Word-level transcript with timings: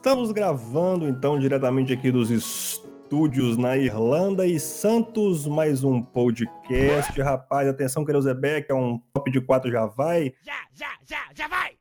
Estamos 0.00 0.32
gravando 0.32 1.06
então 1.06 1.38
diretamente 1.38 1.92
aqui 1.92 2.10
dos 2.10 2.30
estúdios 2.30 3.58
na 3.58 3.76
Irlanda 3.76 4.46
e 4.46 4.58
Santos, 4.58 5.46
mais 5.46 5.84
um 5.84 6.00
podcast. 6.00 7.20
Rapaz, 7.20 7.68
atenção, 7.68 8.02
Quereuzebeck, 8.02 8.70
é 8.70 8.74
um 8.74 8.98
top 9.12 9.30
de 9.30 9.42
quatro 9.42 9.70
já 9.70 9.84
vai. 9.84 10.32
Já, 10.42 10.54
já, 10.74 10.88
já, 11.06 11.18
já 11.34 11.48
vai! 11.48 11.72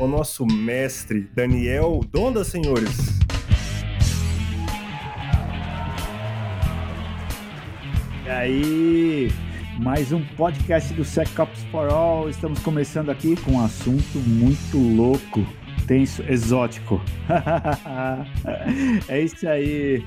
O 0.00 0.06
nosso 0.06 0.46
mestre 0.46 1.28
Daniel 1.34 2.00
Donda, 2.10 2.42
senhores. 2.42 3.20
E 8.24 8.30
aí, 8.30 9.28
mais 9.78 10.12
um 10.12 10.24
podcast 10.36 10.92
do 10.94 11.04
SecOps 11.04 11.62
for 11.70 11.92
All. 11.92 12.28
Estamos 12.28 12.60
começando 12.60 13.10
aqui 13.10 13.36
com 13.36 13.52
um 13.52 13.64
assunto 13.64 14.18
muito 14.18 14.78
louco, 14.78 15.46
tenso, 15.86 16.22
exótico. 16.22 17.00
é 19.08 19.20
isso 19.20 19.48
aí. 19.48 20.02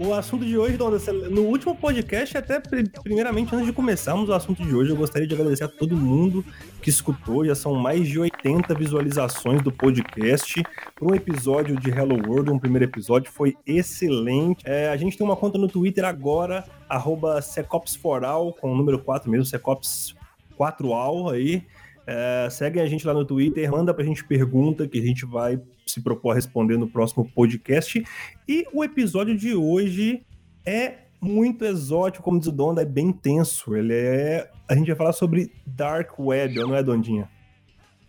O 0.00 0.14
assunto 0.14 0.44
de 0.44 0.56
hoje, 0.56 0.76
Donda, 0.76 0.96
no 1.28 1.42
último 1.42 1.74
podcast, 1.74 2.38
até 2.38 2.60
primeiramente, 3.02 3.52
antes 3.52 3.66
de 3.66 3.72
começarmos 3.72 4.28
o 4.28 4.32
assunto 4.32 4.62
de 4.62 4.72
hoje, 4.72 4.92
eu 4.92 4.96
gostaria 4.96 5.26
de 5.26 5.34
agradecer 5.34 5.64
a 5.64 5.68
todo 5.68 5.96
mundo 5.96 6.44
que 6.80 6.88
escutou. 6.88 7.44
Já 7.44 7.56
são 7.56 7.74
mais 7.74 8.06
de 8.06 8.16
80 8.16 8.72
visualizações 8.76 9.60
do 9.60 9.72
podcast. 9.72 10.62
Um 11.02 11.16
episódio 11.16 11.74
de 11.80 11.90
Hello 11.90 12.14
World, 12.14 12.48
um 12.48 12.60
primeiro 12.60 12.84
episódio, 12.84 13.32
foi 13.32 13.56
excelente. 13.66 14.62
É, 14.64 14.88
a 14.88 14.96
gente 14.96 15.18
tem 15.18 15.26
uma 15.26 15.34
conta 15.34 15.58
no 15.58 15.66
Twitter 15.66 16.04
agora, 16.04 16.64
arroba 16.88 17.42
Secopsforal, 17.42 18.52
com 18.52 18.70
o 18.72 18.76
número 18.76 19.00
4 19.00 19.28
mesmo, 19.28 19.46
Secops4al 19.46 21.32
aí. 21.32 21.64
É, 22.06 22.48
segue 22.52 22.78
a 22.78 22.86
gente 22.86 23.04
lá 23.04 23.12
no 23.12 23.24
Twitter, 23.24 23.68
manda 23.68 23.92
pra 23.92 24.04
gente 24.04 24.24
pergunta 24.24 24.86
que 24.86 25.00
a 25.00 25.02
gente 25.02 25.26
vai 25.26 25.60
se 25.90 26.02
propor 26.02 26.32
a 26.32 26.34
responder 26.34 26.76
no 26.76 26.88
próximo 26.88 27.30
podcast. 27.34 28.02
E 28.48 28.66
o 28.72 28.82
episódio 28.84 29.36
de 29.36 29.54
hoje 29.54 30.22
é 30.64 30.98
muito 31.20 31.64
exótico, 31.64 32.24
como 32.24 32.38
diz 32.38 32.48
o 32.48 32.52
Donda, 32.52 32.82
é 32.82 32.84
bem 32.84 33.12
tenso. 33.12 33.74
Ele 33.74 33.94
é. 33.94 34.50
A 34.68 34.74
gente 34.74 34.86
vai 34.88 34.96
falar 34.96 35.12
sobre 35.12 35.52
Dark 35.66 36.18
Web, 36.18 36.54
não 36.56 36.74
é, 36.74 36.82
Dondinha? 36.82 37.28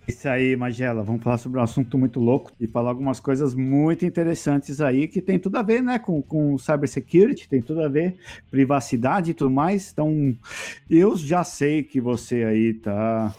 Isso 0.09 0.27
aí, 0.27 0.55
Magela. 0.55 1.03
Vamos 1.03 1.21
falar 1.21 1.37
sobre 1.37 1.59
um 1.59 1.61
assunto 1.61 1.95
muito 1.95 2.19
louco 2.19 2.51
e 2.59 2.65
falar 2.65 2.89
algumas 2.89 3.19
coisas 3.19 3.53
muito 3.53 4.03
interessantes 4.03 4.81
aí 4.81 5.07
que 5.07 5.21
tem 5.21 5.37
tudo 5.37 5.55
a 5.57 5.61
ver, 5.61 5.83
né, 5.83 5.99
com, 5.99 6.19
com 6.19 6.57
cybersecurity, 6.57 7.47
tem 7.47 7.61
tudo 7.61 7.83
a 7.83 7.87
ver, 7.87 8.17
privacidade 8.49 9.29
e 9.29 9.33
tudo 9.35 9.51
mais. 9.51 9.91
Então, 9.91 10.35
eu 10.89 11.15
já 11.15 11.43
sei 11.43 11.83
que 11.83 12.01
você 12.01 12.43
aí 12.43 12.73
tá 12.73 13.35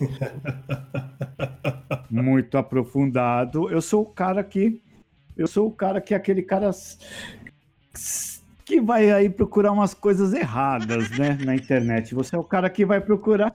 muito 2.09 2.57
aprofundado. 2.57 3.69
Eu 3.69 3.83
sou 3.83 4.03
o 4.03 4.07
cara 4.07 4.45
que 4.45 4.81
eu 5.37 5.49
sou 5.49 5.67
o 5.67 5.73
cara 5.73 6.01
que 6.01 6.15
é 6.15 6.17
aquele 6.17 6.43
cara 6.43 6.71
que 8.65 8.81
vai 8.81 9.11
aí 9.11 9.29
procurar 9.29 9.73
umas 9.73 9.93
coisas 9.93 10.33
erradas, 10.33 11.11
né, 11.19 11.37
na 11.45 11.57
internet. 11.57 12.15
Você 12.15 12.37
é 12.37 12.39
o 12.39 12.45
cara 12.45 12.71
que 12.71 12.87
vai 12.87 13.01
procurar. 13.01 13.53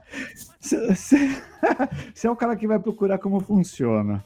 Você 0.66 1.36
é 2.26 2.30
o 2.30 2.36
cara 2.36 2.56
que 2.56 2.66
vai 2.66 2.78
procurar 2.78 3.18
como 3.18 3.40
funciona. 3.40 4.24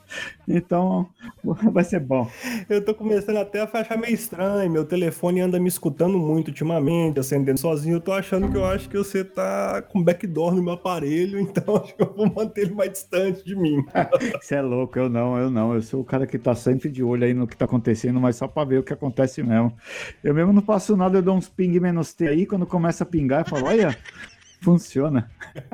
Então, 0.49 1.09
vai 1.45 1.85
ser 1.85 2.01
bom. 2.01 2.29
Eu 2.69 2.85
tô 2.85 2.95
começando 2.95 3.37
até 3.37 3.61
a 3.61 3.69
achar 3.71 3.99
meio 3.99 4.15
estranho. 4.15 4.71
Meu 4.71 4.85
telefone 4.85 5.41
anda 5.41 5.61
me 5.61 5.69
escutando 5.69 6.19
muito 6.19 6.49
ultimamente, 6.49 7.21
acendendo 7.21 7.61
sozinho. 7.61 7.97
Eu 7.97 8.01
tô 8.01 8.13
achando 8.13 8.51
que 8.51 8.57
eu 8.57 8.65
acho 8.65 8.89
que 8.89 8.97
você 8.97 9.23
tá 9.23 9.83
com 9.83 10.03
backdoor 10.03 10.55
no 10.55 10.63
meu 10.63 10.75
aparelho, 10.75 11.39
então 11.41 11.77
acho 11.77 11.95
que 11.95 12.03
eu 12.03 12.13
vou 12.13 12.33
manter 12.33 12.63
ele 12.63 12.75
mais 12.75 12.93
distante 12.93 13.45
de 13.45 13.55
mim. 13.55 13.85
Você 14.41 14.55
é 14.55 14.63
louco, 14.63 14.99
eu 14.99 15.09
não, 15.09 15.37
eu 15.37 15.51
não. 15.51 15.75
Eu 15.75 15.83
sou 15.83 16.01
o 16.01 16.05
cara 16.05 16.27
que 16.27 16.39
tá 16.39 16.55
sempre 16.55 16.89
de 16.89 17.03
olho 17.03 17.25
aí 17.25 17.35
no 17.35 17.47
que 17.47 17.57
tá 17.57 17.67
acontecendo, 17.67 18.21
mas 18.21 18.37
só 18.37 18.49
pra 18.49 18.65
ver 18.65 18.79
o 18.79 18.83
que 18.83 18.93
acontece 18.93 19.43
mesmo. 19.43 19.75
Eu 20.25 20.35
mesmo 20.35 20.53
não 20.53 20.63
faço 20.63 20.97
nada, 20.97 21.19
eu 21.19 21.23
dou 21.23 21.37
uns 21.37 21.49
ping 21.49 21.79
menos 21.79 22.15
T 22.15 22.27
aí, 22.27 22.47
quando 22.47 22.67
começa 22.67 23.05
a 23.05 23.07
pingar, 23.07 23.41
eu 23.41 23.47
falo, 23.47 23.67
olha, 23.67 23.97
Funciona. 24.61 25.31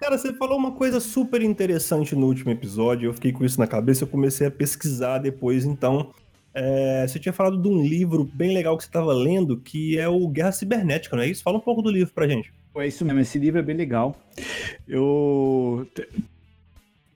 Cara, 0.00 0.18
você 0.18 0.32
falou 0.34 0.58
uma 0.58 0.72
coisa 0.72 1.00
super 1.00 1.40
interessante 1.40 2.14
no 2.14 2.26
último 2.26 2.50
episódio. 2.50 3.08
Eu 3.08 3.14
fiquei 3.14 3.32
com 3.32 3.44
isso 3.44 3.58
na 3.60 3.66
cabeça. 3.66 4.04
Eu 4.04 4.08
comecei 4.08 4.46
a 4.46 4.50
pesquisar 4.50 5.18
depois. 5.18 5.64
Então, 5.64 6.12
é, 6.54 7.06
você 7.06 7.18
tinha 7.18 7.32
falado 7.32 7.60
de 7.60 7.68
um 7.68 7.82
livro 7.82 8.24
bem 8.24 8.52
legal 8.52 8.76
que 8.76 8.82
você 8.82 8.88
estava 8.88 9.12
lendo, 9.12 9.56
que 9.56 9.98
é 9.98 10.08
o 10.08 10.28
Guerra 10.28 10.52
Cibernética, 10.52 11.16
não 11.16 11.22
é 11.22 11.28
isso? 11.28 11.42
Fala 11.42 11.56
um 11.56 11.62
pouco 11.62 11.80
do 11.80 11.90
livro 11.90 12.12
pra 12.12 12.28
gente. 12.28 12.52
É 12.76 12.86
isso 12.86 13.04
mesmo. 13.04 13.20
Esse 13.20 13.38
livro 13.38 13.60
é 13.60 13.62
bem 13.62 13.76
legal. 13.76 14.16
Eu. 14.88 15.86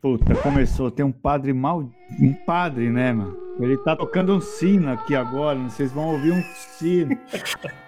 Puta, 0.00 0.34
começou. 0.37 0.91
Tem 0.91 1.05
um 1.05 1.12
padre 1.12 1.53
mal. 1.53 1.88
Um 2.21 2.33
padre, 2.33 2.91
né, 2.91 3.12
mano? 3.12 3.37
Ele 3.59 3.77
tá 3.78 3.97
tocando 3.97 4.34
um 4.34 4.41
sino 4.41 4.91
aqui 4.91 5.15
agora. 5.15 5.59
Vocês 5.59 5.91
vão 5.91 6.12
ouvir 6.12 6.33
um 6.33 6.43
sino. 6.78 7.19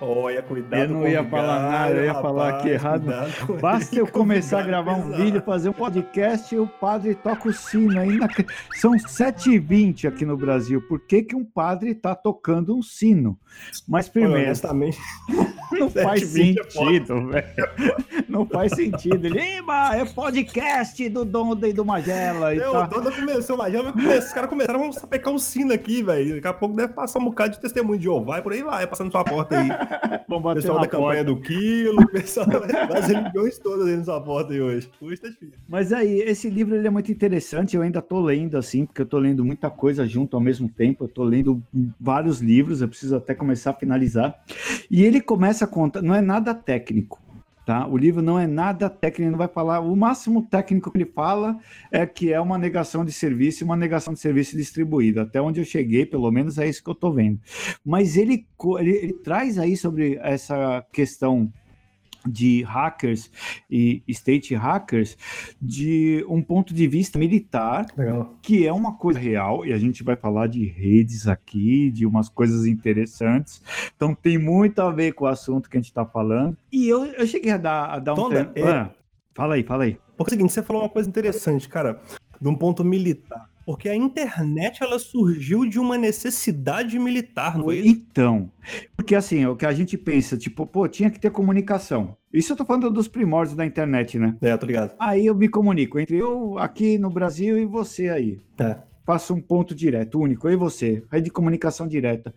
Olha, 0.00 0.42
cuidado. 0.42 0.82
Eu 0.82 0.88
não 0.88 1.08
ia 1.08 1.24
falar 1.24 1.60
nada, 1.70 1.94
eu 1.94 2.04
ia 2.04 2.12
rapaz, 2.12 2.22
falar 2.22 2.48
aqui 2.50 2.68
errado. 2.68 3.04
Basta 3.60 3.96
eu 3.96 4.06
começar 4.06 4.60
a 4.60 4.62
gravar 4.62 4.94
um 4.94 5.10
vídeo, 5.12 5.42
fazer 5.42 5.70
um 5.70 5.72
podcast 5.72 6.54
e 6.54 6.58
o 6.58 6.66
padre 6.66 7.14
toca 7.16 7.48
o 7.48 7.52
sino 7.52 7.98
aí. 7.98 8.16
Na... 8.16 8.28
São 8.74 8.92
7h20 8.92 10.08
aqui 10.08 10.24
no 10.24 10.36
Brasil. 10.36 10.80
Por 10.82 11.00
que, 11.00 11.22
que 11.22 11.34
um 11.34 11.44
padre 11.44 11.90
está 11.90 12.14
tocando 12.14 12.76
um 12.76 12.82
sino? 12.82 13.38
Mas 13.88 14.08
primeiro. 14.08 14.36
honestamente. 14.36 14.98
Não 15.70 15.90
faz 15.90 16.22
é 16.22 16.26
sentido, 16.26 17.28
velho. 17.28 17.46
Não 18.28 18.46
faz 18.46 18.72
sentido. 18.72 19.26
Ele, 19.26 19.38
é 19.38 20.04
podcast 20.14 21.08
do 21.10 21.24
Donda 21.24 21.68
e 21.68 21.72
do 21.72 21.84
Magela. 21.84 22.54
E 22.54 22.58
Meu, 22.58 22.72
tá... 22.72 22.84
O 22.84 22.86
Donda 22.88 23.12
começou, 23.12 23.56
o 23.56 23.58
Magela 23.58 23.92
começou, 23.92 24.18
os 24.18 24.32
caras 24.32 24.48
começaram 24.48 24.88
a 24.88 24.92
sapecar 24.92 25.32
um 25.32 25.38
sino 25.38 25.72
aqui, 25.72 26.02
velho. 26.02 26.36
Daqui 26.36 26.48
a 26.48 26.54
pouco 26.54 26.74
deve 26.74 26.94
passar 26.94 27.18
um 27.18 27.26
bocado 27.26 27.52
de 27.52 27.60
testemunho 27.60 27.98
de 27.98 28.04
Jeová 28.04 28.38
e 28.38 28.42
por 28.42 28.52
aí 28.52 28.62
vai, 28.62 28.86
passando 28.86 29.10
sua 29.10 29.24
porta 29.24 29.58
aí. 29.58 29.68
Vamos 30.28 30.44
bater 30.44 30.60
pessoal 30.60 30.80
da 30.80 30.86
campanha 30.86 31.24
do 31.24 31.40
quilo, 31.40 32.02
o 32.02 32.08
pessoal 32.08 32.46
das 32.88 33.08
religiões 33.08 33.58
todas 33.58 33.86
aí 33.86 33.96
nessa 33.96 34.20
porta 34.20 34.52
aí 34.52 34.60
hoje. 34.60 34.88
Tá 34.88 35.28
difícil. 35.28 35.54
Mas 35.68 35.92
aí, 35.92 36.20
esse 36.20 36.50
livro 36.50 36.74
ele 36.74 36.86
é 36.86 36.90
muito 36.90 37.10
interessante. 37.10 37.76
Eu 37.76 37.82
ainda 37.82 38.02
tô 38.02 38.20
lendo 38.20 38.56
assim, 38.56 38.86
porque 38.86 39.02
eu 39.02 39.06
tô 39.06 39.18
lendo 39.18 39.44
muita 39.44 39.70
coisa 39.70 40.06
junto 40.06 40.36
ao 40.36 40.42
mesmo 40.42 40.68
tempo. 40.68 41.04
Eu 41.04 41.08
tô 41.08 41.24
lendo 41.24 41.62
vários 42.00 42.40
livros, 42.40 42.80
eu 42.80 42.88
preciso 42.88 43.16
até 43.16 43.34
começar 43.34 43.70
a 43.70 43.74
finalizar. 43.74 44.38
E 44.90 45.04
ele 45.04 45.20
começa 45.20 45.64
a 45.64 45.68
contar, 45.68 46.02
não 46.02 46.14
é 46.14 46.20
nada 46.20 46.54
técnico. 46.54 47.20
Tá? 47.68 47.86
O 47.86 47.98
livro 47.98 48.22
não 48.22 48.38
é 48.38 48.46
nada 48.46 48.88
técnico, 48.88 49.30
não 49.30 49.36
vai 49.36 49.46
falar. 49.46 49.80
O 49.80 49.94
máximo 49.94 50.40
técnico 50.40 50.90
que 50.90 50.96
ele 50.96 51.04
fala 51.04 51.58
é 51.92 52.06
que 52.06 52.32
é 52.32 52.40
uma 52.40 52.56
negação 52.56 53.04
de 53.04 53.12
serviço 53.12 53.62
uma 53.62 53.76
negação 53.76 54.14
de 54.14 54.20
serviço 54.20 54.56
distribuído. 54.56 55.20
Até 55.20 55.38
onde 55.38 55.60
eu 55.60 55.66
cheguei, 55.66 56.06
pelo 56.06 56.30
menos 56.30 56.56
é 56.56 56.66
isso 56.66 56.82
que 56.82 56.88
eu 56.88 56.94
estou 56.94 57.12
vendo. 57.12 57.38
Mas 57.84 58.16
ele, 58.16 58.46
ele, 58.78 58.90
ele 58.90 59.12
traz 59.12 59.58
aí 59.58 59.76
sobre 59.76 60.18
essa 60.22 60.82
questão 60.90 61.52
de 62.26 62.62
hackers 62.62 63.30
e 63.70 64.02
state 64.08 64.54
hackers 64.54 65.16
de 65.60 66.24
um 66.28 66.42
ponto 66.42 66.74
de 66.74 66.86
vista 66.86 67.18
militar, 67.18 67.86
Legal. 67.96 68.34
que 68.42 68.66
é 68.66 68.72
uma 68.72 68.96
coisa 68.96 69.18
real, 69.18 69.64
e 69.64 69.72
a 69.72 69.78
gente 69.78 70.02
vai 70.02 70.16
falar 70.16 70.46
de 70.46 70.64
redes 70.64 71.26
aqui, 71.26 71.90
de 71.90 72.06
umas 72.06 72.28
coisas 72.28 72.66
interessantes. 72.66 73.62
Então 73.96 74.14
tem 74.14 74.38
muito 74.38 74.80
a 74.80 74.90
ver 74.90 75.12
com 75.12 75.24
o 75.24 75.28
assunto 75.28 75.68
que 75.68 75.76
a 75.76 75.80
gente 75.80 75.90
está 75.90 76.04
falando. 76.04 76.56
E 76.72 76.88
eu, 76.88 77.04
eu 77.04 77.26
cheguei 77.26 77.52
a 77.52 77.56
dar, 77.56 77.86
a 77.86 77.98
dar 77.98 78.14
um 78.14 78.28
tempo. 78.28 78.58
É... 78.58 78.62
Ah, 78.62 78.90
fala 79.34 79.54
aí, 79.54 79.62
fala 79.62 79.84
aí. 79.84 79.98
Porque 80.16 80.32
é 80.32 80.34
o 80.34 80.36
seguinte, 80.36 80.52
você 80.52 80.62
falou 80.62 80.82
uma 80.82 80.88
coisa 80.88 81.08
interessante, 81.08 81.68
cara, 81.68 82.00
de 82.40 82.48
um 82.48 82.54
ponto 82.54 82.84
militar. 82.84 83.48
Porque 83.68 83.86
a 83.86 83.94
internet 83.94 84.82
ela 84.82 84.98
surgiu 84.98 85.66
de 85.66 85.78
uma 85.78 85.98
necessidade 85.98 86.98
militar, 86.98 87.58
não 87.58 87.70
é 87.70 87.74
isso? 87.76 87.86
Então, 87.86 88.50
porque 88.96 89.14
assim, 89.14 89.44
o 89.44 89.54
que 89.54 89.66
a 89.66 89.74
gente 89.74 89.98
pensa, 89.98 90.38
tipo, 90.38 90.66
pô, 90.66 90.88
tinha 90.88 91.10
que 91.10 91.20
ter 91.20 91.30
comunicação. 91.30 92.16
Isso 92.32 92.54
eu 92.54 92.56
tô 92.56 92.64
falando 92.64 92.90
dos 92.90 93.08
primórdios 93.08 93.54
da 93.54 93.66
internet, 93.66 94.18
né? 94.18 94.34
É, 94.40 94.56
tô 94.56 94.64
ligado. 94.64 94.94
Aí 94.98 95.26
eu 95.26 95.34
me 95.34 95.50
comunico 95.50 95.98
entre 95.98 96.16
eu 96.16 96.58
aqui 96.58 96.96
no 96.96 97.10
Brasil 97.10 97.58
e 97.58 97.66
você 97.66 98.08
aí. 98.08 98.40
É. 98.58 98.78
Faço 99.04 99.34
um 99.34 99.40
ponto 99.42 99.74
direto, 99.74 100.18
único, 100.18 100.48
eu 100.48 100.54
e 100.54 100.56
você. 100.56 101.04
Rede 101.12 101.26
de 101.26 101.30
comunicação 101.30 101.86
direta. 101.86 102.34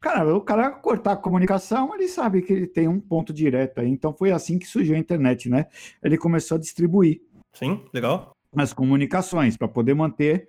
Cara, 0.00 0.34
o 0.34 0.40
cara 0.40 0.70
cortar 0.70 1.12
a 1.12 1.16
comunicação, 1.16 1.94
ele 1.94 2.08
sabe 2.08 2.40
que 2.40 2.54
ele 2.54 2.66
tem 2.66 2.88
um 2.88 2.98
ponto 2.98 3.34
direto 3.34 3.82
aí. 3.82 3.88
Então 3.90 4.14
foi 4.14 4.32
assim 4.32 4.58
que 4.58 4.66
surgiu 4.66 4.96
a 4.96 4.98
internet, 4.98 5.50
né? 5.50 5.66
Ele 6.02 6.16
começou 6.16 6.56
a 6.56 6.58
distribuir. 6.58 7.20
Sim, 7.52 7.84
legal 7.92 8.34
as 8.56 8.72
comunicações 8.72 9.56
para 9.56 9.68
poder 9.68 9.94
manter. 9.94 10.48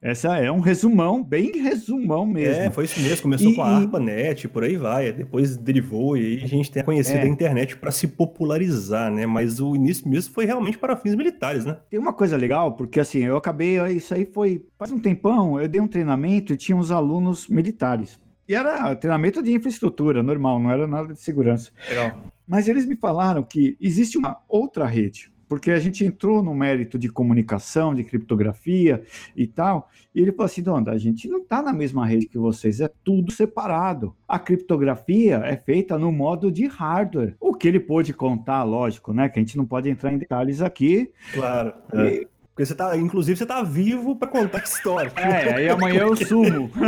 Essa 0.00 0.38
é 0.38 0.50
um 0.50 0.60
resumão, 0.60 1.22
bem 1.22 1.50
resumão 1.60 2.24
mesmo. 2.24 2.62
É, 2.62 2.70
foi 2.70 2.84
isso 2.84 3.00
mesmo. 3.00 3.22
Começou 3.22 3.50
e, 3.50 3.54
com 3.54 3.62
a 3.62 3.76
ARPANET, 3.78 4.48
por 4.48 4.64
aí 4.64 4.76
vai. 4.76 5.12
Depois 5.12 5.56
derivou 5.56 6.16
e 6.16 6.38
aí 6.38 6.44
a 6.44 6.46
gente 6.46 6.70
tem 6.70 6.82
conhecido 6.82 7.18
é. 7.18 7.22
a 7.22 7.28
internet 7.28 7.76
para 7.76 7.90
se 7.90 8.06
popularizar, 8.06 9.10
né? 9.10 9.26
Mas 9.26 9.60
o 9.60 9.74
início 9.74 10.08
mesmo 10.08 10.32
foi 10.32 10.46
realmente 10.46 10.78
para 10.78 10.96
fins 10.96 11.14
militares, 11.14 11.64
né? 11.64 11.76
Tem 11.90 11.98
uma 11.98 12.12
coisa 12.12 12.36
legal, 12.36 12.76
porque 12.76 13.00
assim, 13.00 13.24
eu 13.24 13.36
acabei, 13.36 13.78
isso 13.88 14.14
aí 14.14 14.24
foi 14.32 14.64
faz 14.78 14.92
um 14.92 14.98
tempão, 14.98 15.60
eu 15.60 15.68
dei 15.68 15.80
um 15.80 15.88
treinamento 15.88 16.52
e 16.52 16.56
tinha 16.56 16.76
uns 16.76 16.90
alunos 16.90 17.48
militares. 17.48 18.18
E 18.48 18.54
era 18.54 18.96
treinamento 18.96 19.42
de 19.42 19.52
infraestrutura, 19.52 20.22
normal, 20.22 20.58
não 20.58 20.70
era 20.70 20.86
nada 20.86 21.12
de 21.12 21.20
segurança. 21.20 21.70
Legal. 21.88 22.20
Mas 22.46 22.66
eles 22.66 22.84
me 22.84 22.96
falaram 22.96 23.44
que 23.44 23.76
existe 23.80 24.18
uma 24.18 24.38
outra 24.48 24.86
rede, 24.86 25.30
porque 25.50 25.72
a 25.72 25.80
gente 25.80 26.04
entrou 26.04 26.44
no 26.44 26.54
mérito 26.54 26.96
de 26.96 27.08
comunicação, 27.08 27.92
de 27.92 28.04
criptografia 28.04 29.02
e 29.36 29.48
tal, 29.48 29.90
e 30.14 30.22
ele 30.22 30.30
falou 30.30 30.46
assim, 30.46 30.62
Donda, 30.62 30.92
a 30.92 30.96
gente 30.96 31.28
não 31.28 31.38
está 31.38 31.60
na 31.60 31.72
mesma 31.72 32.06
rede 32.06 32.26
que 32.26 32.38
vocês, 32.38 32.80
é 32.80 32.88
tudo 33.02 33.32
separado. 33.32 34.14
A 34.28 34.38
criptografia 34.38 35.38
é 35.44 35.56
feita 35.56 35.98
no 35.98 36.12
modo 36.12 36.52
de 36.52 36.66
hardware. 36.66 37.34
O 37.40 37.52
que 37.52 37.66
ele 37.66 37.80
pôde 37.80 38.14
contar, 38.14 38.62
lógico, 38.62 39.12
né, 39.12 39.28
que 39.28 39.40
a 39.40 39.42
gente 39.42 39.56
não 39.56 39.66
pode 39.66 39.90
entrar 39.90 40.12
em 40.12 40.18
detalhes 40.18 40.62
aqui. 40.62 41.10
Claro. 41.34 41.74
É. 41.94 42.28
Porque 42.60 42.66
você 42.66 42.74
tá, 42.74 42.96
inclusive, 42.96 43.36
você 43.36 43.46
tá 43.46 43.60
vivo 43.60 44.14
para 44.14 44.28
contar 44.28 44.58
a 44.58 44.62
história. 44.62 45.12
É, 45.16 45.54
aí 45.54 45.68
amanhã 45.68 46.02
eu 46.02 46.14
sumo. 46.14 46.70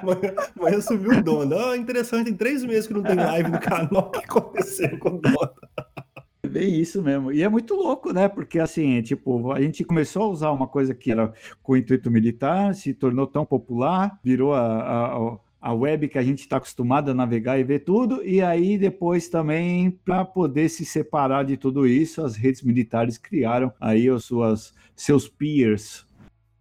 amanhã, 0.00 0.34
amanhã 0.58 0.80
sumiu 0.80 1.18
o 1.18 1.22
Donda. 1.22 1.56
Oh, 1.56 1.74
interessante, 1.74 2.26
tem 2.26 2.34
três 2.34 2.64
meses 2.64 2.86
que 2.86 2.94
não 2.94 3.02
tem 3.02 3.16
live 3.16 3.50
no 3.50 3.60
canal. 3.60 4.06
O 4.06 4.10
que 4.10 4.24
aconteceu 4.24 4.98
com 4.98 5.08
o 5.10 5.18
Donda? 5.18 5.52
Bem 6.50 6.80
isso 6.80 7.02
mesmo. 7.02 7.32
E 7.32 7.42
é 7.42 7.48
muito 7.48 7.74
louco, 7.74 8.12
né? 8.12 8.28
Porque 8.28 8.58
assim, 8.58 9.00
tipo, 9.02 9.52
a 9.52 9.60
gente 9.60 9.84
começou 9.84 10.24
a 10.24 10.28
usar 10.28 10.50
uma 10.50 10.66
coisa 10.66 10.94
que 10.94 11.10
era 11.10 11.32
com 11.62 11.76
intuito 11.76 12.10
militar, 12.10 12.74
se 12.74 12.92
tornou 12.92 13.26
tão 13.26 13.46
popular, 13.46 14.18
virou 14.22 14.52
a, 14.52 15.06
a, 15.06 15.38
a 15.60 15.72
web 15.72 16.08
que 16.08 16.18
a 16.18 16.22
gente 16.22 16.40
está 16.40 16.56
acostumado 16.56 17.10
a 17.10 17.14
navegar 17.14 17.58
e 17.58 17.64
ver 17.64 17.80
tudo, 17.80 18.22
e 18.24 18.42
aí 18.42 18.76
depois 18.76 19.28
também, 19.28 19.90
para 19.90 20.24
poder 20.24 20.68
se 20.68 20.84
separar 20.84 21.44
de 21.44 21.56
tudo 21.56 21.86
isso, 21.86 22.22
as 22.22 22.36
redes 22.36 22.62
militares 22.62 23.18
criaram 23.18 23.72
aí 23.80 24.08
as 24.08 24.24
suas, 24.24 24.74
seus 24.96 25.28
peers, 25.28 26.06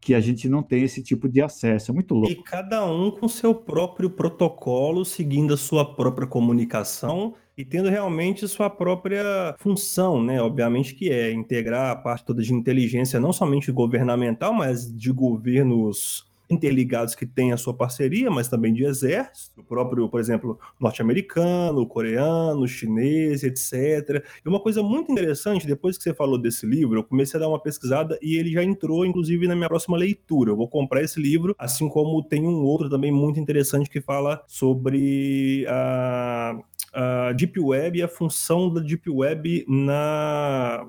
que 0.02 0.14
a 0.14 0.20
gente 0.20 0.48
não 0.48 0.64
tem 0.64 0.84
esse 0.84 1.04
tipo 1.04 1.28
de 1.28 1.42
acesso. 1.42 1.92
É 1.92 1.94
muito 1.94 2.14
louco. 2.14 2.32
E 2.32 2.44
cada 2.44 2.86
um 2.86 3.12
com 3.12 3.28
seu 3.28 3.54
próprio 3.54 4.10
protocolo, 4.10 5.04
seguindo 5.04 5.54
a 5.54 5.58
sua 5.58 5.84
própria 5.96 6.28
comunicação 6.28 7.34
e 7.58 7.66
tendo 7.66 7.90
realmente 7.90 8.48
sua 8.48 8.70
própria 8.70 9.54
função, 9.60 10.24
né? 10.24 10.42
Obviamente 10.42 10.96
que 10.96 11.10
é 11.10 11.32
integrar 11.32 11.92
a 11.92 11.96
parte 11.96 12.24
toda 12.24 12.42
de 12.42 12.54
inteligência, 12.54 13.20
não 13.20 13.34
somente 13.34 13.72
governamental, 13.72 14.54
mas 14.54 14.90
de 14.96 15.12
governos 15.12 16.29
interligados 16.50 17.14
que 17.14 17.26
têm 17.26 17.52
a 17.54 17.58
sua 17.58 17.74
parceria, 17.74 18.32
mas 18.32 18.48
também 18.48 18.74
de 18.74 18.84
exército, 18.84 19.62
o 19.62 19.64
próprio, 19.64 20.10
por 20.10 20.20
exemplo, 20.20 20.60
norte-americano, 20.80 21.86
coreano, 21.86 22.68
chinês, 22.68 23.44
etc. 23.44 24.26
E 24.44 24.50
uma 24.50 24.60
coisa 24.60 24.82
muito 24.82 25.12
interessante, 25.12 25.68
depois 25.68 25.98
que 25.98 26.04
você 26.04 26.14
falou 26.14 26.38
desse 26.38 26.66
livro, 26.66 27.00
eu 27.00 27.04
comecei 27.04 27.38
a 27.38 27.42
dar 27.42 27.50
uma 27.50 27.62
pesquisada 27.62 28.18
e 28.22 28.36
ele 28.36 28.52
já 28.52 28.64
entrou, 28.64 29.06
inclusive, 29.06 29.48
na 29.48 29.56
minha 29.56 29.68
próxima 29.68 29.98
leitura. 29.98 30.52
Eu 30.52 30.58
vou 30.58 30.68
comprar 30.68 31.04
esse 31.04 31.22
livro, 31.22 31.56
assim 31.58 31.88
como 31.88 32.24
tem 32.24 32.48
um 32.48 32.64
outro 32.64 32.90
também 32.90 33.12
muito 33.12 33.40
interessante 33.40 33.90
que 33.90 34.02
fala 34.02 34.44
sobre 34.48 35.66
a, 35.68 36.58
a 36.94 37.34
Deep 37.34 37.60
Web 37.60 38.00
e 38.00 38.04
a 38.04 38.08
função 38.08 38.74
da 38.74 38.82
Deep 38.82 39.10
Web 39.10 39.66
na, 39.68 40.88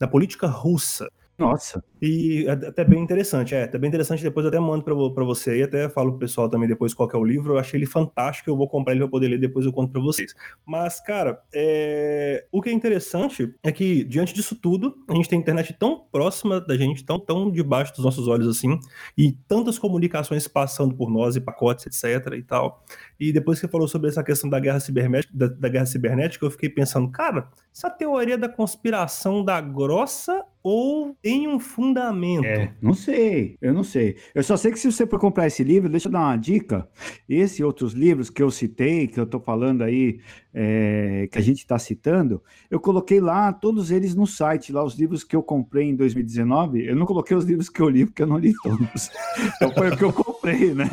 na 0.00 0.08
política 0.08 0.46
russa. 0.46 1.08
Nossa. 1.38 1.84
E 2.00 2.46
é 2.46 2.52
até 2.52 2.84
bem 2.84 3.02
interessante, 3.02 3.54
é, 3.54 3.64
até 3.64 3.78
bem 3.78 3.88
interessante, 3.88 4.22
depois 4.22 4.44
eu 4.44 4.48
até 4.48 4.58
mando 4.58 4.82
para 4.84 5.24
você 5.24 5.58
e 5.58 5.62
até 5.62 5.88
falo 5.88 6.10
pro 6.12 6.20
pessoal 6.20 6.48
também 6.48 6.68
depois 6.68 6.94
qual 6.94 7.10
é 7.12 7.16
o 7.16 7.24
livro, 7.24 7.54
eu 7.54 7.58
achei 7.58 7.78
ele 7.78 7.86
fantástico, 7.86 8.48
eu 8.48 8.56
vou 8.56 8.68
comprar 8.68 8.92
ele 8.92 9.00
para 9.00 9.10
poder 9.10 9.28
ler, 9.28 9.38
depois 9.38 9.66
eu 9.66 9.72
conto 9.72 9.92
para 9.92 10.00
vocês. 10.00 10.34
Mas, 10.64 11.00
cara, 11.00 11.40
é... 11.54 12.46
o 12.50 12.62
que 12.62 12.70
é 12.70 12.72
interessante 12.72 13.54
é 13.62 13.70
que, 13.70 14.04
diante 14.04 14.32
disso 14.32 14.54
tudo, 14.54 14.96
a 15.08 15.14
gente 15.14 15.28
tem 15.28 15.38
internet 15.38 15.74
tão 15.78 16.06
próxima 16.10 16.60
da 16.60 16.76
gente, 16.76 17.04
tão, 17.04 17.18
tão 17.18 17.50
debaixo 17.50 17.92
dos 17.94 18.04
nossos 18.04 18.28
olhos 18.28 18.48
assim, 18.48 18.78
e 19.16 19.32
tantas 19.46 19.78
comunicações 19.78 20.48
passando 20.48 20.94
por 20.94 21.10
nós, 21.10 21.36
e 21.36 21.40
pacotes, 21.40 21.86
etc 21.86 22.32
e 22.34 22.42
tal. 22.42 22.82
E 23.18 23.32
depois 23.32 23.58
que 23.58 23.66
você 23.66 23.70
falou 23.70 23.88
sobre 23.88 24.08
essa 24.08 24.22
questão 24.22 24.48
da 24.48 24.58
guerra 24.58 24.80
cibernética, 24.80 25.32
da, 25.34 25.48
da 25.48 25.68
guerra 25.68 25.86
cibernética, 25.86 26.44
eu 26.44 26.50
fiquei 26.50 26.68
pensando, 26.68 27.10
cara, 27.10 27.48
essa 27.76 27.90
teoria 27.90 28.38
da 28.38 28.48
conspiração 28.48 29.44
da 29.44 29.60
grossa 29.60 30.42
ou 30.62 31.14
tem 31.22 31.46
um 31.46 31.60
fundamento? 31.60 32.44
É, 32.44 32.72
não 32.80 32.94
sei, 32.94 33.56
eu 33.60 33.74
não 33.74 33.84
sei. 33.84 34.16
Eu 34.34 34.42
só 34.42 34.56
sei 34.56 34.72
que 34.72 34.78
se 34.78 34.90
você 34.90 35.06
for 35.06 35.20
comprar 35.20 35.46
esse 35.46 35.62
livro, 35.62 35.88
deixa 35.88 36.08
eu 36.08 36.12
dar 36.12 36.20
uma 36.20 36.36
dica. 36.36 36.88
Esse 37.28 37.60
e 37.60 37.64
outros 37.64 37.92
livros 37.92 38.30
que 38.30 38.42
eu 38.42 38.50
citei, 38.50 39.06
que 39.06 39.20
eu 39.20 39.26
tô 39.26 39.38
falando 39.38 39.82
aí, 39.82 40.18
é, 40.52 41.28
que 41.30 41.38
a 41.38 41.40
gente 41.42 41.58
está 41.58 41.78
citando, 41.78 42.42
eu 42.70 42.80
coloquei 42.80 43.20
lá 43.20 43.52
todos 43.52 43.90
eles 43.90 44.14
no 44.14 44.26
site, 44.26 44.72
lá 44.72 44.82
os 44.82 44.98
livros 44.98 45.22
que 45.22 45.36
eu 45.36 45.42
comprei 45.42 45.86
em 45.86 45.94
2019. 45.94 46.84
Eu 46.84 46.96
não 46.96 47.04
coloquei 47.04 47.36
os 47.36 47.44
livros 47.44 47.68
que 47.68 47.80
eu 47.80 47.88
li, 47.90 48.06
porque 48.06 48.22
eu 48.22 48.26
não 48.26 48.38
li 48.38 48.54
todos. 48.62 49.10
então 49.54 49.70
foi 49.70 49.90
o 49.90 49.96
que 49.96 50.02
eu 50.02 50.12
comprei, 50.12 50.74
né? 50.74 50.88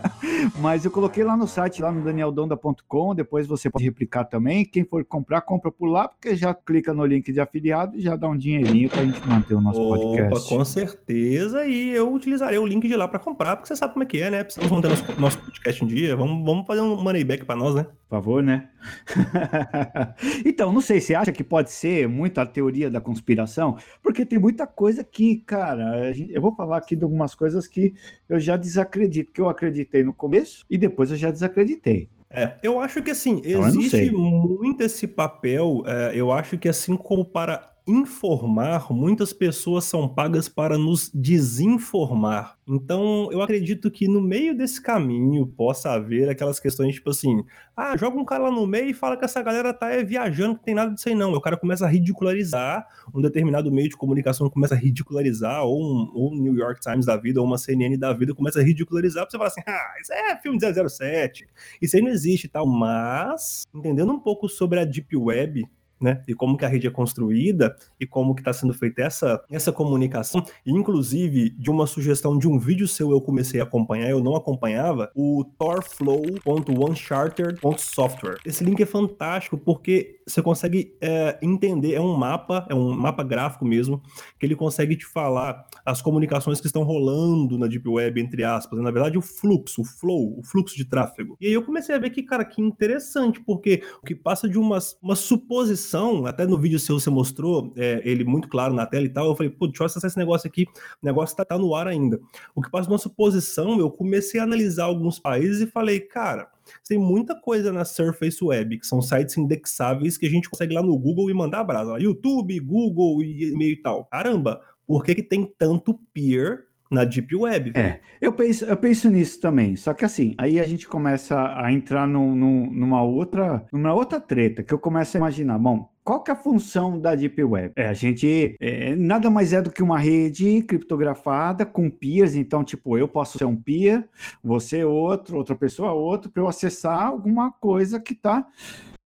Mas 0.58 0.84
eu 0.84 0.90
coloquei 0.90 1.22
lá 1.22 1.36
no 1.36 1.46
site, 1.46 1.82
lá 1.82 1.92
no 1.92 2.02
danieldonda.com. 2.02 3.14
Depois 3.14 3.46
você 3.46 3.70
pode 3.70 3.84
replicar 3.84 4.24
também. 4.24 4.64
Quem 4.64 4.82
for 4.82 5.04
comprar, 5.04 5.42
compra 5.42 5.70
por 5.70 5.86
lá, 5.86 6.08
porque 6.22 6.36
já 6.36 6.54
clica 6.54 6.94
no 6.94 7.04
link 7.04 7.32
de 7.32 7.40
afiliado 7.40 7.98
e 7.98 8.00
já 8.00 8.14
dá 8.14 8.28
um 8.28 8.36
dinheirinho 8.36 8.88
para 8.88 9.00
a 9.00 9.04
gente 9.04 9.28
manter 9.28 9.54
o 9.54 9.60
nosso 9.60 9.80
Opa, 9.82 9.98
podcast. 9.98 10.48
Com 10.48 10.64
certeza. 10.64 11.66
E 11.66 11.90
eu 11.90 12.12
utilizarei 12.12 12.60
o 12.60 12.64
link 12.64 12.86
de 12.86 12.94
lá 12.94 13.08
para 13.08 13.18
comprar, 13.18 13.56
porque 13.56 13.66
você 13.66 13.74
sabe 13.74 13.92
como 13.92 14.04
é 14.04 14.06
que 14.06 14.20
é, 14.20 14.30
né? 14.30 14.44
Precisamos 14.44 14.70
manter 14.70 14.88
nosso, 14.88 15.20
nosso 15.20 15.38
podcast 15.40 15.84
um 15.84 15.86
dia. 15.88 16.14
Vamos, 16.14 16.44
vamos 16.44 16.64
fazer 16.64 16.80
um 16.80 17.02
money 17.02 17.24
back 17.24 17.44
para 17.44 17.56
nós, 17.56 17.74
né? 17.74 17.82
Por 18.08 18.16
favor, 18.16 18.40
né? 18.40 18.68
então, 20.46 20.72
não 20.72 20.80
sei, 20.80 21.00
você 21.00 21.12
acha 21.12 21.32
que 21.32 21.42
pode 21.42 21.72
ser 21.72 22.06
muito 22.08 22.38
a 22.38 22.46
teoria 22.46 22.88
da 22.88 23.00
conspiração? 23.00 23.76
Porque 24.00 24.24
tem 24.24 24.38
muita 24.38 24.64
coisa 24.64 25.02
que, 25.02 25.38
cara, 25.38 26.12
eu 26.30 26.40
vou 26.40 26.54
falar 26.54 26.76
aqui 26.76 26.94
de 26.94 27.02
algumas 27.02 27.34
coisas 27.34 27.66
que 27.66 27.94
eu 28.28 28.38
já 28.38 28.56
desacredito, 28.56 29.32
que 29.32 29.40
eu 29.40 29.48
acreditei 29.48 30.04
no 30.04 30.14
começo 30.14 30.64
e 30.70 30.78
depois 30.78 31.10
eu 31.10 31.16
já 31.16 31.32
desacreditei. 31.32 32.08
É, 32.34 32.54
eu 32.62 32.80
acho 32.80 33.02
que 33.02 33.10
assim, 33.10 33.42
então, 33.44 33.66
existe 33.66 34.10
muito 34.10 34.82
esse 34.82 35.06
papel, 35.06 35.82
é, 35.86 36.12
eu 36.14 36.32
acho 36.32 36.56
que 36.56 36.68
assim 36.68 36.96
como 36.96 37.24
para 37.24 37.71
informar, 37.86 38.92
muitas 38.92 39.32
pessoas 39.32 39.84
são 39.84 40.08
pagas 40.08 40.48
para 40.48 40.78
nos 40.78 41.10
desinformar. 41.12 42.56
Então, 42.66 43.28
eu 43.32 43.42
acredito 43.42 43.90
que 43.90 44.06
no 44.06 44.20
meio 44.20 44.56
desse 44.56 44.80
caminho 44.80 45.46
possa 45.46 45.90
haver 45.90 46.28
aquelas 46.28 46.60
questões 46.60 46.94
tipo 46.94 47.10
assim: 47.10 47.44
ah, 47.76 47.96
joga 47.96 48.18
um 48.18 48.24
cara 48.24 48.44
lá 48.44 48.50
no 48.50 48.66
meio 48.66 48.90
e 48.90 48.94
fala 48.94 49.16
que 49.16 49.24
essa 49.24 49.42
galera 49.42 49.74
tá 49.74 49.90
é, 49.90 50.04
viajando, 50.04 50.58
que 50.58 50.64
tem 50.64 50.74
nada 50.74 50.94
disso 50.94 51.08
aí 51.08 51.14
não. 51.14 51.32
O 51.32 51.40
cara 51.40 51.56
começa 51.56 51.84
a 51.84 51.88
ridicularizar, 51.88 52.86
um 53.12 53.20
determinado 53.20 53.70
meio 53.72 53.88
de 53.88 53.96
comunicação 53.96 54.48
começa 54.48 54.74
a 54.74 54.78
ridicularizar, 54.78 55.64
ou 55.64 55.82
um, 55.82 56.12
ou 56.14 56.32
um 56.32 56.40
New 56.40 56.54
York 56.54 56.80
Times 56.80 57.06
da 57.06 57.16
vida, 57.16 57.40
ou 57.40 57.46
uma 57.46 57.58
CNN 57.58 57.96
da 57.96 58.12
vida 58.12 58.34
começa 58.34 58.60
a 58.60 58.62
ridicularizar, 58.62 59.24
pra 59.26 59.30
você 59.30 59.38
falar 59.38 59.48
assim: 59.48 59.62
ah, 59.66 59.94
isso 60.00 60.12
é 60.12 60.40
filme 60.40 60.58
007, 60.60 61.48
isso 61.80 61.96
aí 61.96 62.02
não 62.02 62.10
existe 62.10 62.44
e 62.44 62.48
tal. 62.48 62.66
Mas, 62.66 63.64
entendendo 63.74 64.12
um 64.12 64.20
pouco 64.20 64.48
sobre 64.48 64.78
a 64.78 64.84
Deep 64.84 65.16
Web, 65.16 65.66
né? 66.02 66.22
E 66.26 66.34
como 66.34 66.56
que 66.56 66.64
a 66.64 66.68
rede 66.68 66.86
é 66.86 66.90
construída 66.90 67.76
e 67.98 68.06
como 68.06 68.34
que 68.34 68.40
está 68.40 68.52
sendo 68.52 68.74
feita 68.74 69.02
essa, 69.02 69.42
essa 69.50 69.72
comunicação. 69.72 70.44
Inclusive, 70.66 71.50
de 71.50 71.70
uma 71.70 71.86
sugestão 71.86 72.36
de 72.36 72.48
um 72.48 72.58
vídeo 72.58 72.88
seu 72.88 73.10
eu 73.10 73.20
comecei 73.20 73.60
a 73.60 73.64
acompanhar, 73.64 74.08
eu 74.10 74.22
não 74.22 74.34
acompanhava, 74.34 75.10
o 75.14 75.44
torflow.onecharter.software. 75.58 78.38
Esse 78.44 78.64
link 78.64 78.82
é 78.82 78.86
fantástico 78.86 79.56
porque 79.56 80.18
você 80.26 80.42
consegue 80.42 80.96
é, 81.00 81.38
entender, 81.42 81.94
é 81.94 82.00
um 82.00 82.16
mapa, 82.16 82.66
é 82.68 82.74
um 82.74 82.90
mapa 82.92 83.22
gráfico 83.22 83.64
mesmo, 83.64 84.02
que 84.38 84.46
ele 84.46 84.56
consegue 84.56 84.96
te 84.96 85.06
falar 85.06 85.64
as 85.84 86.02
comunicações 86.02 86.60
que 86.60 86.66
estão 86.66 86.82
rolando 86.82 87.56
na 87.58 87.66
Deep 87.66 87.88
Web, 87.88 88.20
entre 88.20 88.44
aspas, 88.44 88.80
na 88.80 88.90
verdade 88.90 89.18
o 89.18 89.22
fluxo, 89.22 89.82
o 89.82 89.84
flow, 89.84 90.38
o 90.38 90.42
fluxo 90.42 90.76
de 90.76 90.84
tráfego. 90.84 91.36
E 91.40 91.46
aí 91.46 91.52
eu 91.52 91.62
comecei 91.62 91.94
a 91.94 91.98
ver 91.98 92.10
que, 92.10 92.22
cara, 92.22 92.44
que 92.44 92.60
interessante, 92.60 93.40
porque 93.40 93.82
o 94.02 94.06
que 94.06 94.14
passa 94.14 94.48
de 94.48 94.58
uma, 94.58 94.78
uma 95.02 95.16
suposição 95.16 95.91
até 96.26 96.46
no 96.46 96.58
vídeo 96.58 96.78
seu 96.78 96.98
você 96.98 97.10
mostrou 97.10 97.72
é, 97.76 98.00
ele 98.04 98.24
muito 98.24 98.48
claro 98.48 98.74
na 98.74 98.86
tela 98.86 99.04
e 99.04 99.08
tal, 99.08 99.26
eu 99.26 99.36
falei, 99.36 99.50
pô, 99.50 99.66
deixa 99.66 99.82
eu 99.82 99.86
acessar 99.86 100.08
esse 100.08 100.18
negócio 100.18 100.46
aqui, 100.46 100.64
o 101.02 101.06
negócio 101.06 101.36
tá, 101.36 101.44
tá 101.44 101.58
no 101.58 101.74
ar 101.74 101.86
ainda. 101.86 102.20
O 102.54 102.62
que 102.62 102.70
passa 102.70 102.90
na 102.90 102.98
suposição, 102.98 103.78
eu 103.78 103.90
comecei 103.90 104.40
a 104.40 104.44
analisar 104.44 104.84
alguns 104.84 105.18
países 105.18 105.60
e 105.60 105.66
falei, 105.66 106.00
cara, 106.00 106.48
tem 106.88 106.98
muita 106.98 107.34
coisa 107.34 107.72
na 107.72 107.84
Surface 107.84 108.42
Web, 108.42 108.78
que 108.78 108.86
são 108.86 109.02
sites 109.02 109.36
indexáveis 109.36 110.16
que 110.16 110.26
a 110.26 110.30
gente 110.30 110.48
consegue 110.48 110.74
lá 110.74 110.82
no 110.82 110.96
Google 110.98 111.30
e 111.30 111.34
mandar 111.34 111.64
brasa. 111.64 111.98
YouTube, 111.98 112.58
Google 112.60 113.22
e 113.22 113.50
e-mail 113.52 113.72
e 113.72 113.82
tal. 113.82 114.04
Caramba, 114.06 114.60
por 114.86 115.04
que, 115.04 115.14
que 115.14 115.22
tem 115.22 115.50
tanto 115.58 115.98
peer 116.12 116.66
na 116.92 117.04
Deep 117.04 117.34
Web. 117.34 117.72
É, 117.74 118.00
eu 118.20 118.32
penso, 118.32 118.64
eu 118.66 118.76
penso 118.76 119.10
nisso 119.10 119.40
também. 119.40 119.74
Só 119.76 119.94
que 119.94 120.04
assim, 120.04 120.34
aí 120.36 120.60
a 120.60 120.64
gente 120.64 120.86
começa 120.86 121.54
a 121.56 121.72
entrar 121.72 122.06
num, 122.06 122.34
num, 122.34 122.70
numa, 122.70 123.02
outra, 123.02 123.64
numa 123.72 123.94
outra 123.94 124.20
treta, 124.20 124.62
que 124.62 124.74
eu 124.74 124.78
começo 124.78 125.16
a 125.16 125.20
imaginar, 125.20 125.58
bom, 125.58 125.90
qual 126.04 126.22
que 126.22 126.30
é 126.30 126.34
a 126.34 126.36
função 126.36 127.00
da 127.00 127.14
Deep 127.14 127.42
Web? 127.42 127.72
É, 127.76 127.86
a 127.86 127.94
gente 127.94 128.56
é, 128.60 128.94
nada 128.94 129.30
mais 129.30 129.52
é 129.52 129.62
do 129.62 129.70
que 129.70 129.82
uma 129.82 129.98
rede 129.98 130.62
criptografada 130.62 131.64
com 131.64 131.88
peers. 131.88 132.34
Então, 132.34 132.62
tipo, 132.62 132.98
eu 132.98 133.08
posso 133.08 133.38
ser 133.38 133.44
um 133.46 133.56
peer, 133.56 134.06
você 134.44 134.84
outro, 134.84 135.36
outra 135.36 135.54
pessoa 135.54 135.92
outro, 135.92 136.30
para 136.30 136.42
eu 136.42 136.48
acessar 136.48 137.06
alguma 137.06 137.50
coisa 137.50 137.98
que 137.98 138.12
está 138.12 138.46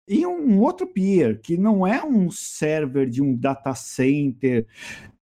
em 0.10 0.26
um 0.26 0.60
outro 0.60 0.88
peer, 0.88 1.40
que 1.40 1.56
não 1.56 1.86
é 1.86 2.04
um 2.04 2.32
server 2.32 3.08
de 3.08 3.22
um 3.22 3.36
data 3.36 3.76
center 3.76 4.66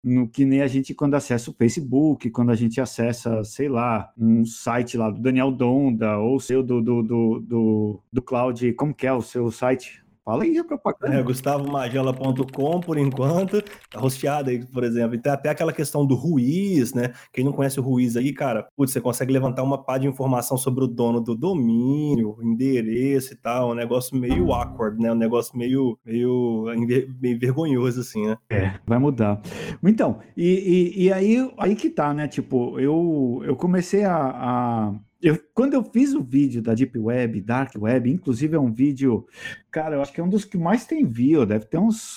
no 0.06 0.28
que 0.28 0.44
nem 0.44 0.62
a 0.62 0.68
gente 0.68 0.94
quando 0.94 1.14
acessa 1.14 1.50
o 1.50 1.54
Facebook, 1.54 2.30
quando 2.30 2.52
a 2.52 2.54
gente 2.54 2.80
acessa, 2.80 3.42
sei 3.42 3.68
lá, 3.68 4.12
um 4.16 4.44
site 4.44 4.96
lá 4.96 5.10
do 5.10 5.20
Daniel 5.20 5.50
Donda, 5.50 6.16
ou 6.18 6.38
seu 6.38 6.62
do, 6.62 6.80
do, 6.80 7.02
do, 7.02 7.40
do, 7.40 8.02
do 8.12 8.22
Cloud, 8.22 8.72
como 8.74 8.94
que 8.94 9.04
é 9.04 9.12
o 9.12 9.20
seu 9.20 9.50
site? 9.50 10.05
Fala 10.26 10.42
aí 10.42 10.58
a 10.58 10.64
propaganda. 10.64 11.14
É, 11.14 11.22
gustavomagela.com, 11.22 12.80
por 12.80 12.98
enquanto, 12.98 13.62
tá 13.88 14.00
rosteado 14.00 14.50
aí, 14.50 14.66
por 14.66 14.82
exemplo. 14.82 15.14
E 15.14 15.18
tem 15.18 15.30
até 15.30 15.50
aquela 15.50 15.72
questão 15.72 16.04
do 16.04 16.16
Ruiz, 16.16 16.92
né? 16.92 17.12
Quem 17.32 17.44
não 17.44 17.52
conhece 17.52 17.78
o 17.78 17.82
Ruiz 17.82 18.16
aí, 18.16 18.32
cara, 18.32 18.66
putz, 18.76 18.92
você 18.92 19.00
consegue 19.00 19.32
levantar 19.32 19.62
uma 19.62 19.84
pá 19.84 19.98
de 19.98 20.08
informação 20.08 20.58
sobre 20.58 20.82
o 20.82 20.88
dono 20.88 21.20
do 21.20 21.36
domínio, 21.36 22.36
endereço 22.42 23.34
e 23.34 23.36
tal, 23.36 23.70
um 23.70 23.74
negócio 23.74 24.18
meio 24.18 24.52
awkward, 24.52 25.00
né? 25.00 25.12
Um 25.12 25.16
negócio 25.16 25.56
meio, 25.56 25.96
meio, 26.04 26.64
meio 27.20 27.38
vergonhoso, 27.38 28.00
assim, 28.00 28.26
né? 28.26 28.36
É, 28.50 28.72
vai 28.84 28.98
mudar. 28.98 29.40
Então, 29.80 30.18
e, 30.36 30.92
e, 30.96 31.04
e 31.04 31.12
aí, 31.12 31.48
aí 31.56 31.76
que 31.76 31.88
tá, 31.88 32.12
né? 32.12 32.26
Tipo, 32.26 32.80
eu, 32.80 33.42
eu 33.44 33.54
comecei 33.54 34.02
a, 34.02 34.16
a 34.16 34.94
eu, 35.26 35.36
quando 35.52 35.74
eu 35.74 35.82
fiz 35.82 36.14
o 36.14 36.22
vídeo 36.22 36.62
da 36.62 36.72
Deep 36.72 36.96
Web, 36.96 37.40
Dark 37.40 37.72
Web, 37.76 38.08
inclusive 38.08 38.54
é 38.54 38.60
um 38.60 38.72
vídeo, 38.72 39.26
cara, 39.72 39.96
eu 39.96 40.02
acho 40.02 40.12
que 40.12 40.20
é 40.20 40.24
um 40.24 40.28
dos 40.28 40.44
que 40.44 40.56
mais 40.56 40.86
tem 40.86 41.04
view, 41.04 41.44
deve 41.44 41.64
ter 41.64 41.78
uns, 41.78 42.14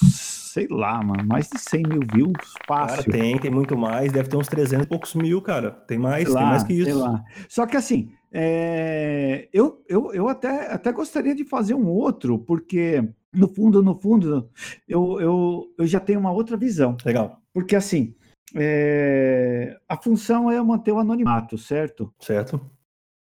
sei 0.53 0.67
lá, 0.69 1.03
mano, 1.03 1.25
mais 1.25 1.49
de 1.49 1.57
100 1.57 1.83
mil 1.87 2.01
views, 2.13 2.53
fácil. 2.67 3.05
Cara, 3.05 3.17
tem, 3.17 3.39
tem 3.39 3.49
muito 3.49 3.75
mais, 3.75 4.11
deve 4.11 4.29
ter 4.29 4.37
uns 4.37 4.47
300 4.47 4.85
e 4.85 4.87
poucos 4.87 5.15
mil, 5.15 5.41
cara, 5.41 5.71
tem 5.71 5.97
mais, 5.97 6.25
sei 6.25 6.35
tem 6.35 6.35
lá, 6.35 6.49
mais 6.49 6.63
que 6.63 6.73
isso. 6.73 7.23
Só 7.47 7.65
que 7.65 7.75
assim, 7.75 8.11
é, 8.31 9.49
eu, 9.51 9.83
eu, 9.89 10.13
eu 10.13 10.29
até, 10.29 10.71
até 10.71 10.91
gostaria 10.91 11.33
de 11.33 11.43
fazer 11.43 11.73
um 11.73 11.87
outro, 11.87 12.37
porque 12.37 13.03
no 13.33 13.47
fundo, 13.47 13.81
no 13.81 13.99
fundo, 13.99 14.51
eu, 14.87 15.19
eu, 15.19 15.73
eu 15.79 15.87
já 15.87 15.99
tenho 15.99 16.19
uma 16.19 16.31
outra 16.31 16.55
visão. 16.55 16.95
Legal. 17.03 17.41
Porque 17.51 17.75
assim, 17.75 18.13
é, 18.55 19.75
a 19.89 19.97
função 19.97 20.51
é 20.51 20.61
manter 20.61 20.91
o 20.91 20.99
anonimato, 20.99 21.57
certo? 21.57 22.13
Certo. 22.19 22.61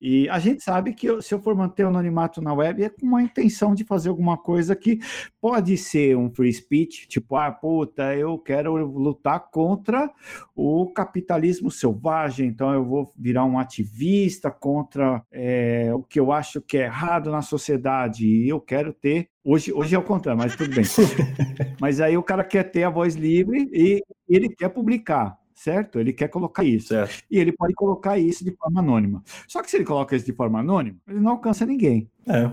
E 0.01 0.29
a 0.29 0.39
gente 0.39 0.63
sabe 0.63 0.93
que 0.93 1.07
eu, 1.07 1.21
se 1.21 1.33
eu 1.33 1.41
for 1.41 1.53
manter 1.55 1.83
o 1.83 1.89
anonimato 1.89 2.41
na 2.41 2.53
web 2.53 2.83
é 2.83 2.89
com 2.89 3.05
uma 3.05 3.21
intenção 3.21 3.75
de 3.75 3.83
fazer 3.83 4.09
alguma 4.09 4.37
coisa 4.37 4.75
que 4.75 4.99
pode 5.41 5.75
ser 5.77 6.15
um 6.15 6.29
free 6.29 6.53
speech, 6.53 7.07
tipo, 7.07 7.35
ah, 7.35 7.51
puta, 7.51 8.15
eu 8.15 8.37
quero 8.37 8.75
lutar 8.85 9.49
contra 9.51 10.09
o 10.55 10.87
capitalismo 10.93 11.69
selvagem, 11.69 12.47
então 12.47 12.73
eu 12.73 12.85
vou 12.85 13.13
virar 13.17 13.43
um 13.43 13.59
ativista 13.59 14.49
contra 14.49 15.21
é, 15.31 15.91
o 15.93 16.01
que 16.01 16.19
eu 16.19 16.31
acho 16.31 16.61
que 16.61 16.77
é 16.77 16.85
errado 16.85 17.29
na 17.29 17.41
sociedade 17.41 18.25
e 18.25 18.47
eu 18.47 18.61
quero 18.61 18.93
ter. 18.93 19.27
Hoje, 19.43 19.73
hoje 19.73 19.95
é 19.95 19.99
o 19.99 20.03
contrário, 20.03 20.39
mas 20.39 20.55
tudo 20.55 20.73
bem. 20.73 20.85
mas 21.79 21.99
aí 21.99 22.15
o 22.15 22.23
cara 22.23 22.43
quer 22.43 22.63
ter 22.63 22.83
a 22.83 22.89
voz 22.89 23.15
livre 23.15 23.69
e 23.73 24.01
ele 24.29 24.49
quer 24.49 24.69
publicar 24.69 25.37
certo? 25.59 25.99
Ele 25.99 26.13
quer 26.13 26.29
colocar 26.29 26.63
isso. 26.63 26.89
Certo. 26.89 27.23
E 27.29 27.37
ele 27.37 27.51
pode 27.51 27.73
colocar 27.73 28.17
isso 28.17 28.43
de 28.43 28.51
forma 28.55 28.79
anônima. 28.79 29.21
Só 29.47 29.61
que 29.61 29.69
se 29.69 29.77
ele 29.77 29.85
coloca 29.85 30.15
isso 30.15 30.25
de 30.25 30.33
forma 30.33 30.59
anônima, 30.59 30.97
ele 31.07 31.19
não 31.19 31.31
alcança 31.31 31.65
ninguém. 31.65 32.09
É. 32.25 32.49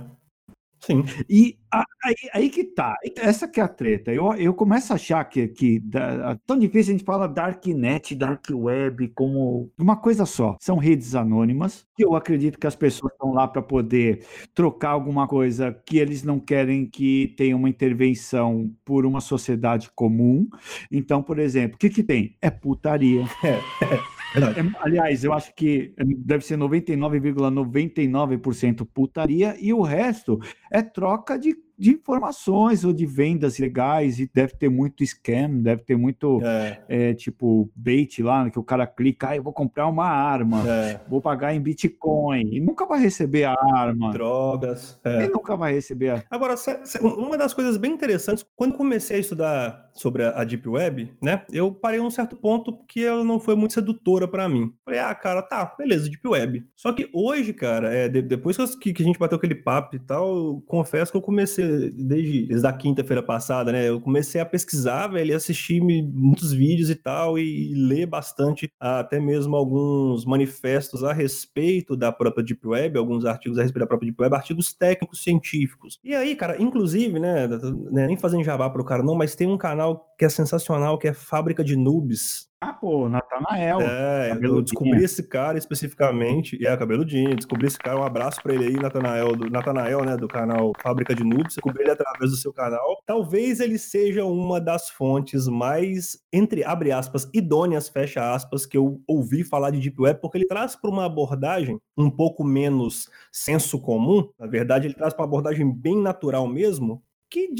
Sim. 0.80 1.04
E 1.28 1.58
aí, 2.04 2.14
aí 2.32 2.50
que 2.50 2.64
tá. 2.64 2.96
Essa 3.16 3.48
que 3.48 3.60
é 3.60 3.62
a 3.62 3.68
treta. 3.68 4.12
Eu, 4.12 4.32
eu 4.34 4.54
começo 4.54 4.92
a 4.92 4.96
achar 4.96 5.24
que, 5.24 5.48
que 5.48 5.80
da, 5.80 6.36
tão 6.46 6.58
difícil 6.58 6.94
a 6.94 6.96
gente 6.96 7.04
fala 7.04 7.28
Darknet, 7.28 8.14
Dark 8.14 8.44
Web 8.50 9.08
como 9.08 9.70
uma 9.78 9.96
coisa 9.96 10.24
só. 10.26 10.56
São 10.60 10.76
redes 10.76 11.14
anônimas 11.14 11.84
que 11.96 12.04
eu 12.04 12.14
acredito 12.14 12.58
que 12.58 12.66
as 12.66 12.76
pessoas 12.76 13.12
estão 13.12 13.32
lá 13.32 13.48
para 13.48 13.62
poder 13.62 14.24
trocar 14.54 14.90
alguma 14.90 15.26
coisa 15.26 15.72
que 15.86 15.98
eles 15.98 16.22
não 16.22 16.38
querem 16.38 16.86
que 16.88 17.34
tenha 17.36 17.56
uma 17.56 17.68
intervenção 17.68 18.70
por 18.84 19.04
uma 19.06 19.20
sociedade 19.20 19.90
comum. 19.94 20.46
Então, 20.90 21.22
por 21.22 21.38
exemplo, 21.38 21.76
o 21.76 21.78
que 21.78 21.90
que 21.90 22.02
tem? 22.02 22.36
É 22.40 22.50
putaria. 22.50 23.24
É, 23.82 24.15
é. 24.36 24.72
Aliás, 24.80 25.24
eu 25.24 25.32
acho 25.32 25.54
que 25.54 25.94
deve 26.18 26.44
ser 26.44 26.58
99,99% 26.58 28.10
,99 28.10 28.86
putaria 28.92 29.56
e 29.60 29.72
o 29.72 29.82
resto 29.82 30.38
é 30.70 30.82
troca 30.82 31.38
de 31.38 31.54
de 31.78 31.90
informações 31.90 32.84
ou 32.84 32.92
de 32.92 33.04
vendas 33.04 33.58
legais 33.58 34.18
e 34.18 34.30
deve 34.32 34.54
ter 34.54 34.68
muito 34.68 35.04
scam, 35.04 35.60
deve 35.60 35.82
ter 35.82 35.96
muito 35.96 36.40
é. 36.42 36.80
É, 36.88 37.14
tipo 37.14 37.70
bait 37.74 38.22
lá, 38.22 38.48
que 38.50 38.58
o 38.58 38.62
cara 38.62 38.86
clica, 38.86 39.30
ah, 39.30 39.36
eu 39.36 39.42
vou 39.42 39.52
comprar 39.52 39.86
uma 39.86 40.06
arma, 40.06 40.62
é. 40.68 41.00
vou 41.08 41.20
pagar 41.20 41.54
em 41.54 41.60
Bitcoin 41.60 42.48
e 42.52 42.60
nunca 42.60 42.86
vai 42.86 43.00
receber 43.00 43.44
a 43.44 43.54
arma. 43.74 44.12
Drogas. 44.12 44.98
É. 45.04 45.24
E 45.24 45.28
nunca 45.28 45.56
vai 45.56 45.72
receber 45.72 46.10
a... 46.10 46.24
Agora, 46.30 46.54
uma 47.02 47.36
das 47.36 47.52
coisas 47.52 47.76
bem 47.76 47.92
interessantes, 47.92 48.44
quando 48.56 48.74
comecei 48.74 49.18
a 49.18 49.20
estudar 49.20 49.90
sobre 49.92 50.24
a 50.24 50.44
Deep 50.44 50.68
Web, 50.68 51.12
né, 51.22 51.42
eu 51.50 51.72
parei 51.72 52.00
um 52.00 52.10
certo 52.10 52.36
ponto 52.36 52.78
que 52.86 53.04
ela 53.04 53.24
não 53.24 53.40
foi 53.40 53.54
muito 53.54 53.74
sedutora 53.74 54.28
para 54.28 54.48
mim. 54.48 54.72
Falei, 54.84 55.00
ah, 55.00 55.14
cara, 55.14 55.42
tá, 55.42 55.74
beleza, 55.78 56.08
Deep 56.08 56.26
Web. 56.26 56.66
Só 56.74 56.92
que 56.92 57.08
hoje, 57.12 57.52
cara, 57.52 57.92
é, 57.92 58.08
depois 58.08 58.56
que, 58.76 58.92
que 58.92 59.02
a 59.02 59.06
gente 59.06 59.18
bateu 59.18 59.36
aquele 59.36 59.54
papo 59.54 59.96
e 59.96 59.98
tal, 59.98 60.62
confesso 60.66 61.10
que 61.10 61.18
eu 61.18 61.22
comecei 61.22 61.65
desde, 61.66 62.46
desde 62.46 62.66
a 62.66 62.72
quinta-feira 62.72 63.22
passada, 63.22 63.72
né? 63.72 63.88
Eu 63.88 64.00
comecei 64.00 64.40
a 64.40 64.46
pesquisar, 64.46 65.08
velho, 65.08 65.36
assistir 65.36 65.80
muitos 65.80 66.52
vídeos 66.52 66.90
e 66.90 66.94
tal, 66.94 67.38
e, 67.38 67.72
e 67.72 67.74
ler 67.74 68.06
bastante, 68.06 68.70
até 68.80 69.20
mesmo 69.20 69.56
alguns 69.56 70.24
manifestos 70.24 71.04
a 71.04 71.12
respeito 71.12 71.96
da 71.96 72.12
própria 72.12 72.44
Deep 72.44 72.66
Web, 72.66 72.98
alguns 72.98 73.24
artigos 73.24 73.58
a 73.58 73.62
respeito 73.62 73.84
da 73.84 73.88
própria 73.88 74.10
Deep 74.10 74.22
Web, 74.22 74.34
artigos 74.34 74.72
técnicos 74.72 75.22
científicos. 75.22 75.98
E 76.02 76.14
aí, 76.14 76.34
cara, 76.34 76.60
inclusive, 76.60 77.18
né, 77.18 77.48
né 77.90 78.06
nem 78.06 78.16
fazendo 78.16 78.44
jabá 78.44 78.70
pro 78.70 78.84
cara 78.84 79.02
não, 79.02 79.14
mas 79.14 79.34
tem 79.34 79.48
um 79.48 79.58
canal 79.58 80.06
que 80.18 80.24
é 80.24 80.28
sensacional, 80.28 80.98
que 80.98 81.08
é 81.08 81.12
Fábrica 81.12 81.62
de 81.62 81.76
Noobs, 81.76 82.48
ah, 82.60 82.72
pô, 82.72 83.08
Natanael. 83.08 83.80
É, 83.80 84.38
eu 84.40 84.62
descobri 84.62 85.04
esse 85.04 85.22
cara 85.28 85.58
especificamente, 85.58 86.56
e 86.60 86.66
é 86.66 86.76
cabeludinho, 86.76 87.36
descobri 87.36 87.66
esse 87.66 87.78
cara, 87.78 87.98
um 87.98 88.02
abraço 88.02 88.42
pra 88.42 88.54
ele 88.54 88.64
aí, 88.64 88.72
Natanael, 88.74 89.36
do 89.36 89.50
Natanael, 89.50 90.04
né, 90.04 90.16
do 90.16 90.26
canal 90.26 90.72
Fábrica 90.82 91.14
de 91.14 91.22
Noobs, 91.22 91.54
descobri 91.54 91.82
ele 91.82 91.90
através 91.90 92.30
do 92.30 92.36
seu 92.36 92.52
canal. 92.52 93.02
Talvez 93.06 93.60
ele 93.60 93.78
seja 93.78 94.24
uma 94.24 94.60
das 94.60 94.88
fontes 94.88 95.46
mais, 95.46 96.18
entre, 96.32 96.64
abre 96.64 96.92
aspas, 96.92 97.28
idôneas, 97.34 97.88
fecha 97.88 98.32
aspas, 98.34 98.64
que 98.64 98.76
eu 98.76 99.00
ouvi 99.06 99.44
falar 99.44 99.70
de 99.70 99.80
Deep 99.80 100.00
Web, 100.00 100.20
porque 100.20 100.38
ele 100.38 100.46
traz 100.46 100.74
para 100.74 100.90
uma 100.90 101.04
abordagem 101.04 101.78
um 101.96 102.10
pouco 102.10 102.42
menos 102.42 103.08
senso 103.30 103.78
comum, 103.80 104.28
na 104.38 104.46
verdade 104.46 104.86
ele 104.86 104.94
traz 104.94 105.12
para 105.12 105.22
uma 105.22 105.28
abordagem 105.28 105.70
bem 105.70 106.00
natural 106.00 106.46
mesmo, 106.46 107.02
que 107.30 107.50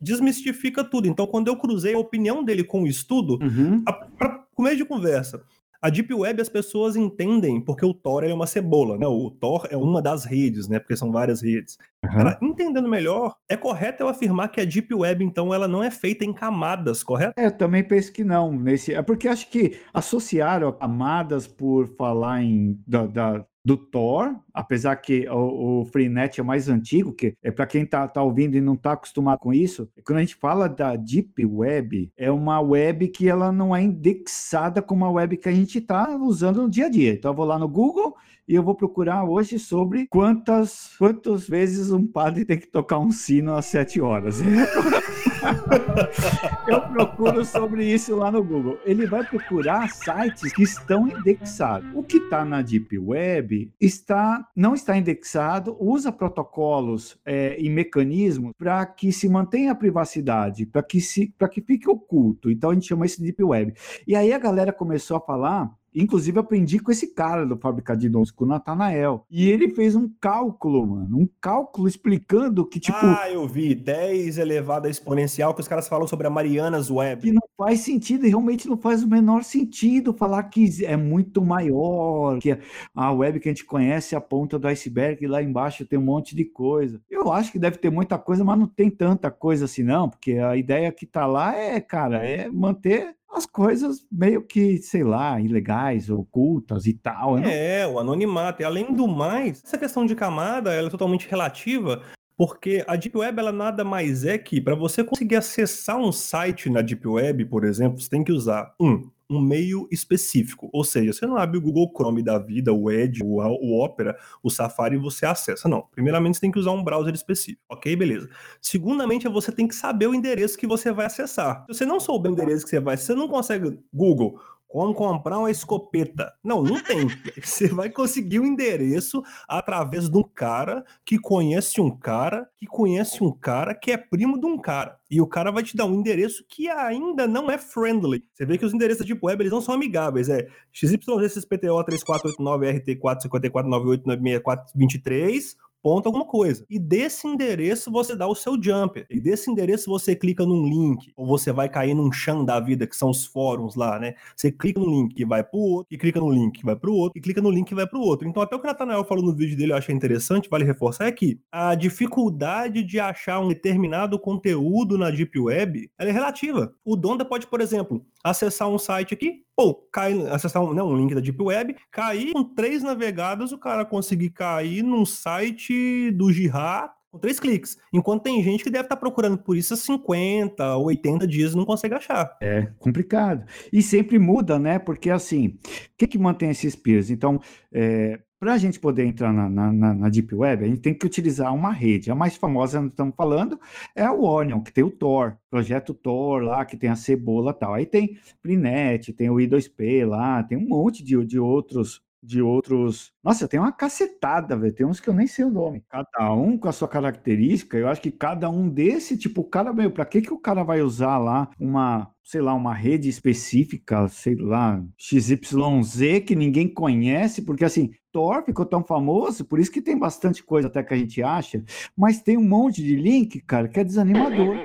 desmistifica 0.00 0.84
tudo. 0.84 1.08
Então, 1.08 1.26
quando 1.26 1.48
eu 1.48 1.56
cruzei 1.56 1.94
a 1.94 1.98
opinião 1.98 2.44
dele 2.44 2.64
com 2.64 2.82
o 2.82 2.86
estudo, 2.86 3.38
uhum. 3.42 3.82
para 3.84 4.44
começo 4.54 4.76
de 4.76 4.84
conversa, 4.84 5.42
a 5.80 5.90
Deep 5.90 6.12
Web 6.12 6.40
as 6.40 6.48
pessoas 6.48 6.96
entendem 6.96 7.60
porque 7.60 7.84
o 7.84 7.94
Tor 7.94 8.24
é 8.24 8.32
uma 8.32 8.46
cebola, 8.46 8.98
né? 8.98 9.06
O 9.06 9.30
Tor 9.30 9.68
é 9.70 9.76
uma 9.76 10.00
das 10.00 10.24
redes, 10.24 10.68
né? 10.68 10.78
Porque 10.78 10.96
são 10.96 11.12
várias 11.12 11.42
redes. 11.42 11.78
Uhum. 12.04 12.10
Cara, 12.10 12.38
entendendo 12.42 12.88
melhor, 12.88 13.36
é 13.48 13.56
correto 13.56 14.02
eu 14.02 14.08
afirmar 14.08 14.48
que 14.48 14.60
a 14.60 14.64
Deep 14.64 14.92
Web, 14.92 15.24
então, 15.24 15.52
ela 15.52 15.68
não 15.68 15.82
é 15.82 15.90
feita 15.90 16.24
em 16.24 16.32
camadas, 16.32 17.02
correto? 17.02 17.34
É, 17.38 17.46
eu 17.46 17.52
também 17.52 17.84
penso 17.84 18.12
que 18.12 18.24
não. 18.24 18.52
Nesse... 18.52 18.94
É 18.94 19.02
porque 19.02 19.28
acho 19.28 19.48
que 19.50 19.78
associaram 19.92 20.72
camadas 20.72 21.46
por 21.46 21.88
falar 21.96 22.42
em 22.42 22.80
da, 22.86 23.06
da 23.06 23.46
do 23.66 23.76
Thor, 23.76 24.36
apesar 24.54 24.94
que 24.94 25.28
o, 25.28 25.80
o 25.80 25.84
Freenet 25.86 26.38
é 26.40 26.44
mais 26.44 26.68
antigo, 26.68 27.12
que 27.12 27.34
é 27.42 27.50
para 27.50 27.66
quem 27.66 27.84
tá, 27.84 28.06
tá 28.06 28.22
ouvindo 28.22 28.56
e 28.56 28.60
não 28.60 28.76
tá 28.76 28.92
acostumado 28.92 29.40
com 29.40 29.52
isso, 29.52 29.90
quando 30.04 30.18
a 30.18 30.20
gente 30.20 30.36
fala 30.36 30.68
da 30.68 30.94
Deep 30.94 31.44
Web, 31.44 32.12
é 32.16 32.30
uma 32.30 32.60
web 32.60 33.08
que 33.08 33.28
ela 33.28 33.50
não 33.50 33.74
é 33.74 33.82
indexada 33.82 34.80
como 34.80 35.04
a 35.04 35.10
web 35.10 35.36
que 35.36 35.48
a 35.48 35.52
gente 35.52 35.78
está 35.78 36.16
usando 36.16 36.62
no 36.62 36.70
dia 36.70 36.86
a 36.86 36.88
dia. 36.88 37.12
Então 37.14 37.32
eu 37.32 37.36
vou 37.36 37.44
lá 37.44 37.58
no 37.58 37.68
Google 37.68 38.14
e 38.46 38.54
eu 38.54 38.62
vou 38.62 38.76
procurar 38.76 39.24
hoje 39.24 39.58
sobre 39.58 40.06
quantas, 40.06 40.92
quantas 40.96 41.48
vezes 41.48 41.90
um 41.90 42.06
padre 42.06 42.44
tem 42.44 42.60
que 42.60 42.68
tocar 42.68 43.00
um 43.00 43.10
sino 43.10 43.52
às 43.52 43.66
sete 43.66 44.00
horas. 44.00 44.40
eu 46.68 46.80
procuro 46.82 47.44
sobre 47.44 47.84
isso 47.84 48.16
lá 48.16 48.30
no 48.30 48.42
Google. 48.42 48.78
Ele 48.84 49.06
vai 49.06 49.24
procurar 49.24 49.88
sites 49.88 50.52
que 50.52 50.62
estão 50.62 51.08
indexados. 51.08 51.88
O 51.94 52.02
que 52.02 52.18
está 52.18 52.44
na 52.44 52.62
Deep 52.62 52.98
Web 52.98 53.72
está, 53.80 54.46
não 54.54 54.74
está 54.74 54.96
indexado, 54.96 55.76
usa 55.80 56.12
protocolos 56.12 57.18
é, 57.24 57.56
e 57.60 57.68
mecanismos 57.68 58.52
para 58.58 58.84
que 58.86 59.12
se 59.12 59.28
mantenha 59.28 59.72
a 59.72 59.74
privacidade, 59.74 60.66
para 60.66 60.82
que, 60.82 61.00
se, 61.00 61.34
que 61.52 61.60
fique 61.60 61.88
oculto. 61.88 62.50
Então 62.50 62.70
a 62.70 62.74
gente 62.74 62.88
chama 62.88 63.06
isso 63.06 63.18
de 63.18 63.24
Deep 63.24 63.42
Web. 63.42 63.74
E 64.06 64.14
aí 64.14 64.32
a 64.32 64.38
galera 64.38 64.72
começou 64.72 65.16
a 65.16 65.20
falar 65.20 65.70
Inclusive, 65.96 66.38
aprendi 66.38 66.78
com 66.78 66.90
esse 66.90 67.14
cara 67.14 67.46
do 67.46 67.56
Fábrica 67.56 67.96
de 67.96 68.08
Dons, 68.08 68.30
com 68.30 68.44
o 68.44 68.48
Natanael. 68.48 69.24
E 69.30 69.48
ele 69.48 69.70
fez 69.70 69.96
um 69.96 70.08
cálculo, 70.20 70.86
mano. 70.86 71.18
Um 71.18 71.28
cálculo 71.40 71.88
explicando 71.88 72.66
que, 72.66 72.78
tipo. 72.78 72.98
Ah, 73.00 73.30
eu 73.30 73.48
vi. 73.48 73.74
10 73.74 74.38
elevado 74.38 74.86
a 74.86 74.90
exponencial, 74.90 75.54
que 75.54 75.60
os 75.60 75.68
caras 75.68 75.88
falam 75.88 76.06
sobre 76.06 76.26
a 76.26 76.30
Marianas 76.30 76.90
Web. 76.90 77.22
Que 77.22 77.32
não 77.32 77.42
faz 77.56 77.80
sentido, 77.80 78.26
e 78.26 78.28
realmente 78.28 78.68
não 78.68 78.76
faz 78.76 79.02
o 79.02 79.08
menor 79.08 79.42
sentido 79.42 80.12
falar 80.12 80.42
que 80.44 80.84
é 80.84 80.96
muito 80.96 81.42
maior, 81.42 82.38
que 82.38 82.58
a 82.94 83.12
web 83.12 83.40
que 83.40 83.48
a 83.48 83.52
gente 83.52 83.64
conhece 83.64 84.14
é 84.14 84.18
a 84.18 84.20
ponta 84.20 84.58
do 84.58 84.68
iceberg, 84.68 85.24
e 85.24 85.28
lá 85.28 85.42
embaixo 85.42 85.86
tem 85.86 85.98
um 85.98 86.02
monte 86.02 86.36
de 86.36 86.44
coisa. 86.44 87.00
Eu 87.10 87.32
acho 87.32 87.50
que 87.50 87.58
deve 87.58 87.78
ter 87.78 87.90
muita 87.90 88.18
coisa, 88.18 88.44
mas 88.44 88.58
não 88.58 88.66
tem 88.66 88.90
tanta 88.90 89.30
coisa 89.30 89.64
assim, 89.64 89.82
não, 89.82 90.10
porque 90.10 90.32
a 90.32 90.56
ideia 90.56 90.92
que 90.92 91.06
tá 91.06 91.26
lá 91.26 91.56
é, 91.56 91.80
cara, 91.80 92.26
é 92.26 92.48
manter 92.48 93.15
as 93.32 93.44
coisas 93.46 94.04
meio 94.10 94.42
que, 94.42 94.78
sei 94.78 95.04
lá, 95.04 95.40
ilegais, 95.40 96.08
ocultas 96.08 96.86
e 96.86 96.94
tal. 96.94 97.38
É, 97.38 97.86
o 97.86 97.98
anonimato. 97.98 98.62
E 98.62 98.64
além 98.64 98.94
do 98.94 99.06
mais, 99.06 99.62
essa 99.64 99.78
questão 99.78 100.06
de 100.06 100.14
camada 100.14 100.72
ela 100.72 100.88
é 100.88 100.90
totalmente 100.90 101.28
relativa, 101.28 102.02
Porque 102.36 102.84
a 102.86 102.96
Deep 102.96 103.16
Web 103.16 103.38
ela 103.38 103.52
nada 103.52 103.82
mais 103.82 104.24
é 104.24 104.36
que 104.36 104.60
para 104.60 104.74
você 104.74 105.02
conseguir 105.02 105.36
acessar 105.36 105.96
um 105.96 106.12
site 106.12 106.68
na 106.68 106.82
Deep 106.82 107.06
Web, 107.08 107.46
por 107.46 107.64
exemplo, 107.64 107.98
você 107.98 108.10
tem 108.10 108.22
que 108.22 108.32
usar 108.32 108.74
um 108.78 109.10
um 109.28 109.40
meio 109.40 109.88
específico. 109.90 110.68
Ou 110.72 110.84
seja, 110.84 111.12
você 111.12 111.26
não 111.26 111.36
abre 111.36 111.58
o 111.58 111.60
Google 111.60 111.90
Chrome 111.94 112.22
da 112.22 112.38
vida, 112.38 112.72
o 112.72 112.90
Edge, 112.90 113.22
o, 113.22 113.36
o 113.38 113.84
Opera, 113.84 114.16
o 114.42 114.50
Safari 114.50 114.96
e 114.96 114.98
você 114.98 115.26
acessa. 115.26 115.68
Não. 115.68 115.82
Primeiramente, 115.90 116.36
você 116.36 116.40
tem 116.40 116.50
que 116.50 116.58
usar 116.58 116.70
um 116.70 116.82
browser 116.82 117.14
específico. 117.14 117.62
Ok, 117.68 117.94
beleza. 117.96 118.28
Segundamente, 118.60 119.28
você 119.28 119.50
tem 119.50 119.66
que 119.66 119.74
saber 119.74 120.06
o 120.06 120.14
endereço 120.14 120.56
que 120.56 120.66
você 120.66 120.92
vai 120.92 121.06
acessar. 121.06 121.64
Se 121.66 121.74
você 121.74 121.86
não 121.86 121.98
souber 121.98 122.30
o 122.30 122.34
endereço 122.34 122.64
que 122.64 122.70
você 122.70 122.80
vai, 122.80 122.96
você 122.96 123.14
não 123.14 123.28
consegue 123.28 123.78
Google 123.92 124.40
como 124.68 124.94
comprar 124.94 125.38
uma 125.38 125.50
escopeta. 125.50 126.32
Não, 126.42 126.62
não 126.62 126.82
tem. 126.82 127.06
Você 127.42 127.68
vai 127.68 127.90
conseguir 127.90 128.40
o 128.40 128.42
um 128.42 128.46
endereço 128.46 129.22
através 129.48 130.08
de 130.08 130.18
um 130.18 130.22
cara 130.22 130.84
que 131.04 131.18
conhece 131.18 131.80
um 131.80 131.90
cara, 131.90 132.48
que 132.58 132.66
conhece 132.66 133.22
um 133.22 133.32
cara, 133.32 133.74
que 133.74 133.92
é 133.92 133.96
primo 133.96 134.38
de 134.38 134.46
um 134.46 134.58
cara. 134.58 134.98
E 135.10 135.20
o 135.20 135.26
cara 135.26 135.50
vai 135.52 135.62
te 135.62 135.76
dar 135.76 135.84
um 135.86 135.94
endereço 135.94 136.44
que 136.48 136.68
ainda 136.68 137.28
não 137.28 137.50
é 137.50 137.56
friendly. 137.56 138.24
Você 138.32 138.44
vê 138.44 138.58
que 138.58 138.64
os 138.64 138.74
endereços 138.74 139.06
Deep 139.06 139.24
Web 139.24 139.42
eles 139.42 139.52
não 139.52 139.60
são 139.60 139.74
amigáveis. 139.74 140.28
É 140.28 140.48
XYZXPTO 140.72 141.84
3489 141.84 142.80
RT45498962423 142.80 145.54
ponto 145.86 146.06
alguma 146.06 146.24
coisa. 146.24 146.66
E 146.68 146.80
desse 146.80 147.28
endereço 147.28 147.92
você 147.92 148.16
dá 148.16 148.26
o 148.26 148.34
seu 148.34 148.60
jumper. 148.60 149.06
E 149.08 149.20
desse 149.20 149.48
endereço 149.48 149.88
você 149.88 150.16
clica 150.16 150.44
num 150.44 150.64
link, 150.64 151.12
ou 151.14 151.24
você 151.24 151.52
vai 151.52 151.68
cair 151.68 151.94
num 151.94 152.10
chão 152.10 152.44
da 152.44 152.58
vida, 152.58 152.88
que 152.88 152.96
são 152.96 153.08
os 153.08 153.24
fóruns 153.24 153.76
lá, 153.76 153.96
né? 153.96 154.16
Você 154.34 154.50
clica 154.50 154.80
no 154.80 154.86
link 154.86 155.16
e 155.16 155.24
vai 155.24 155.44
pro 155.44 155.60
outro, 155.60 155.86
e 155.88 155.96
clica 155.96 156.18
no 156.18 156.28
link 156.28 156.58
e 156.58 156.64
vai 156.64 156.74
pro 156.74 156.92
outro, 156.92 157.16
e 157.16 157.22
clica 157.22 157.40
no 157.40 157.52
link 157.52 157.70
e 157.70 157.74
vai 157.76 157.86
pro 157.86 158.00
outro. 158.00 158.26
Então, 158.26 158.42
até 158.42 158.56
o 158.56 158.58
que 158.58 158.64
o 158.64 158.68
Nathanael 158.68 159.04
falou 159.04 159.24
no 159.24 159.32
vídeo 159.32 159.56
dele, 159.56 159.70
eu 159.70 159.76
achei 159.76 159.94
interessante, 159.94 160.50
vale 160.50 160.64
reforçar, 160.64 161.06
é 161.06 161.12
que 161.12 161.38
a 161.52 161.76
dificuldade 161.76 162.82
de 162.82 162.98
achar 162.98 163.38
um 163.38 163.46
determinado 163.46 164.18
conteúdo 164.18 164.98
na 164.98 165.08
Deep 165.08 165.38
Web, 165.38 165.88
ela 165.96 166.10
é 166.10 166.12
relativa. 166.12 166.74
O 166.84 166.96
Donda 166.96 167.24
pode, 167.24 167.46
por 167.46 167.60
exemplo, 167.60 168.04
acessar 168.30 168.68
um 168.68 168.78
site 168.78 169.14
aqui, 169.14 169.42
ou 169.56 169.74
cair, 169.92 170.26
acessar 170.32 170.62
um, 170.62 170.74
né, 170.74 170.82
um 170.82 170.96
link 170.96 171.14
da 171.14 171.20
Deep 171.20 171.40
Web, 171.42 171.76
cair 171.90 172.32
com 172.32 172.44
três 172.44 172.82
navegadas, 172.82 173.52
o 173.52 173.58
cara 173.58 173.84
conseguir 173.84 174.30
cair 174.30 174.82
num 174.82 175.06
site 175.06 176.10
do 176.12 176.32
Jihad 176.32 176.90
com 177.10 177.18
três 177.18 177.40
cliques. 177.40 177.78
Enquanto 177.92 178.24
tem 178.24 178.42
gente 178.42 178.62
que 178.62 178.70
deve 178.70 178.84
estar 178.84 178.96
tá 178.96 179.00
procurando 179.00 179.38
por 179.38 179.56
isso 179.56 179.74
há 179.74 179.76
50, 179.76 180.76
80 180.76 181.26
dias 181.26 181.52
e 181.52 181.56
não 181.56 181.64
consegue 181.64 181.94
achar. 181.94 182.36
É 182.42 182.68
complicado. 182.78 183.46
E 183.72 183.82
sempre 183.82 184.18
muda, 184.18 184.58
né? 184.58 184.78
Porque 184.78 185.10
assim, 185.10 185.48
o 185.48 185.58
que, 185.96 186.06
que 186.06 186.18
mantém 186.18 186.50
esses 186.50 186.76
peers? 186.76 187.10
Então, 187.10 187.40
é, 187.72 188.20
para 188.38 188.54
a 188.54 188.58
gente 188.58 188.78
poder 188.78 189.04
entrar 189.04 189.32
na, 189.32 189.48
na, 189.48 189.94
na, 189.94 190.08
Deep 190.08 190.34
Web, 190.34 190.64
a 190.64 190.68
gente 190.68 190.80
tem 190.80 190.94
que 190.94 191.06
utilizar 191.06 191.54
uma 191.54 191.72
rede. 191.72 192.10
A 192.10 192.14
mais 192.14 192.36
famosa, 192.36 192.80
nós 192.80 192.90
estamos 192.90 193.14
falando, 193.16 193.58
é 193.94 194.08
o 194.10 194.22
Onion, 194.22 194.60
que 194.60 194.72
tem 194.72 194.84
o 194.84 194.90
Tor, 194.90 195.38
projeto 195.50 195.94
Tor 195.94 196.42
lá, 196.42 196.64
que 196.64 196.76
tem 196.76 196.90
a 196.90 196.96
cebola 196.96 197.54
tal. 197.54 197.74
Aí 197.74 197.86
tem 197.86 198.18
Prinet, 198.42 199.12
tem 199.12 199.30
o 199.30 199.36
I2P 199.36 200.06
lá, 200.06 200.42
tem 200.42 200.58
um 200.58 200.68
monte 200.68 201.02
de, 201.02 201.24
de 201.24 201.38
outros 201.38 202.04
de 202.26 202.42
outros. 202.42 203.12
Nossa, 203.22 203.46
tem 203.46 203.60
uma 203.60 203.72
cacetada, 203.72 204.56
velho. 204.56 204.74
Tem 204.74 204.84
uns 204.84 204.98
que 204.98 205.08
eu 205.08 205.14
nem 205.14 205.26
sei 205.26 205.44
o 205.44 205.50
nome. 205.50 205.84
Cada 205.88 206.34
um 206.34 206.58
com 206.58 206.68
a 206.68 206.72
sua 206.72 206.88
característica. 206.88 207.78
Eu 207.78 207.88
acho 207.88 208.00
que 208.00 208.10
cada 208.10 208.50
um 208.50 208.68
desse, 208.68 209.16
tipo, 209.16 209.42
o 209.42 209.44
cara, 209.44 209.72
meu, 209.72 209.90
pra 209.90 210.04
que, 210.04 210.20
que 210.20 210.32
o 210.32 210.38
cara 210.38 210.64
vai 210.64 210.82
usar 210.82 211.18
lá 211.18 211.48
uma, 211.58 212.10
sei 212.24 212.40
lá, 212.40 212.52
uma 212.52 212.74
rede 212.74 213.08
específica, 213.08 214.08
sei 214.08 214.34
lá, 214.34 214.82
XYZ 214.98 216.24
que 216.26 216.34
ninguém 216.34 216.68
conhece? 216.68 217.42
Porque 217.42 217.64
assim, 217.64 217.92
Thor 218.16 218.42
ficou 218.42 218.64
tão 218.64 218.82
famoso, 218.82 219.44
por 219.44 219.60
isso 219.60 219.70
que 219.70 219.82
tem 219.82 219.98
bastante 219.98 220.42
coisa 220.42 220.68
até 220.68 220.82
que 220.82 220.94
a 220.94 220.96
gente 220.96 221.22
acha, 221.22 221.62
mas 221.94 222.22
tem 222.22 222.38
um 222.38 222.48
monte 222.48 222.82
de 222.82 222.96
link, 222.96 223.40
cara, 223.40 223.68
que 223.68 223.78
é 223.78 223.84
desanimador. 223.84 224.56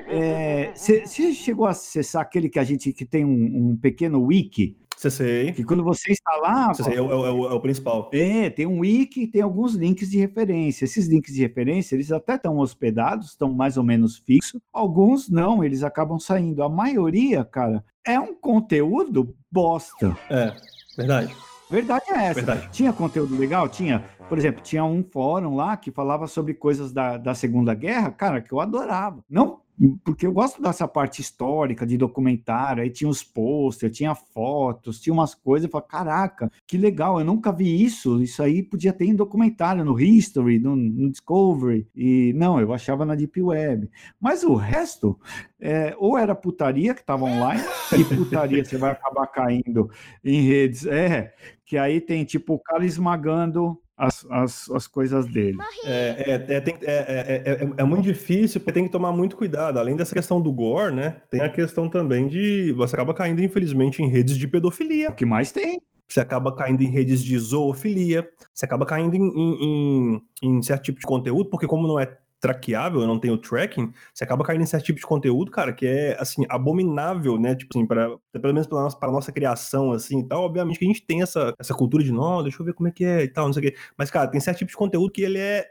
Você 0.74 1.04
é, 1.04 1.34
chegou 1.34 1.66
a 1.66 1.72
acessar 1.72 2.22
aquele 2.22 2.48
que 2.48 2.58
a 2.58 2.64
gente 2.64 2.94
que 2.94 3.04
tem 3.04 3.26
um, 3.26 3.72
um 3.72 3.76
pequeno 3.76 4.24
wiki? 4.24 4.78
CCA. 4.96 5.52
Que 5.54 5.66
quando 5.66 5.84
você 5.84 6.14
instalar. 6.14 6.74
CCA 6.74 6.94
é 6.94 7.02
o, 7.02 7.12
é, 7.12 7.32
o, 7.32 7.46
é 7.50 7.54
o, 7.54 7.60
principal. 7.60 8.10
É, 8.14 8.50
tem 8.50 8.66
um 8.66 8.80
wiki 8.80 9.28
tem 9.28 9.42
alguns 9.42 9.74
links 9.74 10.10
de 10.10 10.18
referência. 10.18 10.86
Esses 10.86 11.08
links 11.08 11.34
de 11.34 11.42
referência, 11.42 11.96
eles 11.96 12.10
até 12.10 12.36
estão 12.36 12.58
hospedados, 12.58 13.32
estão 13.32 13.52
mais 13.52 13.76
ou 13.76 13.84
menos 13.84 14.18
fixos. 14.18 14.62
Alguns 14.72 15.28
não, 15.28 15.62
eles 15.62 15.84
acabam 15.84 16.20
saindo. 16.20 16.64
A 16.64 16.70
maioria, 16.70 17.44
cara, 17.44 17.84
é 18.08 18.18
um 18.18 18.34
conteúdo 18.34 19.36
bosta. 19.52 20.18
É, 20.30 20.56
verdade. 20.96 21.36
Verdade 21.72 22.06
é 22.10 22.26
essa. 22.26 22.34
Verdade. 22.34 22.70
Tinha 22.72 22.92
conteúdo 22.92 23.38
legal? 23.38 23.70
Tinha. 23.70 24.04
Por 24.28 24.38
exemplo, 24.38 24.62
tinha 24.62 24.84
um 24.84 25.04
fórum 25.04 25.56
lá 25.56 25.78
que 25.78 25.90
falava 25.90 26.28
sobre 26.28 26.54
coisas 26.54 26.92
da, 26.92 27.18
da 27.18 27.34
Segunda 27.34 27.74
Guerra, 27.74 28.12
cara, 28.12 28.42
que 28.42 28.52
eu 28.52 28.60
adorava. 28.60 29.24
Não 29.30 29.62
porque 30.04 30.28
eu 30.28 30.32
gosto 30.32 30.62
dessa 30.62 30.88
parte 30.88 31.22
histórica 31.22 31.86
de 31.86 31.98
documentário, 31.98 32.84
aí 32.84 32.90
tinha 32.90 33.10
os 33.10 33.24
posters, 33.24 33.96
tinha 33.96 34.14
fotos, 34.14 35.00
tinha 35.00 35.14
umas 35.14 35.34
coisas, 35.34 35.66
eu 35.66 35.72
falei, 35.72 35.88
caraca, 35.88 36.52
que 36.68 36.78
legal, 36.78 37.20
eu 37.20 37.26
nunca 37.26 37.52
vi 37.52 37.84
isso, 37.84 38.22
isso 38.22 38.44
aí 38.44 38.62
podia 38.62 38.94
ter 38.94 39.06
em 39.06 39.16
documentário, 39.16 39.84
no 39.84 40.00
History, 40.00 40.60
no, 40.60 40.76
no 40.76 41.10
Discovery, 41.10 41.88
e 41.96 42.32
não, 42.36 42.60
eu 42.60 42.72
achava 42.74 43.06
na 43.06 43.16
Deep 43.16 43.42
Web, 43.42 43.90
mas 44.20 44.44
o 44.44 44.54
resto, 44.54 45.20
é, 45.60 45.96
ou 45.98 46.18
era 46.18 46.36
putaria 46.36 46.94
que 46.94 47.02
estava 47.02 47.26
online, 47.26 47.64
e 47.98 48.04
putaria 48.04 48.64
você 48.64 48.78
vai 48.78 48.92
acabar 48.92 49.28
caindo 49.28 49.90
em 50.24 50.42
redes, 50.42 50.86
é, 50.86 51.34
que 51.66 51.78
aí 51.78 52.00
tem 52.02 52.24
tipo 52.24 52.54
o 52.54 52.60
cara 52.60 52.86
esmagando 52.86 53.82
as, 54.02 54.26
as, 54.32 54.70
as 54.72 54.88
coisas 54.88 55.28
dele. 55.28 55.60
É, 55.86 56.42
é, 56.50 56.56
é, 56.56 56.62
tem, 56.62 56.76
é, 56.82 57.44
é, 57.46 57.70
é, 57.78 57.84
muito 57.84 58.02
difícil, 58.02 58.60
porque 58.60 58.72
tem 58.72 58.86
que 58.86 58.92
tomar 58.92 59.12
muito 59.12 59.38
cuidado. 59.38 59.78
Além 59.78 59.96
dessa 59.96 60.16
questão 60.16 60.42
do 60.42 60.52
gore, 60.52 60.96
né? 60.96 61.22
Tem 61.30 61.40
a 61.40 61.50
questão 61.50 61.88
também 61.88 62.28
de. 62.28 62.74
Você 62.74 62.96
acaba 62.96 63.14
caindo, 63.14 63.44
infelizmente, 63.44 64.02
em 64.02 64.10
redes 64.10 64.38
de 64.40 64.48
pedofilia. 64.48 65.12
O 65.12 65.14
que 65.14 65.24
mais 65.24 65.52
tem? 65.52 65.80
Você 66.08 66.20
acaba 66.20 66.54
caindo 66.54 66.82
em 66.82 66.90
redes 66.90 67.24
de 67.24 67.38
zoofilia, 67.38 68.28
você 68.54 68.66
acaba 68.66 68.86
caindo 68.86 69.16
em, 69.16 69.22
em, 69.22 70.22
em, 70.44 70.58
em 70.58 70.62
certo 70.62 70.84
tipo 70.86 71.00
de 71.00 71.06
conteúdo, 71.06 71.50
porque 71.50 71.68
como 71.68 71.88
não 71.88 72.00
é 72.00 72.18
traqueável, 72.42 73.06
não 73.06 73.20
tem 73.20 73.32
o 73.32 73.38
tracking, 73.38 73.94
você 74.14 74.24
acaba 74.24 74.44
caindo 74.44 74.64
em 74.64 74.66
certo 74.66 74.86
tipo 74.86 75.00
de 75.00 75.06
conteúdo, 75.06 75.52
cara, 75.52 75.72
que 75.72 75.86
é, 75.86 76.18
assim, 76.20 76.44
abominável, 76.50 77.40
né? 77.40 77.56
Tipo 77.56 77.78
assim, 77.78 77.86
para 77.86 78.18
pelo 78.34 78.54
menos 78.54 78.68
para 78.68 78.82
nossa, 78.82 78.98
pra 78.98 79.12
nossa 79.12 79.32
criação, 79.32 79.92
assim 79.94 80.20
e 80.20 80.28
tal. 80.28 80.44
Obviamente 80.44 80.80
que 80.80 80.86
a 80.86 80.88
gente 80.88 81.06
tem 81.06 81.22
essa, 81.22 81.54
essa 81.60 81.74
cultura 81.74 82.04
de, 82.04 82.12
não, 82.12 82.42
deixa 82.42 82.62
eu 82.62 82.66
ver 82.66 82.74
como 82.74 82.90
é 82.90 82.92
que 82.92 83.06
é 83.06 83.24
e 83.24 83.28
tal, 83.28 83.46
não 83.46 83.54
sei 83.54 83.70
o 83.70 83.72
quê. 83.72 83.78
Mas, 83.98 84.10
cara, 84.10 84.28
tem 84.28 84.42
certo 84.42 84.58
tipo 84.58 84.72
de 84.72 84.78
conteúdo 84.78 85.12
que 85.12 85.22
ele 85.22 85.38
é. 85.40 85.68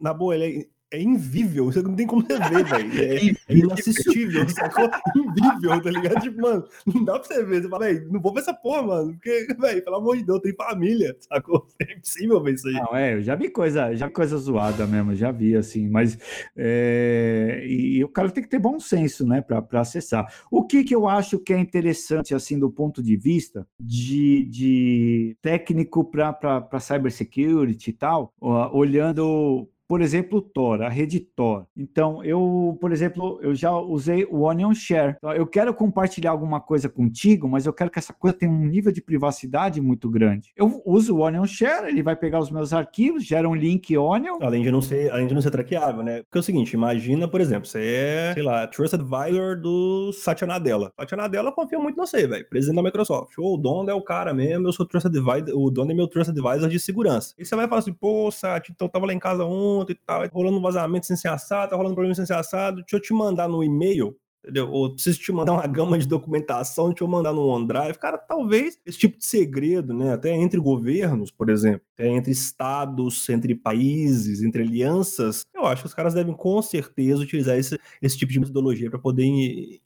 Na 0.00 0.12
boa, 0.12 0.34
ele 0.34 0.62
é 0.62 0.66
é 0.92 1.00
invível, 1.00 1.64
você 1.64 1.82
não 1.82 1.96
tem 1.96 2.06
como 2.06 2.22
você 2.22 2.38
ver, 2.38 2.64
velho. 2.64 3.02
É, 3.02 3.30
é 3.48 3.56
inassistível, 3.56 4.46
sacou? 4.50 4.90
Invível, 5.16 5.82
tá 5.82 5.90
ligado? 5.90 6.20
Tipo, 6.20 6.42
mano, 6.42 6.64
não 6.86 7.04
dá 7.04 7.18
pra 7.18 7.24
você 7.24 7.42
ver. 7.42 7.62
Você 7.62 7.68
fala, 7.68 7.86
velho, 7.86 8.12
não 8.12 8.20
vou 8.20 8.34
ver 8.34 8.40
essa 8.40 8.52
porra, 8.52 8.82
mano. 8.82 9.12
Porque, 9.14 9.46
velho, 9.58 9.82
pelo 9.82 9.96
amor 9.96 10.18
de 10.18 10.24
Deus, 10.24 10.40
tem 10.40 10.54
família, 10.54 11.16
sacou? 11.20 11.66
É 11.82 11.94
impossível 11.94 12.42
ver 12.42 12.54
isso 12.54 12.68
aí. 12.68 12.74
Não, 12.74 12.94
é, 12.94 13.14
eu 13.14 13.22
já 13.22 13.34
vi 13.34 13.48
coisa, 13.48 13.94
já 13.94 14.06
vi 14.06 14.12
coisa 14.12 14.36
zoada 14.36 14.86
mesmo, 14.86 15.14
já 15.14 15.32
vi, 15.32 15.56
assim, 15.56 15.88
mas. 15.88 16.18
É, 16.56 17.64
e 17.66 18.04
o 18.04 18.08
cara 18.08 18.30
tem 18.30 18.42
que 18.42 18.50
ter 18.50 18.58
bom 18.58 18.78
senso, 18.78 19.26
né, 19.26 19.40
pra, 19.40 19.62
pra 19.62 19.80
acessar. 19.80 20.26
O 20.50 20.64
que 20.64 20.84
que 20.84 20.94
eu 20.94 21.08
acho 21.08 21.38
que 21.38 21.52
é 21.52 21.58
interessante, 21.58 22.34
assim, 22.34 22.58
do 22.58 22.70
ponto 22.70 23.02
de 23.02 23.16
vista 23.16 23.66
de, 23.80 24.44
de 24.44 25.36
técnico 25.40 26.04
pra, 26.04 26.32
pra, 26.32 26.60
pra 26.60 26.80
cybersecurity 26.80 27.90
e 27.90 27.94
tal, 27.94 28.32
olhando 28.40 29.68
por 29.92 30.00
exemplo, 30.00 30.40
Tor, 30.40 30.82
a 30.82 30.88
rede 30.88 31.20
Tor. 31.20 31.66
Então, 31.76 32.24
eu, 32.24 32.78
por 32.80 32.92
exemplo, 32.92 33.38
eu 33.42 33.54
já 33.54 33.76
usei 33.76 34.24
o 34.24 34.44
Onion 34.44 34.72
Share. 34.72 35.16
Então, 35.18 35.34
eu 35.34 35.46
quero 35.46 35.74
compartilhar 35.74 36.30
alguma 36.30 36.62
coisa 36.62 36.88
contigo, 36.88 37.46
mas 37.46 37.66
eu 37.66 37.74
quero 37.74 37.90
que 37.90 37.98
essa 37.98 38.14
coisa 38.14 38.34
tenha 38.34 38.50
um 38.50 38.64
nível 38.64 38.90
de 38.90 39.02
privacidade 39.02 39.82
muito 39.82 40.08
grande. 40.08 40.50
Eu 40.56 40.82
uso 40.86 41.14
o 41.14 41.20
Onion 41.20 41.44
Share, 41.44 41.88
ele 41.88 42.02
vai 42.02 42.16
pegar 42.16 42.38
os 42.38 42.50
meus 42.50 42.72
arquivos, 42.72 43.22
gera 43.22 43.46
um 43.46 43.54
link 43.54 43.94
Onion. 43.94 44.38
Além 44.40 44.62
de 44.62 44.70
não 44.70 44.80
ser, 44.80 45.12
além 45.12 45.26
de 45.26 45.34
não 45.34 45.42
ser 45.42 45.50
traqueável, 45.50 46.02
né? 46.02 46.22
Porque 46.22 46.38
é 46.38 46.40
o 46.40 46.42
seguinte, 46.42 46.72
imagina, 46.72 47.28
por 47.28 47.42
exemplo, 47.42 47.68
você 47.68 47.84
é, 47.84 48.32
sei 48.32 48.42
lá, 48.42 48.66
Trust 48.66 48.94
Advisor 48.94 49.60
do 49.60 50.10
Satya 50.14 50.46
Nadella. 50.46 50.90
Satya 50.98 51.18
Nadella 51.18 51.52
confia 51.52 51.78
muito 51.78 51.96
em 51.96 52.00
você, 52.00 52.26
velho, 52.26 52.48
presidente 52.48 52.76
da 52.76 52.82
Microsoft. 52.82 53.34
Ou 53.36 53.56
o 53.56 53.58
dono 53.58 53.90
é 53.90 53.94
o 53.94 54.00
cara 54.00 54.32
mesmo, 54.32 54.66
eu 54.66 54.72
sou 54.72 54.86
Trust 54.86 55.08
Advisor, 55.08 55.54
o 55.54 55.70
dono 55.70 55.90
é 55.90 55.94
meu 55.94 56.08
Trust 56.08 56.30
Advisor 56.30 56.70
de 56.70 56.80
segurança. 56.80 57.34
E 57.38 57.44
você 57.44 57.54
vai 57.54 57.68
falar 57.68 57.80
assim, 57.80 57.92
pô, 57.92 58.30
Satya, 58.30 58.72
então 58.74 58.88
tava 58.88 59.04
lá 59.04 59.12
em 59.12 59.18
casa 59.18 59.44
e 59.90 59.94
tal, 59.94 60.26
rolando 60.28 60.58
um 60.58 60.62
vazamento 60.62 61.06
sem 61.06 61.16
ser 61.16 61.28
assado, 61.28 61.70
tá 61.70 61.76
rolando 61.76 61.94
problema 61.94 62.14
sem 62.14 62.26
ser 62.26 62.34
assado, 62.34 62.76
deixa 62.76 62.96
eu 62.96 63.00
te 63.00 63.12
mandar 63.12 63.48
no 63.48 63.64
e-mail, 63.64 64.16
entendeu? 64.42 64.70
Ou 64.70 64.92
preciso 64.92 65.20
te 65.20 65.32
mandar 65.32 65.52
uma 65.52 65.66
gama 65.66 65.98
de 65.98 66.06
documentação, 66.06 66.88
deixa 66.88 67.04
eu 67.04 67.08
mandar 67.08 67.32
no 67.32 67.46
OneDrive. 67.46 67.98
Cara, 67.98 68.18
talvez 68.18 68.78
esse 68.84 68.98
tipo 68.98 69.18
de 69.18 69.24
segredo, 69.24 69.94
né, 69.94 70.12
até 70.12 70.30
entre 70.30 70.58
governos, 70.60 71.30
por 71.30 71.48
exemplo, 71.48 71.82
até 71.94 72.08
entre 72.08 72.32
estados, 72.32 73.28
entre 73.28 73.54
países, 73.54 74.42
entre 74.42 74.62
alianças, 74.62 75.42
eu 75.54 75.66
acho 75.66 75.82
que 75.82 75.88
os 75.88 75.94
caras 75.94 76.14
devem 76.14 76.34
com 76.34 76.60
certeza 76.60 77.22
utilizar 77.22 77.56
esse, 77.56 77.78
esse 78.00 78.18
tipo 78.18 78.32
de 78.32 78.40
metodologia 78.40 78.90
para 78.90 78.98
poder 78.98 79.24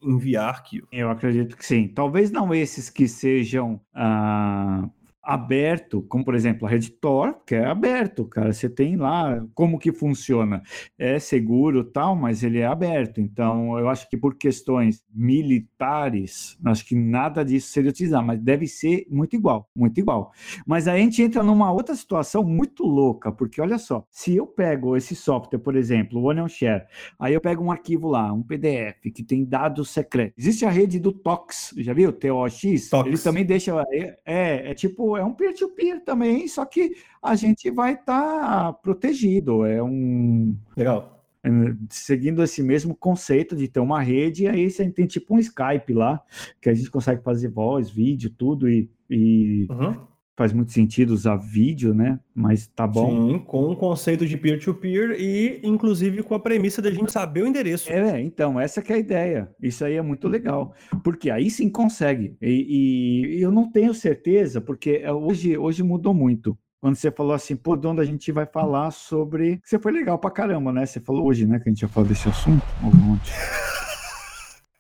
enviar 0.02 0.48
arquivo. 0.48 0.88
Eu 0.90 1.10
acredito 1.10 1.56
que 1.56 1.64
sim. 1.64 1.88
Talvez 1.88 2.30
não 2.30 2.54
esses 2.54 2.88
que 2.88 3.06
sejam 3.06 3.80
ah, 3.94 4.88
aberto, 5.26 6.02
como 6.02 6.24
por 6.24 6.36
exemplo 6.36 6.66
a 6.66 6.70
rede 6.70 6.88
Tor, 6.90 7.42
que 7.44 7.56
é 7.56 7.64
aberto, 7.64 8.24
cara. 8.24 8.52
Você 8.52 8.70
tem 8.70 8.96
lá 8.96 9.44
como 9.54 9.78
que 9.78 9.92
funciona. 9.92 10.62
É 10.96 11.18
seguro 11.18 11.82
tal, 11.82 12.14
mas 12.14 12.44
ele 12.44 12.60
é 12.60 12.66
aberto. 12.66 13.20
Então, 13.20 13.76
eu 13.76 13.88
acho 13.88 14.08
que 14.08 14.16
por 14.16 14.36
questões 14.36 15.04
militares, 15.12 16.56
acho 16.64 16.86
que 16.86 16.94
nada 16.94 17.44
disso 17.44 17.72
seria 17.72 17.90
utilizado, 17.90 18.24
mas 18.24 18.38
deve 18.38 18.68
ser 18.68 19.04
muito 19.10 19.34
igual, 19.34 19.68
muito 19.74 19.98
igual. 19.98 20.30
Mas 20.64 20.86
aí 20.86 21.00
a 21.00 21.04
gente 21.04 21.20
entra 21.20 21.42
numa 21.42 21.72
outra 21.72 21.96
situação 21.96 22.44
muito 22.44 22.84
louca, 22.84 23.32
porque 23.32 23.60
olha 23.60 23.78
só, 23.78 24.06
se 24.08 24.36
eu 24.36 24.46
pego 24.46 24.96
esse 24.96 25.16
software, 25.16 25.58
por 25.58 25.74
exemplo, 25.74 26.20
o 26.20 26.30
Onion 26.30 26.46
Share, 26.46 26.84
aí 27.18 27.34
eu 27.34 27.40
pego 27.40 27.64
um 27.64 27.72
arquivo 27.72 28.08
lá, 28.08 28.32
um 28.32 28.44
PDF 28.44 29.12
que 29.12 29.24
tem 29.24 29.44
dados 29.44 29.90
secretos. 29.90 30.34
Existe 30.38 30.64
a 30.64 30.70
rede 30.70 31.00
do 31.00 31.10
TOX, 31.10 31.74
já 31.78 31.92
viu? 31.92 32.12
TOX. 32.12 32.88
Tox. 32.88 33.08
Ele 33.08 33.18
também 33.18 33.44
deixa 33.44 33.72
é, 33.90 34.18
é, 34.24 34.70
é 34.70 34.74
tipo 34.74 35.15
é 35.16 35.24
um 35.24 35.32
peer-to-peer 35.32 35.96
-peer 35.96 36.04
também, 36.04 36.46
só 36.48 36.64
que 36.64 36.96
a 37.22 37.34
gente 37.34 37.70
vai 37.70 37.94
estar 37.94 38.40
tá 38.40 38.72
protegido. 38.72 39.64
É 39.64 39.82
um. 39.82 40.56
Legal. 40.76 41.24
É, 41.44 41.48
seguindo 41.90 42.42
esse 42.42 42.62
mesmo 42.62 42.94
conceito 42.94 43.54
de 43.54 43.68
ter 43.68 43.78
uma 43.80 44.02
rede, 44.02 44.48
aí 44.48 44.68
você 44.68 44.90
tem 44.90 45.06
tipo 45.06 45.34
um 45.34 45.38
Skype 45.38 45.92
lá, 45.92 46.20
que 46.60 46.68
a 46.68 46.74
gente 46.74 46.90
consegue 46.90 47.22
fazer 47.22 47.48
voz, 47.48 47.88
vídeo, 47.88 48.30
tudo, 48.36 48.68
e, 48.68 48.90
e 49.08 49.66
uhum. 49.70 50.06
Faz 50.36 50.52
muito 50.52 50.70
sentido 50.70 51.14
usar 51.14 51.36
vídeo, 51.36 51.94
né? 51.94 52.20
Mas 52.34 52.66
tá 52.66 52.86
bom. 52.86 53.32
Sim, 53.32 53.38
com 53.38 53.70
o 53.70 53.76
conceito 53.76 54.26
de 54.26 54.36
peer-to-peer 54.36 55.08
-peer 55.08 55.18
e, 55.18 55.60
inclusive, 55.64 56.22
com 56.22 56.34
a 56.34 56.38
premissa 56.38 56.82
da 56.82 56.90
gente 56.90 57.10
saber 57.10 57.42
o 57.42 57.46
endereço. 57.46 57.90
É, 57.90 58.20
então, 58.20 58.60
essa 58.60 58.80
é 58.80 58.92
a 58.92 58.98
ideia. 58.98 59.50
Isso 59.60 59.84
aí 59.84 59.94
é 59.94 60.02
muito 60.02 60.28
legal, 60.28 60.74
porque 61.02 61.30
aí 61.30 61.50
sim 61.50 61.70
consegue. 61.70 62.36
E, 62.40 63.38
e 63.38 63.42
eu 63.42 63.50
não 63.50 63.70
tenho 63.70 63.94
certeza, 63.94 64.60
porque 64.60 65.00
é, 65.02 65.12
hoje, 65.12 65.56
hoje 65.56 65.82
mudou 65.82 66.12
muito 66.12 66.56
quando 66.78 66.96
você 66.96 67.10
falou 67.10 67.32
assim, 67.32 67.56
pô, 67.56 67.74
de 67.74 67.86
onde 67.86 68.00
a 68.00 68.04
gente 68.04 68.30
vai 68.30 68.46
falar 68.46 68.90
sobre. 68.90 69.60
Você 69.64 69.78
foi 69.78 69.90
legal 69.90 70.18
pra 70.18 70.30
caramba, 70.30 70.72
né? 70.72 70.84
Você 70.84 71.00
falou 71.00 71.26
hoje, 71.26 71.46
né, 71.46 71.58
que 71.58 71.68
a 71.68 71.72
gente 71.72 71.82
ia 71.82 71.88
falar 71.88 72.06
desse 72.06 72.28
assunto. 72.28 72.62
Um 72.82 72.94
monte. 72.94 73.32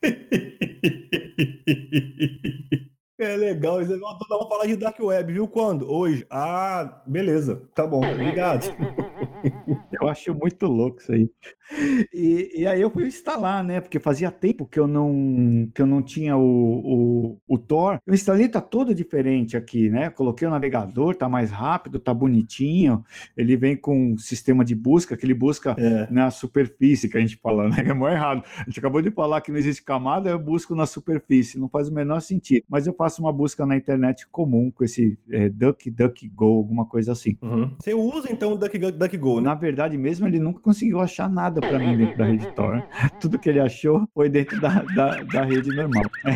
É 3.18 3.34
legal, 3.34 3.78
vamos 3.82 4.48
falar 4.48 4.66
de 4.66 4.76
Dark 4.76 5.00
Web, 5.00 5.32
viu? 5.32 5.48
Quando? 5.48 5.90
Hoje. 5.90 6.26
Ah, 6.28 7.00
beleza. 7.06 7.62
Tá 7.74 7.86
bom, 7.86 8.06
obrigado. 8.06 8.66
Eu 10.06 10.12
acho 10.12 10.34
muito 10.34 10.66
louco 10.66 11.00
isso 11.00 11.12
aí. 11.12 11.28
E, 12.14 12.60
e, 12.60 12.66
aí 12.66 12.80
eu 12.80 12.90
fui 12.90 13.06
instalar, 13.06 13.64
né? 13.64 13.80
Porque 13.80 13.98
fazia 13.98 14.30
tempo 14.30 14.66
que 14.66 14.78
eu 14.78 14.86
não, 14.86 15.68
que 15.74 15.82
eu 15.82 15.86
não 15.86 16.00
tinha 16.00 16.36
o, 16.36 16.42
o, 16.44 17.40
o 17.48 17.58
Tor. 17.58 17.98
O 18.06 18.14
instalei 18.14 18.48
tá 18.48 18.60
todo 18.60 18.94
diferente 18.94 19.56
aqui, 19.56 19.90
né? 19.90 20.10
Coloquei 20.10 20.46
o 20.46 20.50
navegador, 20.50 21.16
tá 21.16 21.28
mais 21.28 21.50
rápido, 21.50 21.98
tá 21.98 22.14
bonitinho. 22.14 23.04
Ele 23.36 23.56
vem 23.56 23.76
com 23.76 24.12
um 24.12 24.18
sistema 24.18 24.64
de 24.64 24.76
busca, 24.76 25.16
que 25.16 25.26
ele 25.26 25.34
busca 25.34 25.74
é. 25.76 26.06
na 26.08 26.30
superfície, 26.30 27.08
que 27.08 27.18
a 27.18 27.20
gente 27.20 27.36
fala, 27.36 27.68
né? 27.68 27.76
É 27.86 27.94
mais 27.94 28.14
errado. 28.14 28.42
A 28.58 28.64
gente 28.64 28.78
acabou 28.78 29.00
de 29.00 29.10
falar 29.10 29.40
que 29.40 29.50
não 29.50 29.58
existe 29.58 29.82
camada, 29.82 30.28
eu 30.28 30.38
busco 30.38 30.74
na 30.74 30.86
superfície. 30.86 31.58
Não 31.58 31.68
faz 31.68 31.88
o 31.88 31.94
menor 31.94 32.20
sentido. 32.20 32.64
Mas 32.68 32.86
eu 32.86 32.92
faço 32.92 33.16
faço 33.16 33.22
uma 33.22 33.32
busca 33.32 33.64
na 33.64 33.76
internet 33.76 34.26
comum 34.28 34.70
com 34.70 34.84
esse 34.84 35.18
é, 35.30 35.48
DuckDuckGo, 35.48 36.44
alguma 36.44 36.84
coisa 36.84 37.12
assim. 37.12 37.36
Uhum. 37.40 37.70
Você 37.78 37.94
usa 37.94 38.30
então 38.30 38.52
o 38.52 38.56
DuckDuckGo, 38.56 39.36
né? 39.40 39.46
Na 39.46 39.54
verdade 39.54 39.95
mesmo, 39.96 40.26
ele 40.26 40.38
nunca 40.38 40.60
conseguiu 40.60 41.00
achar 41.00 41.30
nada 41.30 41.60
para 41.60 41.78
mim 41.78 41.96
dentro 41.96 42.18
da 42.18 42.24
rede 42.24 42.52
Tor. 42.54 42.82
Tudo 43.20 43.38
que 43.38 43.48
ele 43.48 43.60
achou 43.60 44.08
foi 44.12 44.28
dentro 44.28 44.60
da, 44.60 44.82
da, 44.94 45.22
da 45.22 45.44
rede 45.44 45.74
normal. 45.74 46.02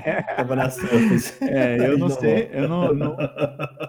Tava 0.36 0.56
na 0.56 0.68
É, 1.40 1.88
eu 1.88 1.98
não 1.98 2.08
sei, 2.08 2.48
eu 2.52 2.68
não, 2.68 2.94
não, 2.94 3.16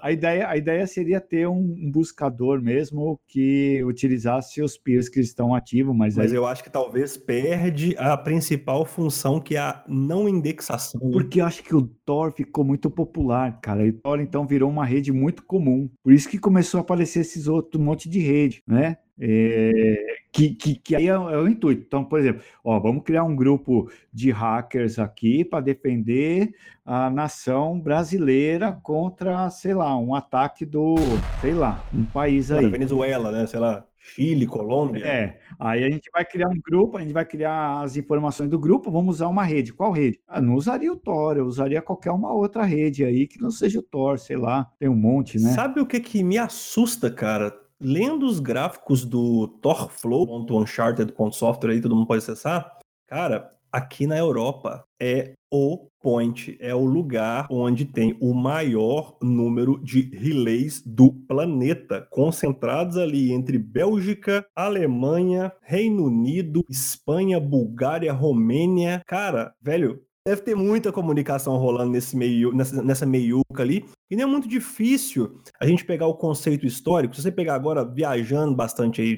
A, 0.01 0.11
ideia, 0.11 0.47
a 0.47 0.57
ideia 0.57 0.87
seria 0.87 1.21
ter 1.21 1.47
um, 1.47 1.91
buscador 1.91 2.61
mesmo 2.61 3.19
que 3.27 3.83
utilizasse 3.83 4.61
os 4.61 4.77
peers 4.77 5.09
que 5.09 5.19
estão 5.19 5.53
ativos, 5.53 5.95
mas... 5.95 6.17
Mas 6.17 6.31
aí... 6.31 6.37
eu 6.37 6.45
acho 6.45 6.63
que 6.63 6.71
talvez 6.71 7.17
perde 7.17 7.95
a 7.97 8.17
principal 8.17 8.85
função 8.85 9.39
que 9.39 9.55
é 9.55 9.59
a 9.59 9.83
não 9.87 10.27
indexação. 10.27 10.99
Porque 11.11 11.41
eu 11.41 11.45
acho 11.45 11.63
que 11.63 11.75
o 11.75 11.83
Tor 12.05 12.23
Tor 12.23 12.31
ficou 12.31 12.63
muito 12.63 12.89
popular, 12.89 13.59
cara. 13.59 13.85
E 13.85 13.89
o 13.89 13.93
Tor 13.93 14.19
então 14.19 14.45
virou 14.45 14.69
uma 14.69 14.85
rede 14.85 15.11
muito 15.11 15.43
comum. 15.45 15.89
Por 16.03 16.13
isso 16.13 16.29
que 16.29 16.37
começou 16.37 16.77
a 16.77 16.81
aparecer 16.81 17.19
esses 17.21 17.47
outros 17.47 17.81
um 17.81 17.85
monte 17.85 18.07
de 18.07 18.19
rede, 18.19 18.61
né? 18.67 18.97
É, 19.19 20.17
que, 20.31 20.55
que, 20.55 20.75
que, 20.75 20.95
aí 20.95 21.07
é, 21.07 21.11
é, 21.11 21.17
o 21.17 21.47
intuito. 21.47 21.83
Então, 21.85 22.03
por 22.03 22.19
exemplo, 22.19 22.41
ó, 22.63 22.79
vamos 22.79 23.03
criar 23.03 23.23
um 23.23 23.35
grupo 23.35 23.91
de 24.11 24.31
hackers 24.31 24.97
aqui 24.97 25.45
para 25.45 25.61
defender 25.61 26.53
a 26.85 27.09
nação 27.09 27.79
brasileira 27.79 28.71
contra, 28.83 29.49
sei 29.49 29.73
lá, 29.73 29.95
um 29.97 30.15
ataque 30.15 30.65
do, 30.65 30.95
sei 31.41 31.53
lá, 31.53 31.83
um 31.93 32.05
país 32.05 32.51
aí. 32.51 32.67
Venezuela, 32.67 33.31
né? 33.31 33.45
Sei 33.45 33.59
lá. 33.59 33.85
Chile, 34.05 34.45
Colômbia. 34.45 35.05
É, 35.05 35.39
aí 35.57 35.83
a 35.83 35.89
gente 35.89 36.09
vai 36.11 36.25
criar 36.25 36.49
um 36.49 36.59
grupo, 36.59 36.97
a 36.97 37.01
gente 37.01 37.13
vai 37.13 37.23
criar 37.23 37.81
as 37.81 37.95
informações 37.95 38.49
do 38.49 38.59
grupo, 38.59 38.91
vamos 38.91 39.15
usar 39.15 39.29
uma 39.29 39.45
rede. 39.45 39.71
Qual 39.71 39.93
rede? 39.93 40.19
Ah, 40.27 40.41
não 40.41 40.55
usaria 40.55 40.91
o 40.91 40.97
Tor, 40.97 41.37
eu 41.37 41.45
usaria 41.45 41.81
qualquer 41.81 42.11
uma 42.11 42.33
outra 42.33 42.63
rede 42.63 43.05
aí 43.05 43.25
que 43.25 43.41
não 43.41 43.49
seja 43.49 43.79
o 43.79 43.83
Tor, 43.83 44.19
sei 44.19 44.35
lá, 44.35 44.69
tem 44.77 44.89
um 44.89 44.95
monte, 44.95 45.39
né? 45.39 45.51
Sabe 45.51 45.79
o 45.79 45.85
que 45.85 46.01
que 46.01 46.21
me 46.21 46.37
assusta, 46.37 47.09
cara? 47.09 47.62
Lendo 47.83 48.25
os 48.25 48.39
gráficos 48.39 49.03
do 49.03 49.49
torflow.uncharted.software 49.61 51.71
aí, 51.71 51.81
todo 51.81 51.95
mundo 51.95 52.07
pode 52.07 52.23
acessar, 52.23 52.79
cara, 53.05 53.51
aqui 53.69 54.07
na 54.07 54.17
Europa 54.17 54.85
é 55.01 55.33
o 55.51 55.89
point, 55.99 56.55
é 56.59 56.73
o 56.73 56.85
lugar 56.85 57.47
onde 57.49 57.85
tem 57.85 58.17
o 58.21 58.33
maior 58.33 59.17
número 59.21 59.81
de 59.83 60.09
relays 60.15 60.81
do 60.85 61.11
planeta, 61.11 62.07
concentrados 62.09 62.97
ali 62.97 63.31
entre 63.31 63.57
Bélgica, 63.57 64.45
Alemanha, 64.55 65.51
Reino 65.61 66.05
Unido, 66.05 66.63
Espanha, 66.69 67.39
Bulgária, 67.39 68.13
Romênia. 68.13 69.01
Cara, 69.05 69.53
velho, 69.61 70.01
deve 70.25 70.41
ter 70.41 70.55
muita 70.55 70.91
comunicação 70.91 71.57
rolando 71.57 71.91
nesse 71.91 72.15
meio, 72.15 72.53
nessa, 72.53 72.81
nessa 72.81 73.05
meiuca 73.05 73.61
ali. 73.61 73.85
E 74.09 74.15
não 74.15 74.23
é 74.23 74.25
muito 74.25 74.47
difícil 74.47 75.41
a 75.59 75.67
gente 75.67 75.83
pegar 75.83 76.07
o 76.07 76.15
conceito 76.15 76.65
histórico. 76.65 77.15
Se 77.15 77.21
você 77.21 77.31
pegar 77.31 77.55
agora 77.55 77.83
viajando 77.83 78.55
bastante 78.55 79.01
aí, 79.01 79.17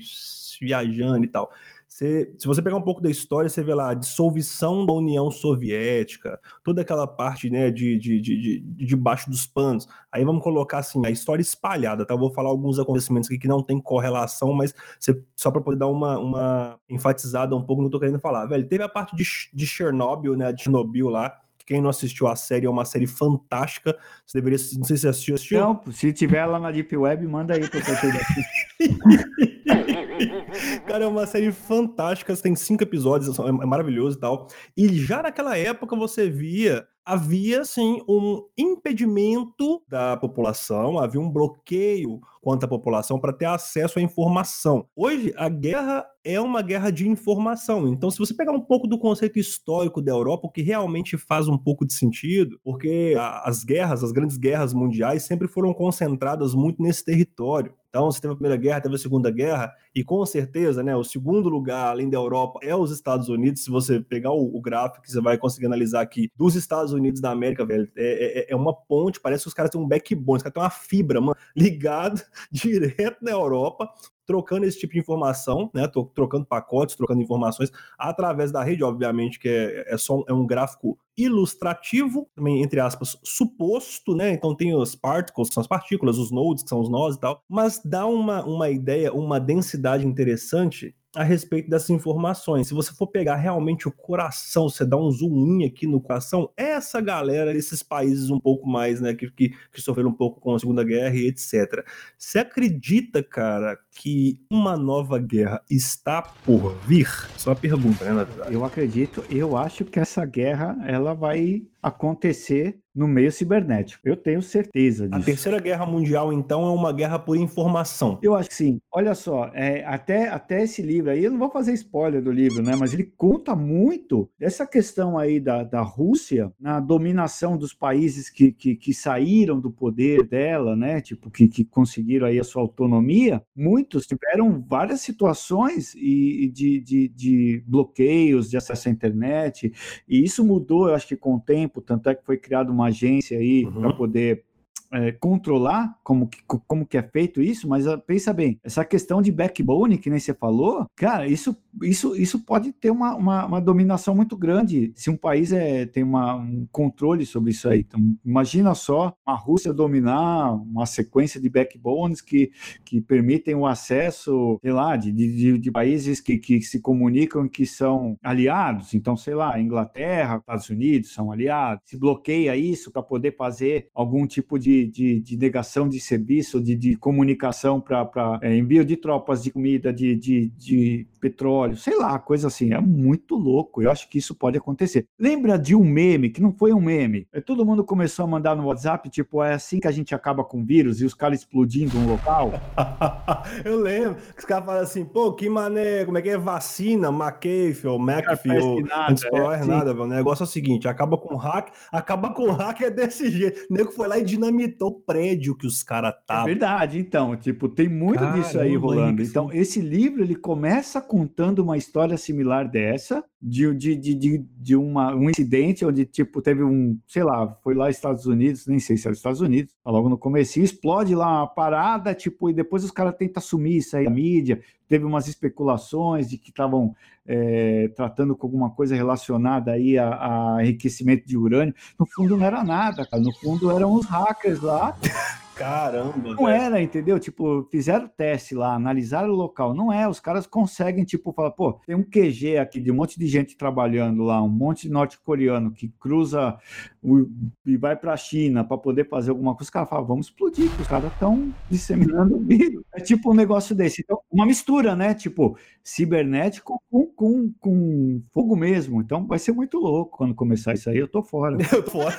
viajando 0.59 1.23
e 1.23 1.27
tal, 1.27 1.51
você, 1.95 2.29
se 2.37 2.45
você 2.45 2.61
pegar 2.61 2.75
um 2.75 2.81
pouco 2.81 2.99
da 2.99 3.09
história, 3.09 3.49
você 3.49 3.63
vê 3.63 3.73
lá 3.73 3.91
a 3.91 3.93
dissolução 3.93 4.85
da 4.85 4.91
União 4.91 5.31
Soviética, 5.31 6.37
toda 6.61 6.81
aquela 6.81 7.07
parte 7.07 7.49
né, 7.49 7.71
de, 7.71 7.97
de, 7.97 8.19
de, 8.19 8.37
de, 8.37 8.59
debaixo 8.85 9.29
dos 9.29 9.47
panos. 9.47 9.87
Aí 10.11 10.25
vamos 10.25 10.43
colocar 10.43 10.79
assim, 10.79 11.05
a 11.05 11.09
história 11.09 11.41
espalhada, 11.41 12.05
tá? 12.05 12.13
Eu 12.13 12.17
vou 12.17 12.33
falar 12.33 12.49
alguns 12.49 12.79
acontecimentos 12.79 13.29
aqui 13.29 13.39
que 13.39 13.47
não 13.47 13.63
tem 13.63 13.79
correlação, 13.79 14.51
mas 14.51 14.73
você, 14.99 15.17
só 15.37 15.49
para 15.49 15.61
poder 15.61 15.77
dar 15.77 15.87
uma, 15.87 16.19
uma 16.19 16.77
enfatizada 16.89 17.55
um 17.55 17.63
pouco 17.63 17.81
no 17.81 17.89
que 17.89 17.95
eu 17.95 17.97
tô 17.97 18.05
querendo 18.05 18.19
falar. 18.19 18.45
Velho, 18.45 18.67
teve 18.67 18.83
a 18.83 18.89
parte 18.89 19.15
de, 19.15 19.23
de 19.53 19.65
Chernobyl, 19.65 20.35
né? 20.35 20.51
De 20.51 20.63
Chernobyl 20.63 21.07
lá, 21.07 21.33
quem 21.65 21.81
não 21.81 21.89
assistiu 21.89 22.27
a 22.27 22.35
série, 22.35 22.65
é 22.65 22.69
uma 22.69 22.83
série 22.83 23.07
fantástica. 23.07 23.97
Você 24.25 24.41
deveria. 24.41 24.59
Não 24.77 24.83
sei 24.83 24.97
se 24.97 25.03
você 25.03 25.07
assistiu. 25.07 25.35
assistiu? 25.35 25.61
Não, 25.61 25.81
se 25.93 26.11
tiver 26.11 26.45
lá 26.45 26.59
na 26.59 26.71
Deep 26.71 26.93
Web, 26.95 27.25
manda 27.25 27.55
aí 27.55 27.69
pra 27.69 27.79
eu 27.79 27.85
Cara, 30.85 31.05
é 31.05 31.07
uma 31.07 31.25
série 31.25 31.51
fantástica, 31.51 32.35
tem 32.37 32.55
cinco 32.55 32.83
episódios, 32.83 33.37
é 33.39 33.51
maravilhoso 33.51 34.17
e 34.17 34.19
tal. 34.19 34.47
E 34.75 34.87
já 34.99 35.21
naquela 35.21 35.57
época 35.57 35.95
você 35.95 36.29
via 36.29 36.87
havia 37.05 37.63
sim 37.63 38.01
um 38.09 38.43
impedimento 38.57 39.83
da 39.87 40.17
população, 40.17 40.97
havia 40.97 41.21
um 41.21 41.29
bloqueio 41.29 42.19
contra 42.41 42.65
a 42.65 42.69
população 42.69 43.19
para 43.19 43.31
ter 43.31 43.45
acesso 43.45 43.99
à 43.99 44.01
informação. 44.01 44.87
Hoje 44.95 45.31
a 45.37 45.47
guerra 45.47 46.05
é 46.23 46.41
uma 46.41 46.63
guerra 46.63 46.91
de 46.91 47.07
informação. 47.07 47.87
Então, 47.87 48.09
se 48.09 48.17
você 48.17 48.33
pegar 48.33 48.51
um 48.51 48.61
pouco 48.61 48.87
do 48.87 48.97
conceito 48.97 49.37
histórico 49.37 50.01
da 50.01 50.11
Europa, 50.11 50.47
o 50.47 50.51
que 50.51 50.63
realmente 50.63 51.17
faz 51.17 51.47
um 51.47 51.57
pouco 51.57 51.85
de 51.85 51.93
sentido, 51.93 52.59
porque 52.63 53.15
as 53.43 53.63
guerras, 53.63 54.03
as 54.03 54.11
grandes 54.11 54.37
guerras 54.37 54.73
mundiais 54.73 55.23
sempre 55.23 55.47
foram 55.47 55.73
concentradas 55.73 56.55
muito 56.55 56.81
nesse 56.81 57.05
território. 57.05 57.73
Então, 57.95 58.11
você 58.11 58.19
teve 58.19 58.33
a 58.33 58.35
Primeira 58.35 58.57
Guerra, 58.57 58.81
teve 58.81 58.95
a 58.95 58.97
Segunda 58.97 59.31
Guerra, 59.31 59.73
e 59.95 60.03
com 60.03 60.25
certeza, 60.25 60.83
né, 60.83 60.93
o 60.97 61.03
segundo 61.05 61.47
lugar, 61.47 61.87
além 61.87 62.09
da 62.09 62.17
Europa, 62.17 62.59
é 62.61 62.75
os 62.75 62.91
Estados 62.91 63.29
Unidos. 63.29 63.63
Se 63.63 63.71
você 63.71 64.01
pegar 64.01 64.31
o, 64.31 64.53
o 64.53 64.59
gráfico, 64.59 65.09
você 65.09 65.21
vai 65.21 65.37
conseguir 65.37 65.67
analisar 65.67 66.01
aqui 66.01 66.29
dos 66.35 66.55
Estados 66.55 66.91
Unidos 66.91 67.21
da 67.21 67.31
América, 67.31 67.65
velho, 67.65 67.89
é, 67.95 68.49
é, 68.49 68.51
é 68.51 68.55
uma 68.55 68.73
ponte, 68.75 69.21
parece 69.21 69.43
que 69.43 69.47
os 69.47 69.53
caras 69.53 69.71
têm 69.71 69.79
um 69.79 69.87
backbone, 69.87 70.35
os 70.35 70.43
caras 70.43 70.53
têm 70.53 70.61
uma 70.61 70.69
fibra, 70.69 71.21
mano, 71.21 71.37
ligada 71.55 72.21
direto 72.51 73.23
na 73.23 73.31
Europa, 73.31 73.89
trocando 74.25 74.65
esse 74.65 74.79
tipo 74.79 74.93
de 74.93 74.99
informação, 74.99 75.69
né? 75.73 75.87
Tô 75.87 76.05
trocando 76.05 76.45
pacotes, 76.45 76.95
trocando 76.95 77.21
informações 77.21 77.71
através 77.97 78.51
da 78.51 78.63
rede, 78.63 78.83
obviamente, 78.83 79.39
que 79.39 79.47
é, 79.47 79.93
é 79.93 79.97
só 79.97 80.19
um, 80.19 80.23
é 80.27 80.33
um 80.33 80.45
gráfico 80.45 80.97
ilustrativo, 81.17 82.27
também, 82.35 82.61
entre 82.61 82.79
aspas, 82.79 83.17
suposto, 83.23 84.15
né? 84.15 84.31
Então 84.31 84.55
tem 84.55 84.75
os 84.75 84.95
particles, 84.95 85.49
que 85.49 85.53
são 85.53 85.61
as 85.61 85.67
partículas, 85.67 86.17
os 86.17 86.31
nodes, 86.31 86.63
que 86.63 86.69
são 86.69 86.79
os 86.81 86.89
nós 86.89 87.15
e 87.15 87.19
tal, 87.19 87.41
mas 87.47 87.81
dá 87.83 88.05
uma, 88.05 88.43
uma 88.43 88.69
ideia, 88.69 89.13
uma 89.13 89.39
densidade 89.39 90.05
interessante 90.05 90.95
a 91.15 91.23
respeito 91.23 91.69
dessas 91.69 91.89
informações. 91.89 92.67
Se 92.67 92.73
você 92.73 92.93
for 92.93 93.07
pegar 93.07 93.35
realmente 93.35 93.87
o 93.87 93.91
coração, 93.91 94.69
você 94.69 94.85
dá 94.85 94.97
um 94.97 95.09
zoom 95.09 95.65
aqui 95.65 95.87
no 95.87 96.01
coração, 96.01 96.49
é 96.57 96.71
essa 96.71 96.99
galera, 96.99 97.55
esses 97.55 97.81
países 97.81 98.29
um 98.29 98.39
pouco 98.39 98.67
mais, 98.67 98.99
né, 98.99 99.13
que, 99.13 99.29
que, 99.31 99.49
que 99.71 99.81
sofreram 99.81 100.09
um 100.09 100.13
pouco 100.13 100.39
com 100.39 100.53
a 100.53 100.59
Segunda 100.59 100.83
Guerra 100.83 101.15
e 101.15 101.27
etc. 101.27 101.85
Você 102.17 102.39
acredita, 102.39 103.23
cara, 103.23 103.77
que 103.91 104.39
uma 104.49 104.75
nova 104.75 105.17
guerra 105.17 105.61
está 105.69 106.21
por 106.21 106.75
vir? 106.85 107.09
Só 107.37 107.51
uma 107.51 107.55
pergunta, 107.55 108.03
né, 108.05 108.11
na 108.11 108.23
verdade. 108.23 108.53
Eu 108.53 108.65
acredito, 108.65 109.23
eu 109.29 109.55
acho 109.55 109.85
que 109.85 109.99
essa 109.99 110.25
guerra, 110.25 110.77
ela 110.85 111.13
vai 111.13 111.63
acontecer 111.85 112.79
no 112.95 113.07
meio 113.07 113.31
cibernético. 113.31 114.07
Eu 114.07 114.15
tenho 114.15 114.41
certeza 114.41 115.07
disso. 115.07 115.21
A 115.21 115.23
Terceira 115.23 115.59
Guerra 115.59 115.85
Mundial, 115.85 116.31
então, 116.31 116.65
é 116.65 116.71
uma 116.71 116.93
guerra 116.93 117.19
por 117.19 117.35
informação. 117.35 118.17
Eu 118.23 118.33
acho 118.33 118.47
que 118.47 118.55
sim. 118.55 118.79
Olha 118.89 119.13
só, 119.13 119.51
é, 119.53 119.83
até, 119.85 120.29
até 120.29 120.63
esse 120.63 120.81
livro 120.81 121.11
aí, 121.11 121.25
eu 121.25 121.31
não 121.31 121.37
vou 121.37 121.51
fazer 121.51 121.73
spoiler 121.73 122.23
do 122.23 122.31
livro, 122.31 122.63
né? 122.63 122.73
Mas 122.79 122.93
ele 122.93 123.11
conta 123.17 123.53
muito 123.53 124.29
dessa 124.39 124.65
questão 124.65 125.17
aí 125.17 125.41
da, 125.41 125.63
da 125.63 125.81
Rússia 125.81 126.53
na 126.57 126.79
dominação 126.79 127.57
dos 127.57 127.73
países 127.73 128.29
que, 128.29 128.53
que, 128.53 128.75
que 128.75 128.93
saíram 128.93 129.59
do 129.59 129.69
poder 129.69 130.23
dela, 130.23 130.73
né? 130.75 131.01
Tipo, 131.01 131.29
que, 131.29 131.49
que 131.49 131.65
conseguiram 131.65 132.27
aí 132.27 132.39
a 132.39 132.45
sua 132.45 132.61
autonomia. 132.61 133.43
Muitos 133.53 134.07
tiveram 134.07 134.63
várias 134.65 135.01
situações 135.01 135.93
e, 135.95 136.49
de, 136.53 136.79
de, 136.79 137.09
de 137.09 137.63
bloqueios 137.67 138.49
de 138.49 138.55
acesso 138.55 138.87
à 138.87 138.91
internet. 138.91 139.73
E 140.07 140.23
isso 140.23 140.45
mudou, 140.45 140.87
eu 140.87 140.95
acho 140.95 141.07
que 141.07 141.17
com 141.17 141.35
o 141.35 141.39
tempo, 141.41 141.74
tanto 141.81 142.09
é 142.09 142.15
que 142.15 142.25
foi 142.25 142.37
criada 142.37 142.71
uma 142.71 142.87
agência 142.87 143.37
aí 143.37 143.65
uhum. 143.65 143.81
para 143.81 143.93
poder 143.93 144.43
é, 144.91 145.11
controlar 145.11 145.97
como 146.03 146.27
que, 146.27 146.39
como 146.67 146.85
que 146.85 146.97
é 146.97 147.03
feito 147.03 147.41
isso, 147.41 147.67
mas 147.67 147.87
ah, 147.87 147.97
pensa 147.97 148.31
bem, 148.31 148.59
essa 148.63 148.85
questão 148.85 149.21
de 149.21 149.31
backbone, 149.31 149.97
que 149.97 150.09
nem 150.09 150.19
você 150.19 150.33
falou, 150.33 150.85
cara, 150.95 151.27
isso, 151.27 151.55
isso, 151.81 152.15
isso 152.15 152.39
pode 152.43 152.71
ter 152.71 152.91
uma, 152.91 153.15
uma, 153.15 153.45
uma 153.45 153.61
dominação 153.61 154.15
muito 154.15 154.37
grande 154.37 154.91
se 154.95 155.09
um 155.09 155.17
país 155.17 155.51
é, 155.51 155.85
tem 155.85 156.03
uma, 156.03 156.35
um 156.35 156.67
controle 156.71 157.25
sobre 157.25 157.51
isso 157.51 157.67
aí. 157.67 157.79
Então, 157.79 157.99
imagina 158.23 158.73
só 158.73 159.15
a 159.25 159.33
Rússia 159.33 159.73
dominar 159.73 160.53
uma 160.53 160.85
sequência 160.85 161.39
de 161.39 161.49
backbones 161.49 162.21
que, 162.21 162.51
que 162.83 163.01
permitem 163.01 163.55
o 163.55 163.65
acesso, 163.65 164.59
sei 164.61 164.71
lá, 164.71 164.95
de, 164.95 165.11
de, 165.11 165.57
de 165.57 165.71
países 165.71 166.21
que, 166.21 166.37
que 166.37 166.61
se 166.61 166.79
comunicam 166.79 167.47
que 167.47 167.65
são 167.65 168.17
aliados. 168.23 168.93
Então, 168.93 169.17
sei 169.17 169.35
lá, 169.35 169.59
Inglaterra, 169.59 170.37
Estados 170.37 170.69
Unidos 170.69 171.13
são 171.13 171.31
aliados. 171.31 171.83
Se 171.85 171.97
bloqueia 171.97 172.55
isso 172.55 172.91
para 172.91 173.03
poder 173.03 173.35
fazer 173.35 173.89
algum 173.93 174.25
tipo 174.25 174.57
de 174.57 174.75
de, 174.95 175.19
de, 175.19 175.37
negação 175.37 175.87
de 175.87 175.99
serviço, 175.99 176.61
de, 176.61 176.75
de 176.75 176.95
comunicação 176.95 177.79
para 177.79 178.39
é, 178.41 178.55
envio 178.55 178.85
de 178.85 178.97
tropas 178.97 179.43
de 179.43 179.51
comida, 179.51 179.93
de, 179.93 180.15
de, 180.15 180.49
de 180.57 181.07
petróleo, 181.25 181.75
sei 181.75 181.97
lá, 181.97 182.19
coisa 182.19 182.47
assim. 182.47 182.71
É 182.71 182.79
muito 182.79 183.35
louco. 183.35 183.81
Eu 183.81 183.89
acho 183.89 184.07
que 184.07 184.19
isso 184.19 184.35
pode 184.35 184.59
acontecer. 184.59 185.07
Lembra 185.19 185.57
de 185.57 185.73
um 185.73 185.83
meme, 185.83 186.29
que 186.29 186.39
não 186.39 186.53
foi 186.53 186.71
um 186.71 186.79
meme? 186.79 187.27
É, 187.33 187.41
todo 187.41 187.65
mundo 187.65 187.83
começou 187.83 188.25
a 188.25 188.27
mandar 188.27 188.55
no 188.55 188.67
WhatsApp, 188.67 189.09
tipo, 189.09 189.41
é 189.41 189.55
assim 189.55 189.79
que 189.79 189.87
a 189.87 189.91
gente 189.91 190.13
acaba 190.13 190.43
com 190.43 190.63
vírus 190.63 191.01
e 191.01 191.05
os 191.05 191.15
caras 191.15 191.39
explodindo 191.39 191.97
um 191.97 192.07
local? 192.07 192.53
Eu 193.65 193.79
lembro 193.79 194.17
que 194.33 194.39
os 194.39 194.45
caras 194.45 194.65
falam 194.65 194.83
assim, 194.83 195.03
pô, 195.03 195.33
que 195.33 195.49
mané, 195.49 196.05
como 196.05 196.19
é 196.19 196.21
que 196.21 196.29
é? 196.29 196.37
Vacina, 196.37 197.09
McAfee 197.09 197.87
ou 197.87 197.99
McAfee, 197.99 198.59
ou 198.59 198.81
nada, 198.81 199.15
não 199.31 199.51
é, 199.51 199.65
nada. 199.65 199.93
O 199.93 200.07
negócio 200.07 200.43
é 200.43 200.45
o 200.45 200.47
seguinte, 200.47 200.87
acaba 200.87 201.17
com 201.17 201.35
hack, 201.35 201.71
acaba 201.91 202.29
com 202.33 202.51
hack 202.51 202.81
é 202.81 202.91
desse 202.91 203.31
jeito. 203.31 203.65
O 203.67 203.73
nego 203.73 203.91
foi 203.91 204.07
lá 204.07 204.19
e 204.19 204.23
dinamitou 204.23 204.89
o 204.89 204.99
prédio 204.99 205.55
que 205.55 205.65
os 205.65 205.81
caras 205.81 206.13
estavam. 206.19 206.43
É 206.43 206.45
verdade, 206.45 206.99
então, 206.99 207.35
tipo, 207.35 207.67
tem 207.67 207.89
muito 207.89 208.19
Caramba, 208.19 208.37
disso 208.37 208.59
aí 208.59 208.75
rolando. 208.75 209.23
Então, 209.23 209.51
esse 209.51 209.81
livro, 209.81 210.21
ele 210.21 210.35
começa 210.35 211.01
contando 211.15 211.59
uma 211.59 211.77
história 211.77 212.17
similar 212.17 212.69
dessa, 212.69 213.23
de, 213.41 213.73
de, 213.73 213.95
de, 213.95 214.37
de, 214.37 214.75
uma, 214.75 215.15
um 215.15 215.29
incidente 215.29 215.85
onde, 215.85 216.05
tipo, 216.05 216.41
teve 216.41 216.61
um, 216.61 216.99
sei 217.07 217.23
lá, 217.23 217.57
foi 217.63 217.73
lá 217.73 217.89
Estados 217.89 218.25
Unidos, 218.25 218.67
nem 218.67 218.79
sei 218.79 218.97
se 218.97 219.07
era 219.07 219.15
Estados 219.15 219.39
Unidos, 219.39 219.73
logo 219.85 220.09
no 220.09 220.17
começo, 220.17 220.59
explode 220.59 221.15
lá 221.15 221.25
uma 221.25 221.47
parada, 221.47 222.13
tipo, 222.13 222.49
e 222.49 222.53
depois 222.53 222.83
os 222.83 222.91
caras 222.91 223.15
tentam 223.15 223.39
assumir 223.39 223.77
isso 223.77 223.95
aí, 223.95 224.05
a 224.05 224.09
mídia, 224.09 224.59
teve 224.89 225.05
umas 225.05 225.29
especulações 225.29 226.29
de 226.29 226.37
que 226.37 226.49
estavam 226.49 226.93
é, 227.25 227.87
tratando 227.95 228.35
com 228.35 228.45
alguma 228.45 228.71
coisa 228.71 228.93
relacionada 228.93 229.71
aí 229.71 229.97
a, 229.97 230.57
a 230.57 230.63
enriquecimento 230.63 231.25
de 231.25 231.37
urânio, 231.37 231.73
no 231.97 232.05
fundo 232.05 232.35
não 232.35 232.45
era 232.45 232.61
nada, 232.61 233.07
cara, 233.07 233.23
no 233.23 233.33
fundo 233.37 233.71
eram 233.71 233.93
os 233.93 234.05
hackers 234.05 234.59
lá 234.59 234.97
Caramba. 235.55 236.33
Não 236.33 236.45
velho. 236.45 236.49
era, 236.49 236.81
entendeu? 236.81 237.19
Tipo, 237.19 237.67
fizeram 237.71 238.07
teste 238.07 238.53
lá, 238.53 238.75
analisaram 238.75 239.29
o 239.29 239.35
local. 239.35 239.73
Não 239.73 239.91
é, 239.91 240.07
os 240.07 240.19
caras 240.19 240.45
conseguem, 240.45 241.05
tipo, 241.05 241.31
falar, 241.31 241.51
pô, 241.51 241.79
tem 241.85 241.95
um 241.95 242.03
QG 242.03 242.57
aqui 242.57 242.81
de 242.81 242.91
um 242.91 242.95
monte 242.95 243.17
de 243.17 243.25
gente 243.27 243.55
trabalhando 243.55 244.23
lá, 244.23 244.41
um 244.43 244.49
monte 244.49 244.83
de 244.83 244.89
norte-coreano 244.89 245.71
que 245.71 245.87
cruza 245.99 246.57
o, 247.01 247.27
e 247.65 247.77
vai 247.77 247.95
para 247.95 248.13
a 248.13 248.17
China 248.17 248.63
para 248.63 248.77
poder 248.77 249.07
fazer 249.07 249.29
alguma 249.31 249.53
coisa. 249.53 249.63
Os 249.63 249.69
caras 249.69 249.89
falam, 249.89 250.05
vamos 250.05 250.27
explodir, 250.27 250.69
os 250.79 250.87
caras 250.87 251.11
estão 251.13 251.53
disseminando 251.69 252.37
vírus. 252.39 252.83
É 252.93 252.99
tipo 252.99 253.31
um 253.31 253.35
negócio 253.35 253.73
desse. 253.73 254.01
Então, 254.01 254.19
uma 254.29 254.45
mistura, 254.45 254.95
né? 254.95 255.13
Tipo, 255.13 255.57
cibernético 255.83 256.81
com, 256.95 257.05
com, 257.13 257.53
com 257.59 258.23
fogo 258.33 258.55
mesmo. 258.55 259.01
Então, 259.01 259.27
vai 259.27 259.37
ser 259.37 259.51
muito 259.51 259.77
louco 259.77 260.17
quando 260.17 260.33
começar 260.33 260.73
isso 260.73 260.89
aí. 260.89 260.97
Eu 260.97 261.09
tô 261.09 261.21
fora. 261.21 261.57
Eu 261.73 261.83
tô 261.83 261.91
fora. 261.91 262.15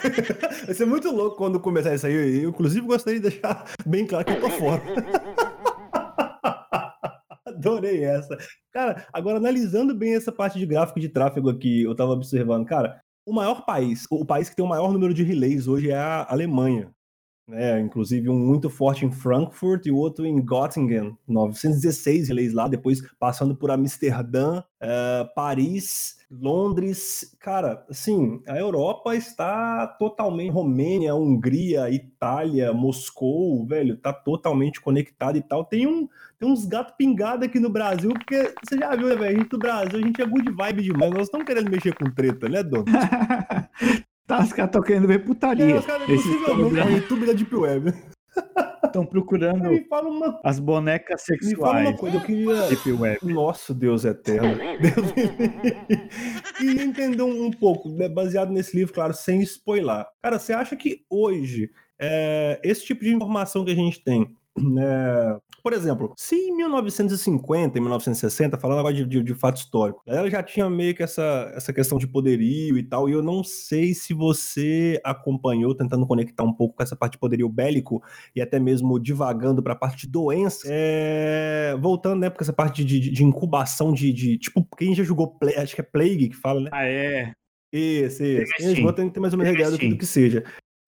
vai 0.66 0.74
ser 0.74 0.84
muito 0.84 1.10
louco 1.10 1.36
quando 1.36 1.58
começar 1.58 1.94
isso 1.94 2.06
aí. 2.06 2.42
Eu, 2.42 2.50
inclusive, 2.50 2.86
gostaria 2.86 3.18
de 3.18 3.30
deixar 3.30 3.64
bem 3.86 4.06
claro 4.06 4.26
que 4.26 4.32
eu 4.32 4.40
tô 4.40 4.50
fora. 4.50 4.82
Adorei 7.46 8.04
essa. 8.04 8.36
Cara, 8.70 9.06
agora 9.12 9.38
analisando 9.38 9.94
bem 9.94 10.14
essa 10.14 10.30
parte 10.30 10.58
de 10.58 10.66
gráfico 10.66 11.00
de 11.00 11.08
tráfego 11.08 11.48
aqui, 11.48 11.82
eu 11.82 11.94
tava 11.94 12.12
observando, 12.12 12.66
cara, 12.66 13.00
o 13.26 13.32
maior 13.32 13.64
país, 13.64 14.04
o 14.10 14.26
país 14.26 14.50
que 14.50 14.56
tem 14.56 14.64
o 14.64 14.68
maior 14.68 14.92
número 14.92 15.14
de 15.14 15.22
relays 15.22 15.66
hoje 15.66 15.90
é 15.90 15.96
a 15.96 16.26
Alemanha. 16.28 16.90
Né? 17.48 17.80
Inclusive 17.80 18.28
um 18.28 18.38
muito 18.38 18.68
forte 18.68 19.06
em 19.06 19.12
Frankfurt 19.12 19.86
e 19.86 19.92
outro 19.92 20.26
em 20.26 20.40
Göttingen, 20.40 21.16
916 21.28 22.28
relays 22.28 22.52
lá, 22.52 22.66
depois 22.66 23.00
passando 23.20 23.54
por 23.54 23.70
Amsterdã, 23.70 24.58
uh, 24.58 25.32
Paris, 25.32 26.16
Londres. 26.28 27.36
Cara, 27.38 27.84
assim, 27.88 28.42
a 28.48 28.58
Europa 28.58 29.14
está 29.14 29.86
totalmente. 29.86 30.50
Romênia, 30.50 31.14
Hungria, 31.14 31.88
Itália, 31.88 32.72
Moscou, 32.72 33.64
velho, 33.64 33.96
tá 33.96 34.12
totalmente 34.12 34.80
conectado 34.80 35.38
e 35.38 35.42
tal. 35.42 35.64
Tem, 35.64 35.86
um, 35.86 36.08
tem 36.38 36.48
uns 36.48 36.64
gatos 36.66 36.94
pingados 36.98 37.46
aqui 37.46 37.60
no 37.60 37.70
Brasil, 37.70 38.10
porque 38.10 38.54
você 38.64 38.76
já 38.76 38.96
viu, 38.96 39.08
né, 39.08 39.14
velho? 39.14 39.36
A 39.36 39.38
gente 39.38 39.50
do 39.50 39.58
Brasil, 39.58 39.98
a 40.00 40.02
gente 40.02 40.20
é 40.20 40.26
good 40.26 40.50
vibe 40.50 40.82
demais. 40.82 41.12
Nós 41.12 41.22
estamos 41.22 41.46
querendo 41.46 41.70
mexer 41.70 41.94
com 41.94 42.10
treta, 42.10 42.48
né, 42.48 42.64
Dono? 42.64 42.86
Tá, 44.26 44.42
os 44.42 44.52
caras 44.52 44.68
estão 44.68 44.82
querendo 44.82 45.06
ver 45.06 45.24
putaria. 45.24 45.76
É, 45.76 45.78
os 45.78 45.86
caras 45.86 46.06
possivelmente 46.06 46.92
YouTube 46.92 47.26
da 47.26 47.32
Deep 47.32 47.54
Web. 47.54 47.94
Estão 48.84 49.06
procurando 49.06 49.70
uma... 49.90 50.40
as 50.44 50.58
bonecas 50.58 51.22
sexuais. 51.22 51.52
Me 51.52 51.60
fala 51.60 51.80
uma 51.80 51.96
coisa, 51.96 52.16
eu 52.16 52.20
queria. 52.20 52.68
Deep 52.68 52.92
Web. 52.92 53.18
Nosso 53.22 53.72
Deus 53.72 54.04
eterno. 54.04 54.56
Deus... 54.80 55.12
queria 56.58 56.82
entender 56.82 57.22
um, 57.22 57.50
pouco, 57.50 57.88
né, 57.88 58.08
baseado 58.08 58.50
nesse 58.50 58.76
livro, 58.76 58.92
claro, 58.92 59.14
sem 59.14 59.40
spoiler. 59.42 60.04
Cara, 60.22 60.38
você 60.38 60.52
acha 60.52 60.74
que 60.74 61.04
hoje 61.08 61.70
é, 61.98 62.60
esse 62.64 62.84
tipo 62.84 63.04
de 63.04 63.14
informação 63.14 63.64
que 63.64 63.70
a 63.70 63.76
gente 63.76 64.02
tem 64.02 64.34
né? 64.58 65.38
Por 65.62 65.72
exemplo, 65.72 66.14
se 66.16 66.36
em 66.36 66.56
1950, 66.56 67.76
em 67.76 67.80
1960, 67.80 68.56
falando 68.56 68.78
agora 68.78 68.94
de, 68.94 69.04
de, 69.04 69.20
de, 69.20 69.34
fato 69.34 69.56
histórico, 69.56 70.00
ela 70.06 70.30
já 70.30 70.40
tinha 70.40 70.70
meio 70.70 70.94
que 70.94 71.02
essa, 71.02 71.52
essa 71.56 71.72
questão 71.72 71.98
de 71.98 72.06
poderio 72.06 72.78
e 72.78 72.82
tal, 72.84 73.08
e 73.08 73.12
eu 73.12 73.20
não 73.22 73.42
sei 73.42 73.92
se 73.92 74.14
você 74.14 75.00
acompanhou, 75.02 75.74
tentando 75.74 76.06
conectar 76.06 76.44
um 76.44 76.52
pouco 76.52 76.76
com 76.76 76.82
essa 76.84 76.94
parte 76.94 77.14
de 77.14 77.18
poderio 77.18 77.48
bélico 77.48 78.00
e 78.34 78.40
até 78.40 78.60
mesmo 78.60 79.00
divagando 79.00 79.60
para 79.60 79.72
a 79.72 79.76
parte 79.76 80.06
de 80.06 80.12
doença, 80.12 80.68
é... 80.70 81.76
voltando, 81.80 82.20
né, 82.20 82.30
porque 82.30 82.44
essa 82.44 82.52
parte 82.52 82.84
de, 82.84 83.00
de, 83.10 83.24
incubação 83.24 83.92
de, 83.92 84.38
tipo, 84.38 84.64
quem 84.78 84.94
já 84.94 85.02
jogou, 85.02 85.36
acho 85.56 85.74
que 85.74 85.80
é 85.80 85.84
Plague 85.84 86.28
que 86.28 86.36
fala, 86.36 86.60
né? 86.60 86.70
Ah, 86.72 86.86
é? 86.86 87.32
Isso, 87.72 88.22
isso. 88.22 88.94
Tem 88.94 89.08
que 89.08 89.14
ter 89.14 89.20
mais 89.20 89.34
ou 89.34 89.38
menos 89.38 89.78
do 89.78 89.98
que 89.98 90.06
seja. 90.06 90.44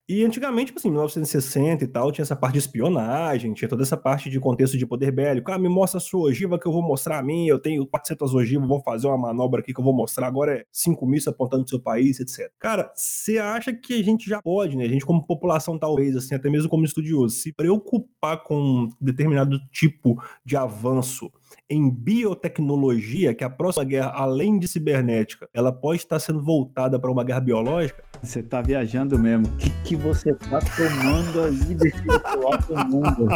E 0.09 0.25
antigamente, 0.25 0.67
tipo 0.67 0.79
assim, 0.79 0.89
1960 0.89 1.83
e 1.83 1.87
tal, 1.87 2.11
tinha 2.11 2.23
essa 2.23 2.35
parte 2.35 2.53
de 2.53 2.59
espionagem, 2.59 3.53
tinha 3.53 3.69
toda 3.69 3.83
essa 3.83 3.95
parte 3.95 4.27
de 4.27 4.39
contexto 4.39 4.75
de 4.75 4.83
poder 4.83 5.11
bélico. 5.11 5.51
Ah, 5.51 5.59
me 5.59 5.69
mostra 5.69 5.99
a 5.99 6.01
sua 6.01 6.21
ogiva 6.21 6.57
que 6.57 6.67
eu 6.67 6.71
vou 6.71 6.81
mostrar 6.81 7.19
a 7.19 7.23
mim, 7.23 7.45
eu 7.45 7.59
tenho 7.59 7.85
400 7.85 8.33
ogivas, 8.33 8.67
vou 8.67 8.81
fazer 8.81 9.05
uma 9.05 9.19
manobra 9.19 9.61
aqui 9.61 9.71
que 9.71 9.79
eu 9.79 9.83
vou 9.83 9.93
mostrar, 9.93 10.25
agora 10.25 10.55
é 10.55 10.65
5 10.71 11.05
mísseis 11.05 11.27
apontando 11.27 11.61
pro 11.61 11.69
seu 11.69 11.79
país, 11.79 12.19
etc. 12.19 12.51
Cara, 12.57 12.91
você 12.95 13.37
acha 13.37 13.71
que 13.71 13.99
a 13.99 14.03
gente 14.03 14.27
já 14.27 14.41
pode, 14.41 14.75
né, 14.75 14.85
a 14.85 14.87
gente 14.89 15.05
como 15.05 15.23
população 15.23 15.77
talvez, 15.77 16.15
assim, 16.15 16.33
até 16.33 16.49
mesmo 16.49 16.69
como 16.69 16.85
estudioso, 16.85 17.35
se 17.35 17.53
preocupar 17.53 18.41
com 18.41 18.89
determinado 18.99 19.59
tipo 19.71 20.19
de 20.43 20.57
avanço 20.57 21.31
em 21.69 21.89
biotecnologia, 21.89 23.33
que 23.33 23.43
a 23.43 23.49
próxima 23.49 23.83
guerra, 23.83 24.11
além 24.15 24.57
de 24.59 24.67
cibernética, 24.67 25.47
ela 25.53 25.71
pode 25.71 26.01
estar 26.01 26.19
sendo 26.19 26.41
voltada 26.41 26.99
para 26.99 27.11
uma 27.11 27.23
guerra 27.23 27.41
biológica? 27.41 28.03
Você 28.21 28.43
tá 28.43 28.61
viajando 28.61 29.17
mesmo. 29.17 29.47
O 29.47 29.57
que, 29.57 29.69
que 29.83 29.95
você 29.95 30.33
tá 30.33 30.59
tomando 30.59 31.43
aí 31.43 31.75
desse 31.75 32.03
outro 32.43 32.87
mundo? 32.87 33.27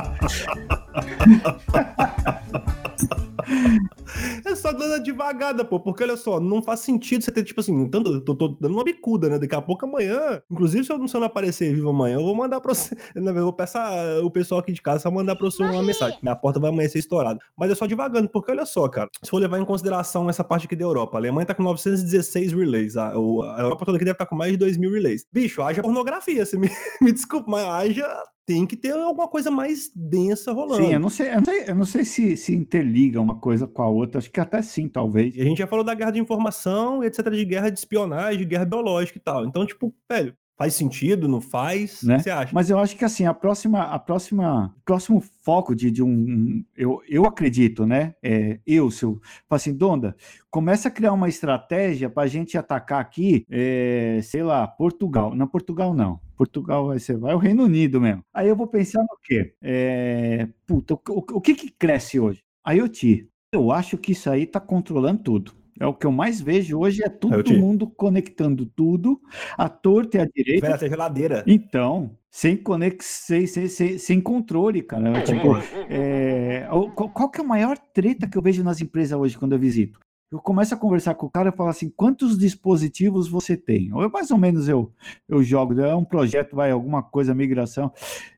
É 4.45 4.55
só 4.55 4.71
dando 4.71 5.01
devagada, 5.03 5.65
pô, 5.65 5.79
porque 5.79 6.03
olha 6.03 6.15
só, 6.15 6.39
não 6.39 6.61
faz 6.61 6.81
sentido 6.81 7.23
você 7.23 7.31
ter, 7.31 7.43
tipo 7.43 7.59
assim, 7.59 7.89
tanto, 7.89 8.21
tô, 8.21 8.35
tô 8.35 8.49
dando 8.59 8.73
uma 8.73 8.83
bicuda, 8.83 9.29
né? 9.29 9.39
Daqui 9.39 9.55
a 9.55 9.61
pouco 9.61 9.85
amanhã, 9.85 10.41
inclusive 10.51 10.83
se 10.83 10.91
eu, 10.91 11.07
se 11.07 11.15
eu 11.15 11.19
não 11.19 11.27
aparecer 11.27 11.73
vivo 11.73 11.89
amanhã, 11.89 12.15
eu 12.15 12.23
vou 12.23 12.35
mandar 12.35 12.61
pra 12.61 12.73
você, 12.73 12.95
eu 13.15 13.33
vou 13.43 13.53
peçar 13.53 14.19
o 14.23 14.29
pessoal 14.29 14.59
aqui 14.59 14.71
de 14.71 14.81
casa 14.81 15.09
mandar 15.09 15.35
pra 15.35 15.45
você 15.45 15.63
uma 15.63 15.83
mensagem, 15.83 16.17
minha 16.21 16.35
porta 16.35 16.59
vai 16.59 16.69
amanhecer 16.69 16.99
estourada. 16.99 17.39
Mas 17.57 17.71
é 17.71 17.75
só 17.75 17.87
devagando, 17.87 18.29
porque 18.29 18.51
olha 18.51 18.65
só, 18.65 18.87
cara, 18.87 19.09
se 19.21 19.29
for 19.29 19.39
levar 19.39 19.59
em 19.59 19.65
consideração 19.65 20.29
essa 20.29 20.43
parte 20.43 20.65
aqui 20.65 20.75
da 20.75 20.83
Europa, 20.83 21.17
a 21.17 21.19
Alemanha 21.19 21.45
tá 21.45 21.53
com 21.53 21.63
916 21.63 22.53
relays, 22.53 22.97
a, 22.97 23.09
a 23.09 23.13
Europa 23.13 23.85
toda 23.85 23.97
aqui 23.97 24.05
deve 24.05 24.15
estar 24.15 24.25
tá 24.25 24.29
com 24.29 24.35
mais 24.35 24.51
de 24.51 24.57
2 24.57 24.77
mil 24.77 24.91
relays. 24.91 25.25
Bicho, 25.31 25.61
haja 25.61 25.81
pornografia, 25.81 26.45
você 26.45 26.57
me, 26.57 26.69
me 27.01 27.11
desculpa, 27.11 27.49
mas 27.49 27.65
haja 27.65 28.23
tem 28.45 28.65
que 28.65 28.75
ter 28.75 28.91
alguma 28.91 29.27
coisa 29.27 29.49
mais 29.49 29.91
densa 29.95 30.51
rolando. 30.51 30.83
Sim, 30.83 30.93
eu 30.93 30.99
não 30.99 31.09
sei, 31.09 31.29
eu 31.29 31.35
não 31.35 31.45
sei, 31.45 31.63
eu 31.67 31.75
não 31.75 31.85
sei 31.85 32.05
se, 32.05 32.37
se 32.37 32.53
interliga 32.53 33.21
uma 33.21 33.39
coisa 33.39 33.65
com 33.65 33.81
a 33.81 33.87
outra, 33.87 34.19
acho 34.19 34.31
que 34.31 34.39
até 34.39 34.61
sim, 34.61 34.87
talvez. 34.87 35.35
E 35.35 35.41
a 35.41 35.45
gente 35.45 35.59
já 35.59 35.67
falou 35.67 35.83
da 35.83 35.93
guerra 35.93 36.11
de 36.11 36.19
informação, 36.19 37.03
etc, 37.03 37.29
de 37.29 37.45
guerra 37.45 37.69
de 37.69 37.79
espionagem, 37.79 38.39
de 38.39 38.45
guerra 38.45 38.65
biológica 38.65 39.17
e 39.17 39.21
tal. 39.21 39.45
Então, 39.45 39.65
tipo, 39.65 39.93
velho, 40.09 40.35
faz 40.63 40.75
sentido, 40.75 41.27
não 41.27 41.41
faz? 41.41 42.01
Né? 42.03 42.15
O 42.15 42.17
que 42.17 42.23
você 42.23 42.29
acha? 42.29 42.51
Mas 42.53 42.69
eu 42.69 42.79
acho 42.79 42.95
que 42.95 43.03
assim, 43.03 43.25
a 43.25 43.33
próxima, 43.33 43.81
a 43.81 43.99
próxima, 43.99 44.73
próximo 44.85 45.21
foco 45.41 45.75
de, 45.75 45.91
de 45.91 46.01
um, 46.01 46.63
eu, 46.75 47.01
eu 47.09 47.25
acredito, 47.25 47.85
né? 47.85 48.15
É, 48.23 48.59
eu, 48.65 48.89
seu, 48.89 49.19
assim, 49.49 49.75
Donda, 49.75 50.15
começa 50.49 50.87
a 50.87 50.91
criar 50.91 51.11
uma 51.11 51.27
estratégia 51.27 52.09
para 52.09 52.23
a 52.23 52.27
gente 52.27 52.57
atacar 52.57 53.01
aqui, 53.01 53.45
é, 53.49 54.21
sei 54.23 54.41
lá, 54.41 54.65
Portugal. 54.65 55.35
Não, 55.35 55.47
Portugal 55.47 55.93
não. 55.93 56.19
Portugal 56.37 56.87
vai 56.87 56.99
ser, 56.99 57.17
vai 57.17 57.33
o 57.33 57.39
Reino 57.39 57.65
Unido 57.65 57.99
mesmo. 57.99 58.23
Aí 58.33 58.47
eu 58.47 58.55
vou 58.55 58.67
pensar 58.67 59.01
no 59.01 59.17
quê? 59.21 59.53
É, 59.61 60.47
puta, 60.65 60.93
o, 60.93 60.99
o, 61.09 61.25
o 61.33 61.41
que 61.41 61.55
que 61.55 61.69
cresce 61.71 62.19
hoje? 62.21 62.41
IoT. 62.65 63.27
Eu 63.51 63.69
acho 63.71 63.97
que 63.97 64.13
isso 64.13 64.29
aí 64.29 64.43
está 64.43 64.61
controlando 64.61 65.21
tudo. 65.21 65.51
É 65.79 65.85
o 65.85 65.93
que 65.93 66.05
eu 66.05 66.11
mais 66.11 66.39
vejo 66.39 66.79
hoje, 66.79 67.03
é 67.03 67.09
todo 67.09 67.53
mundo 67.53 67.87
conectando 67.87 68.65
tudo, 68.65 69.19
a 69.57 69.67
torta 69.67 70.17
e 70.17 70.21
a 70.21 70.25
direita. 70.25 70.67
Essa 70.67 70.87
geladeira. 70.87 71.43
Então, 71.47 72.15
sem 72.29 72.55
conexão, 72.55 73.47
sem, 73.47 73.67
sem, 73.67 73.97
sem, 73.97 74.21
controle, 74.21 74.81
cara. 74.83 75.23
tipo, 75.23 75.55
é, 75.89 76.67
qual, 76.95 77.09
qual, 77.09 77.29
que 77.29 77.41
é 77.41 77.43
a 77.43 77.47
maior 77.47 77.77
treta 77.77 78.27
que 78.27 78.37
eu 78.37 78.41
vejo 78.41 78.63
nas 78.63 78.81
empresas 78.81 79.17
hoje 79.17 79.37
quando 79.37 79.53
eu 79.53 79.59
visito? 79.59 79.99
Eu 80.31 80.39
começo 80.39 80.73
a 80.73 80.77
conversar 80.77 81.13
com 81.13 81.27
o 81.27 81.29
cara 81.29 81.49
e 81.49 81.55
falo 81.55 81.69
assim, 81.69 81.91
quantos 81.95 82.37
dispositivos 82.37 83.27
você 83.27 83.55
tem? 83.55 83.93
Ou 83.93 84.09
mais 84.09 84.31
ou 84.31 84.37
menos 84.37 84.67
eu, 84.67 84.91
eu 85.29 85.43
jogo, 85.43 85.79
é 85.79 85.95
um 85.95 86.03
projeto, 86.03 86.55
vai, 86.55 86.71
alguma 86.71 87.03
coisa, 87.03 87.35
migração. 87.35 87.91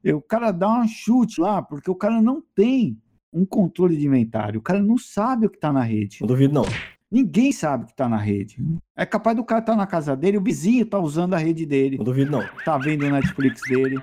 Eu, 0.04 0.18
o 0.18 0.22
cara 0.22 0.52
dá 0.52 0.82
um 0.82 0.86
chute 0.86 1.40
lá, 1.40 1.62
porque 1.62 1.90
o 1.90 1.96
cara 1.96 2.22
não 2.22 2.44
tem 2.54 2.98
um 3.32 3.46
controle 3.46 3.96
de 3.96 4.06
inventário. 4.06 4.60
O 4.60 4.64
cara 4.64 4.82
não 4.82 4.98
sabe 4.98 5.46
o 5.46 5.50
que 5.50 5.58
está 5.58 5.72
na 5.72 5.84
rede. 5.84 6.18
Não 6.20 6.28
duvido, 6.28 6.54
não. 6.54 6.66
Ninguém 7.12 7.52
sabe 7.52 7.84
o 7.84 7.88
que 7.88 7.94
está 7.94 8.10
na 8.10 8.18
rede. 8.18 8.58
É 8.96 9.06
capaz 9.06 9.38
do 9.38 9.44
cara 9.44 9.60
estar 9.60 9.74
tá 9.74 9.78
na 9.78 9.88
casa 9.88 10.16
dele, 10.16 10.38
o 10.38 10.44
vizinho 10.44 10.84
está 10.84 11.00
usando 11.00 11.34
a 11.34 11.38
rede 11.38 11.66
dele. 11.66 11.98
Não 11.98 12.06
duvido, 12.06 12.32
não. 12.32 12.42
Está 12.42 12.78
vendo 12.78 13.06
o 13.06 13.10
Netflix 13.10 13.62
dele. 13.70 14.02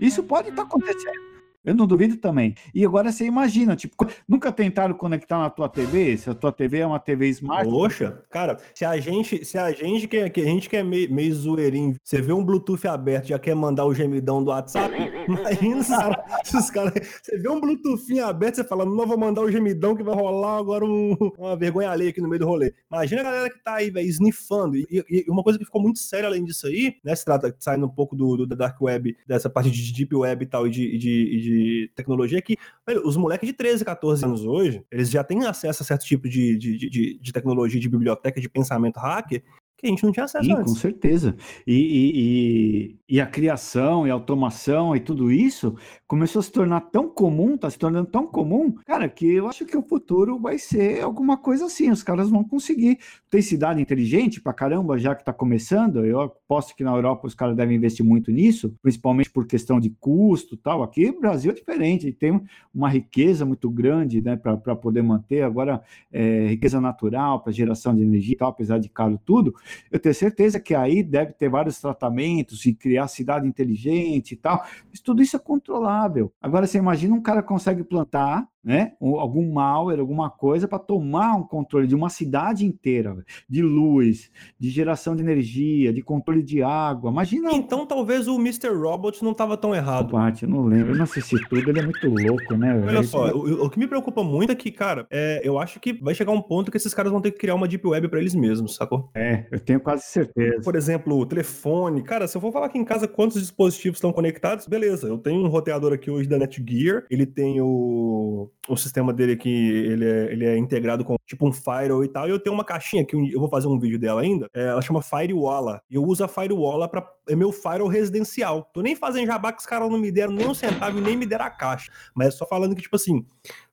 Isso 0.00 0.22
pode 0.22 0.48
estar 0.48 0.62
tá 0.62 0.68
acontecendo. 0.68 1.33
Eu 1.64 1.74
não 1.74 1.86
duvido 1.86 2.16
também. 2.18 2.54
E 2.74 2.84
agora 2.84 3.10
você 3.10 3.24
imagina, 3.24 3.74
tipo, 3.74 3.94
nunca 4.28 4.52
tentaram 4.52 4.94
conectar 4.94 5.38
na 5.38 5.48
tua 5.48 5.68
TV? 5.68 6.16
Se 6.18 6.28
a 6.28 6.34
tua 6.34 6.52
TV 6.52 6.80
é 6.80 6.86
uma 6.86 6.98
TV 6.98 7.28
smart. 7.28 7.68
Poxa, 7.68 8.22
cara, 8.30 8.58
se 8.74 8.84
a 8.84 8.98
gente, 8.98 9.44
se 9.44 9.56
a 9.56 9.72
gente 9.72 10.06
que, 10.06 10.28
que 10.28 10.40
a 10.42 10.44
gente 10.44 10.68
que 10.68 10.76
é 10.76 10.82
meio, 10.82 11.10
meio 11.12 11.34
zoeirinho, 11.34 11.94
você 12.02 12.20
vê 12.20 12.32
um 12.32 12.44
Bluetooth 12.44 12.86
aberto 12.86 13.28
já 13.28 13.38
quer 13.38 13.54
mandar 13.54 13.86
o 13.86 13.94
gemidão 13.94 14.44
do 14.44 14.50
WhatsApp, 14.50 14.94
imagina 15.26 15.82
se, 15.82 16.56
os 16.56 16.70
caras. 16.70 16.92
Você 17.22 17.38
vê 17.38 17.48
um 17.48 17.60
Bluetooth 17.60 18.20
aberto, 18.20 18.56
você 18.56 18.64
fala, 18.64 18.84
não 18.84 19.06
vou 19.06 19.16
mandar 19.16 19.40
o 19.40 19.50
gemidão 19.50 19.96
que 19.96 20.02
vai 20.02 20.14
rolar 20.14 20.58
agora 20.58 20.84
um, 20.84 21.16
uma 21.38 21.56
vergonha 21.56 21.90
alheia 21.90 22.10
aqui 22.10 22.20
no 22.20 22.28
meio 22.28 22.40
do 22.40 22.46
rolê. 22.46 22.74
Imagina 22.92 23.22
a 23.22 23.24
galera 23.24 23.50
que 23.50 23.62
tá 23.62 23.74
aí, 23.76 23.90
velho, 23.90 24.08
snifando. 24.08 24.76
E, 24.76 24.86
e, 24.90 25.24
uma 25.28 25.42
coisa 25.42 25.58
que 25.58 25.64
ficou 25.64 25.80
muito 25.80 25.98
séria 25.98 26.28
além 26.28 26.44
disso 26.44 26.66
aí, 26.66 26.94
né? 27.02 27.14
Se 27.14 27.24
trata 27.24 27.54
saindo 27.58 27.86
um 27.86 27.90
pouco 27.90 28.14
do, 28.14 28.36
do, 28.36 28.54
Dark 28.54 28.80
Web, 28.80 29.16
dessa 29.26 29.48
parte 29.48 29.70
de 29.70 29.92
Deep 29.92 30.14
Web 30.14 30.44
e 30.44 30.46
tal, 30.46 30.66
e 30.66 30.70
de, 30.70 30.98
de, 30.98 31.40
de 31.40 31.53
de 31.54 31.90
tecnologia 31.94 32.40
que 32.42 32.56
velho, 32.86 33.06
os 33.06 33.16
moleques 33.16 33.46
de 33.46 33.52
13, 33.52 33.84
14 33.84 34.24
anos 34.24 34.44
hoje, 34.44 34.84
eles 34.90 35.10
já 35.10 35.22
têm 35.22 35.44
acesso 35.46 35.82
a 35.82 35.86
certo 35.86 36.04
tipo 36.04 36.28
de, 36.28 36.56
de, 36.56 36.88
de, 36.90 37.18
de 37.18 37.32
tecnologia, 37.32 37.80
de 37.80 37.88
biblioteca, 37.88 38.40
de 38.40 38.48
pensamento 38.48 38.98
hacker, 38.98 39.42
que 39.84 39.88
a 39.88 39.90
gente 39.90 40.04
não 40.04 40.12
tinha 40.12 40.24
acesso 40.24 40.44
Sim, 40.44 40.52
antes. 40.52 40.72
Com 40.72 40.78
certeza. 40.78 41.36
E, 41.66 42.96
e, 43.08 43.16
e, 43.16 43.20
a 43.20 43.26
criação 43.26 44.06
e 44.06 44.10
a 44.10 44.14
automação 44.14 44.96
e 44.96 45.00
tudo 45.00 45.30
isso 45.30 45.76
começou 46.06 46.40
a 46.40 46.42
se 46.42 46.50
tornar 46.50 46.80
tão 46.80 47.08
comum, 47.08 47.54
está 47.54 47.68
se 47.68 47.78
tornando 47.78 48.08
tão 48.10 48.26
comum, 48.26 48.74
cara, 48.86 49.08
que 49.08 49.26
eu 49.26 49.48
acho 49.48 49.64
que 49.66 49.76
o 49.76 49.82
futuro 49.82 50.38
vai 50.38 50.58
ser 50.58 51.02
alguma 51.02 51.36
coisa 51.36 51.66
assim. 51.66 51.90
Os 51.90 52.02
caras 52.02 52.30
vão 52.30 52.42
conseguir. 52.42 52.98
Tem 53.30 53.42
cidade 53.42 53.80
inteligente 53.80 54.40
pra 54.40 54.52
caramba, 54.52 54.98
já 54.98 55.14
que 55.14 55.22
está 55.22 55.32
começando. 55.32 56.04
Eu 56.04 56.20
aposto 56.20 56.74
que 56.74 56.84
na 56.84 56.92
Europa 56.92 57.26
os 57.26 57.34
caras 57.34 57.56
devem 57.56 57.76
investir 57.76 58.04
muito 58.04 58.30
nisso, 58.30 58.74
principalmente 58.80 59.30
por 59.30 59.46
questão 59.46 59.78
de 59.78 59.90
custo 59.90 60.56
tal. 60.56 60.82
Aqui 60.82 61.10
o 61.10 61.20
Brasil 61.20 61.50
é 61.50 61.54
diferente, 61.54 62.10
tem 62.12 62.40
uma 62.74 62.88
riqueza 62.88 63.44
muito 63.44 63.68
grande 63.70 64.22
né, 64.22 64.36
para 64.36 64.76
poder 64.76 65.02
manter. 65.02 65.42
Agora, 65.42 65.82
é, 66.12 66.46
riqueza 66.48 66.80
natural 66.80 67.40
para 67.40 67.52
geração 67.52 67.94
de 67.94 68.02
energia 68.02 68.34
e 68.34 68.38
tal, 68.38 68.48
apesar 68.48 68.78
de 68.78 68.88
caro 68.88 69.20
tudo. 69.24 69.54
Eu 69.90 69.98
tenho 69.98 70.14
certeza 70.14 70.60
que 70.60 70.74
aí 70.74 71.02
deve 71.02 71.32
ter 71.32 71.48
vários 71.48 71.80
tratamentos 71.80 72.64
e 72.66 72.74
criar 72.74 73.08
cidade 73.08 73.46
inteligente 73.46 74.32
e 74.32 74.36
tal. 74.36 74.64
Mas 74.90 75.00
tudo 75.00 75.22
isso 75.22 75.36
é 75.36 75.38
controlável. 75.38 76.32
Agora, 76.40 76.66
você 76.66 76.78
imagina 76.78 77.14
um 77.14 77.22
cara 77.22 77.42
consegue 77.42 77.84
plantar 77.84 78.48
né? 78.64 78.92
algum 79.00 79.52
malware, 79.52 80.00
alguma 80.00 80.30
coisa 80.30 80.66
para 80.66 80.78
tomar 80.78 81.36
um 81.36 81.42
controle 81.42 81.86
de 81.86 81.94
uma 81.94 82.08
cidade 82.08 82.64
inteira, 82.64 83.16
de 83.48 83.62
luz, 83.62 84.30
de 84.58 84.70
geração 84.70 85.14
de 85.14 85.22
energia, 85.22 85.92
de 85.92 86.02
controle 86.02 86.42
de 86.42 86.62
água. 86.62 87.10
Imagina. 87.10 87.52
Então 87.52 87.86
talvez 87.86 88.26
o 88.26 88.36
Mr. 88.36 88.68
Robot 88.68 89.22
não 89.22 89.32
estava 89.32 89.56
tão 89.56 89.74
errado. 89.74 90.12
Parte, 90.12 90.44
eu 90.44 90.48
não 90.48 90.64
lembro, 90.64 90.92
eu 90.92 90.96
não 90.96 91.04
assisti 91.04 91.36
tudo, 91.48 91.68
ele 91.68 91.80
é 91.80 91.82
muito 91.82 92.08
louco, 92.08 92.56
né? 92.56 92.82
Olha 92.86 93.02
só, 93.02 93.30
o, 93.32 93.64
o, 93.64 93.70
que 93.70 93.78
me 93.78 93.86
preocupa 93.86 94.22
muito 94.22 94.52
é 94.52 94.54
que, 94.54 94.70
cara, 94.70 95.06
é, 95.10 95.40
eu 95.44 95.58
acho 95.58 95.78
que 95.78 95.92
vai 95.92 96.14
chegar 96.14 96.32
um 96.32 96.40
ponto 96.40 96.70
que 96.70 96.76
esses 96.76 96.94
caras 96.94 97.12
vão 97.12 97.20
ter 97.20 97.32
que 97.32 97.38
criar 97.38 97.54
uma 97.54 97.68
deep 97.68 97.86
web 97.86 98.08
para 98.08 98.20
eles 98.20 98.34
mesmos, 98.34 98.76
sacou? 98.76 99.10
É, 99.14 99.46
eu 99.50 99.60
tenho 99.60 99.80
quase 99.80 100.04
certeza. 100.04 100.62
Por 100.62 100.76
exemplo, 100.76 101.18
o 101.18 101.26
telefone. 101.26 102.02
Cara, 102.02 102.26
se 102.26 102.36
eu 102.36 102.40
for 102.40 102.52
falar 102.52 102.66
aqui 102.66 102.78
em 102.78 102.84
casa 102.84 103.06
quantos 103.06 103.40
dispositivos 103.40 103.98
estão 103.98 104.12
conectados, 104.12 104.66
beleza. 104.66 105.06
Eu 105.08 105.18
tenho 105.18 105.44
um 105.44 105.48
roteador 105.48 105.92
aqui 105.92 106.10
hoje 106.10 106.28
da 106.28 106.38
Netgear, 106.38 107.04
ele 107.10 107.26
tem 107.26 107.60
o 107.60 108.50
o 108.68 108.76
sistema 108.76 109.12
dele 109.12 109.32
aqui, 109.32 109.50
ele 109.50 110.04
é, 110.04 110.32
ele 110.32 110.46
é 110.46 110.56
integrado 110.56 111.04
com 111.04 111.16
tipo 111.26 111.46
um 111.46 111.52
firewall 111.52 112.04
e 112.04 112.08
tal, 112.08 112.26
e 112.26 112.30
eu 112.30 112.38
tenho 112.38 112.54
uma 112.54 112.64
caixinha 112.64 113.04
que 113.04 113.14
eu 113.14 113.40
vou 113.40 113.48
fazer 113.48 113.68
um 113.68 113.78
vídeo 113.78 113.98
dela 113.98 114.22
ainda, 114.22 114.48
é, 114.54 114.68
ela 114.68 114.80
chama 114.80 115.02
Firewall. 115.02 115.80
E 115.90 115.94
eu 115.94 116.04
uso 116.04 116.24
a 116.24 116.28
Firewall 116.28 116.88
para 116.88 117.06
é 117.28 117.36
meu 117.36 117.52
firewall 117.52 117.88
residencial. 117.88 118.70
Tô 118.72 118.82
nem 118.82 118.94
fazendo 118.94 119.26
jabá 119.26 119.52
que 119.52 119.60
os 119.60 119.66
caras 119.66 119.90
não 119.90 119.98
me 119.98 120.10
deram 120.10 120.32
nem 120.32 120.46
um 120.46 120.54
centavo 120.54 120.98
e 120.98 121.00
nem 121.00 121.16
me 121.16 121.26
deram 121.26 121.46
a 121.46 121.50
caixa. 121.50 121.90
Mas 122.14 122.28
é 122.28 122.30
só 122.32 122.46
falando 122.46 122.74
que, 122.74 122.82
tipo 122.82 122.96
assim, 122.96 123.24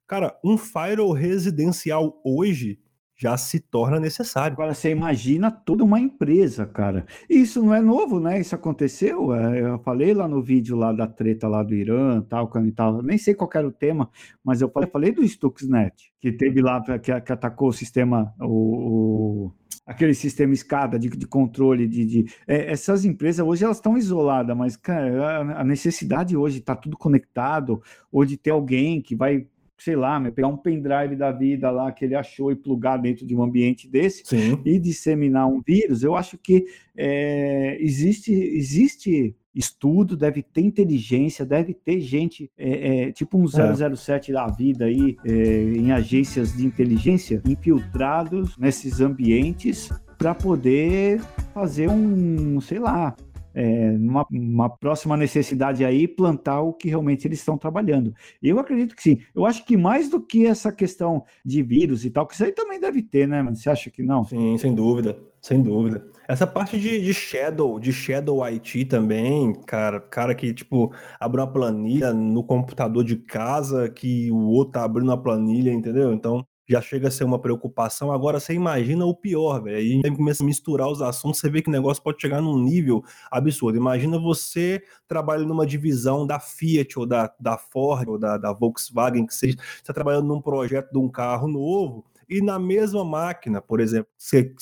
cara, 0.08 0.38
um 0.44 0.58
firewall 0.58 1.12
residencial 1.12 2.20
hoje 2.24 2.80
já 3.22 3.38
se 3.38 3.60
torna 3.60 4.00
necessário. 4.00 4.54
Agora 4.54 4.74
você 4.74 4.90
imagina 4.90 5.52
toda 5.52 5.84
uma 5.84 6.00
empresa, 6.00 6.66
cara. 6.66 7.06
Isso 7.30 7.62
não 7.62 7.72
é 7.72 7.80
novo, 7.80 8.20
né? 8.20 8.40
Isso 8.40 8.56
aconteceu. 8.56 9.32
É, 9.36 9.62
eu 9.62 9.80
falei 9.80 10.12
lá 10.12 10.28
no 10.28 10.42
vídeo 10.42 10.76
lá 10.76 10.92
da 10.92 11.06
treta 11.06 11.48
lá 11.48 11.62
do 11.62 11.76
Irã, 11.76 12.20
tal, 12.22 12.48
quando 12.48 12.72
tava, 12.72 13.04
nem 13.04 13.20
sei 13.20 13.36
qual 13.36 13.48
era 13.54 13.68
o 13.68 13.72
tema, 13.72 14.10
mas 14.44 14.60
eu 14.60 14.72
falei, 14.72 14.90
falei 14.90 15.12
do 15.12 15.24
Stuxnet, 15.24 16.12
que 16.20 16.32
teve 16.32 16.62
lá 16.64 16.82
que, 16.82 17.22
que 17.22 17.32
atacou 17.32 17.70
o 17.70 17.74
sistema, 17.74 18.34
o, 18.40 19.46
o 19.48 19.52
aquele 19.86 20.14
sistema 20.14 20.54
escada 20.54 20.98
de, 20.98 21.10
de 21.10 21.28
controle 21.28 21.88
de, 21.88 22.06
de 22.06 22.26
é, 22.48 22.72
essas 22.72 23.04
empresas 23.04 23.46
hoje 23.46 23.64
elas 23.64 23.78
estão 23.78 23.98
isoladas, 23.98 24.56
mas 24.56 24.76
cara, 24.76 25.60
a 25.60 25.64
necessidade 25.64 26.36
hoje 26.36 26.60
está 26.60 26.76
tudo 26.76 26.98
conectado, 26.98 27.82
ou 28.12 28.26
de 28.26 28.38
ter 28.38 28.52
alguém 28.52 29.02
que 29.02 29.16
vai 29.16 29.48
sei 29.84 29.96
lá, 29.96 30.20
né, 30.20 30.30
pegar 30.30 30.48
um 30.48 30.58
pendrive 30.58 31.16
da 31.16 31.32
vida 31.32 31.72
lá 31.72 31.92
que 31.92 32.06
ele 32.06 32.14
achou 32.14 32.52
e 32.52 32.56
plugar 32.56 32.98
dentro 32.98 33.26
de 33.26 33.36
um 33.36 33.42
ambiente 33.42 33.90
desse 33.90 34.24
Sim. 34.26 34.60
e 34.64 34.78
disseminar 34.78 35.48
um 35.48 35.60
vírus, 35.60 36.04
eu 36.04 36.16
acho 36.16 36.38
que 36.38 36.66
é, 36.96 37.78
existe, 37.80 38.32
existe 38.32 39.36
estudo, 39.56 40.16
deve 40.16 40.44
ter 40.44 40.62
inteligência, 40.62 41.44
deve 41.44 41.74
ter 41.74 42.00
gente, 42.00 42.50
é, 42.58 43.08
é, 43.08 43.12
tipo 43.12 43.38
um 43.38 43.46
007 43.48 44.30
é. 44.30 44.34
da 44.36 44.48
vida 44.48 44.86
aí, 44.86 45.18
é, 45.26 45.34
em 45.34 45.92
agências 45.92 46.56
de 46.56 46.66
inteligência, 46.66 47.42
infiltrados 47.46 48.58
nesses 48.58 49.02
ambientes 49.02 49.90
para 50.16 50.36
poder 50.36 51.20
fazer 51.54 51.90
um, 51.90 52.62
sei 52.62 52.78
lá, 52.78 53.16
é, 53.54 53.92
numa 53.92 54.26
uma 54.32 54.70
próxima 54.70 55.18
necessidade 55.18 55.84
aí, 55.84 56.08
plantar 56.08 56.62
o 56.62 56.74
que 56.74 56.90
realmente 56.90 57.28
eles 57.28 57.40
estão 57.40 57.58
trabalhando. 57.58 58.14
Eu 58.42 58.60
acredito 58.60 58.96
que 58.96 59.02
sim. 59.02 59.22
Eu 59.36 59.46
acho 59.46 59.66
que 59.66 59.78
mais 59.78 60.10
do 60.10 60.22
que 60.22 60.46
essa 60.46 60.72
questão 60.72 61.24
de 61.46 61.62
vírus 61.62 62.06
e 62.06 62.10
tal, 62.10 62.26
que 62.26 62.34
isso 62.34 62.44
aí 62.44 62.52
também 62.52 62.80
deve 62.80 63.02
ter, 63.02 63.28
né? 63.28 63.42
Mas 63.42 63.62
você 63.62 63.70
acha 63.70 63.90
que 63.90 64.04
não? 64.04 64.24
Sim, 64.24 64.58
sem 64.58 64.74
dúvida, 64.74 65.18
sem 65.42 65.62
dúvida. 65.62 66.06
Essa 66.28 66.48
parte 66.48 66.80
de, 66.80 67.02
de 67.02 67.14
Shadow, 67.14 67.80
de 67.80 67.92
Shadow 67.92 68.42
IT 68.44 68.86
também, 68.86 69.54
cara, 69.66 70.00
cara 70.00 70.34
que, 70.34 70.54
tipo, 70.54 70.94
abre 71.20 71.42
uma 71.42 71.52
planilha 71.52 72.14
no 72.14 72.44
computador 72.44 73.04
de 73.04 73.18
casa, 73.18 73.90
que 73.90 74.32
o 74.32 74.48
outro 74.48 74.74
tá 74.74 74.84
abrindo 74.84 75.10
uma 75.10 75.22
planilha, 75.22 75.74
entendeu? 75.74 76.14
Então, 76.14 76.46
já 76.68 76.82
chega 76.82 77.08
a 77.08 77.12
ser 77.12 77.24
uma 77.24 77.40
preocupação. 77.40 78.12
Agora 78.12 78.40
você 78.40 78.54
imagina 78.54 79.06
o 79.06 79.16
pior, 79.16 79.62
velho. 79.62 79.78
Aí 79.78 80.16
começa 80.16 80.44
a 80.44 80.46
misturar 80.46 80.88
os 80.90 81.02
assuntos, 81.02 81.40
você 81.40 81.50
vê 81.50 81.62
que 81.62 81.70
o 81.70 81.72
negócio 81.72 82.02
pode 82.02 82.22
chegar 82.22 82.42
num 82.42 82.58
nível 82.58 83.04
absurdo. 83.30 83.78
Imagina 83.78 84.20
você 84.20 84.82
trabalhando 85.08 85.50
numa 85.50 85.66
divisão 85.66 86.26
da 86.26 86.40
Fiat 86.40 86.98
ou 86.98 87.06
da, 87.06 87.34
da 87.40 87.58
Ford 87.58 88.08
ou 88.08 88.18
da, 88.18 88.38
da 88.38 88.54
Volkswagen, 88.54 89.26
que 89.26 89.34
seja, 89.34 89.58
você 89.58 89.82
está 89.82 89.94
trabalhando 89.94 90.28
num 90.28 90.42
projeto 90.42 90.92
de 90.92 90.98
um 90.98 91.10
carro 91.10 91.48
novo 91.48 92.06
e 92.32 92.42
na 92.42 92.58
mesma 92.58 93.04
máquina, 93.04 93.62
por 93.62 93.82
exemplo. 93.82 94.08
Você, 94.18 94.54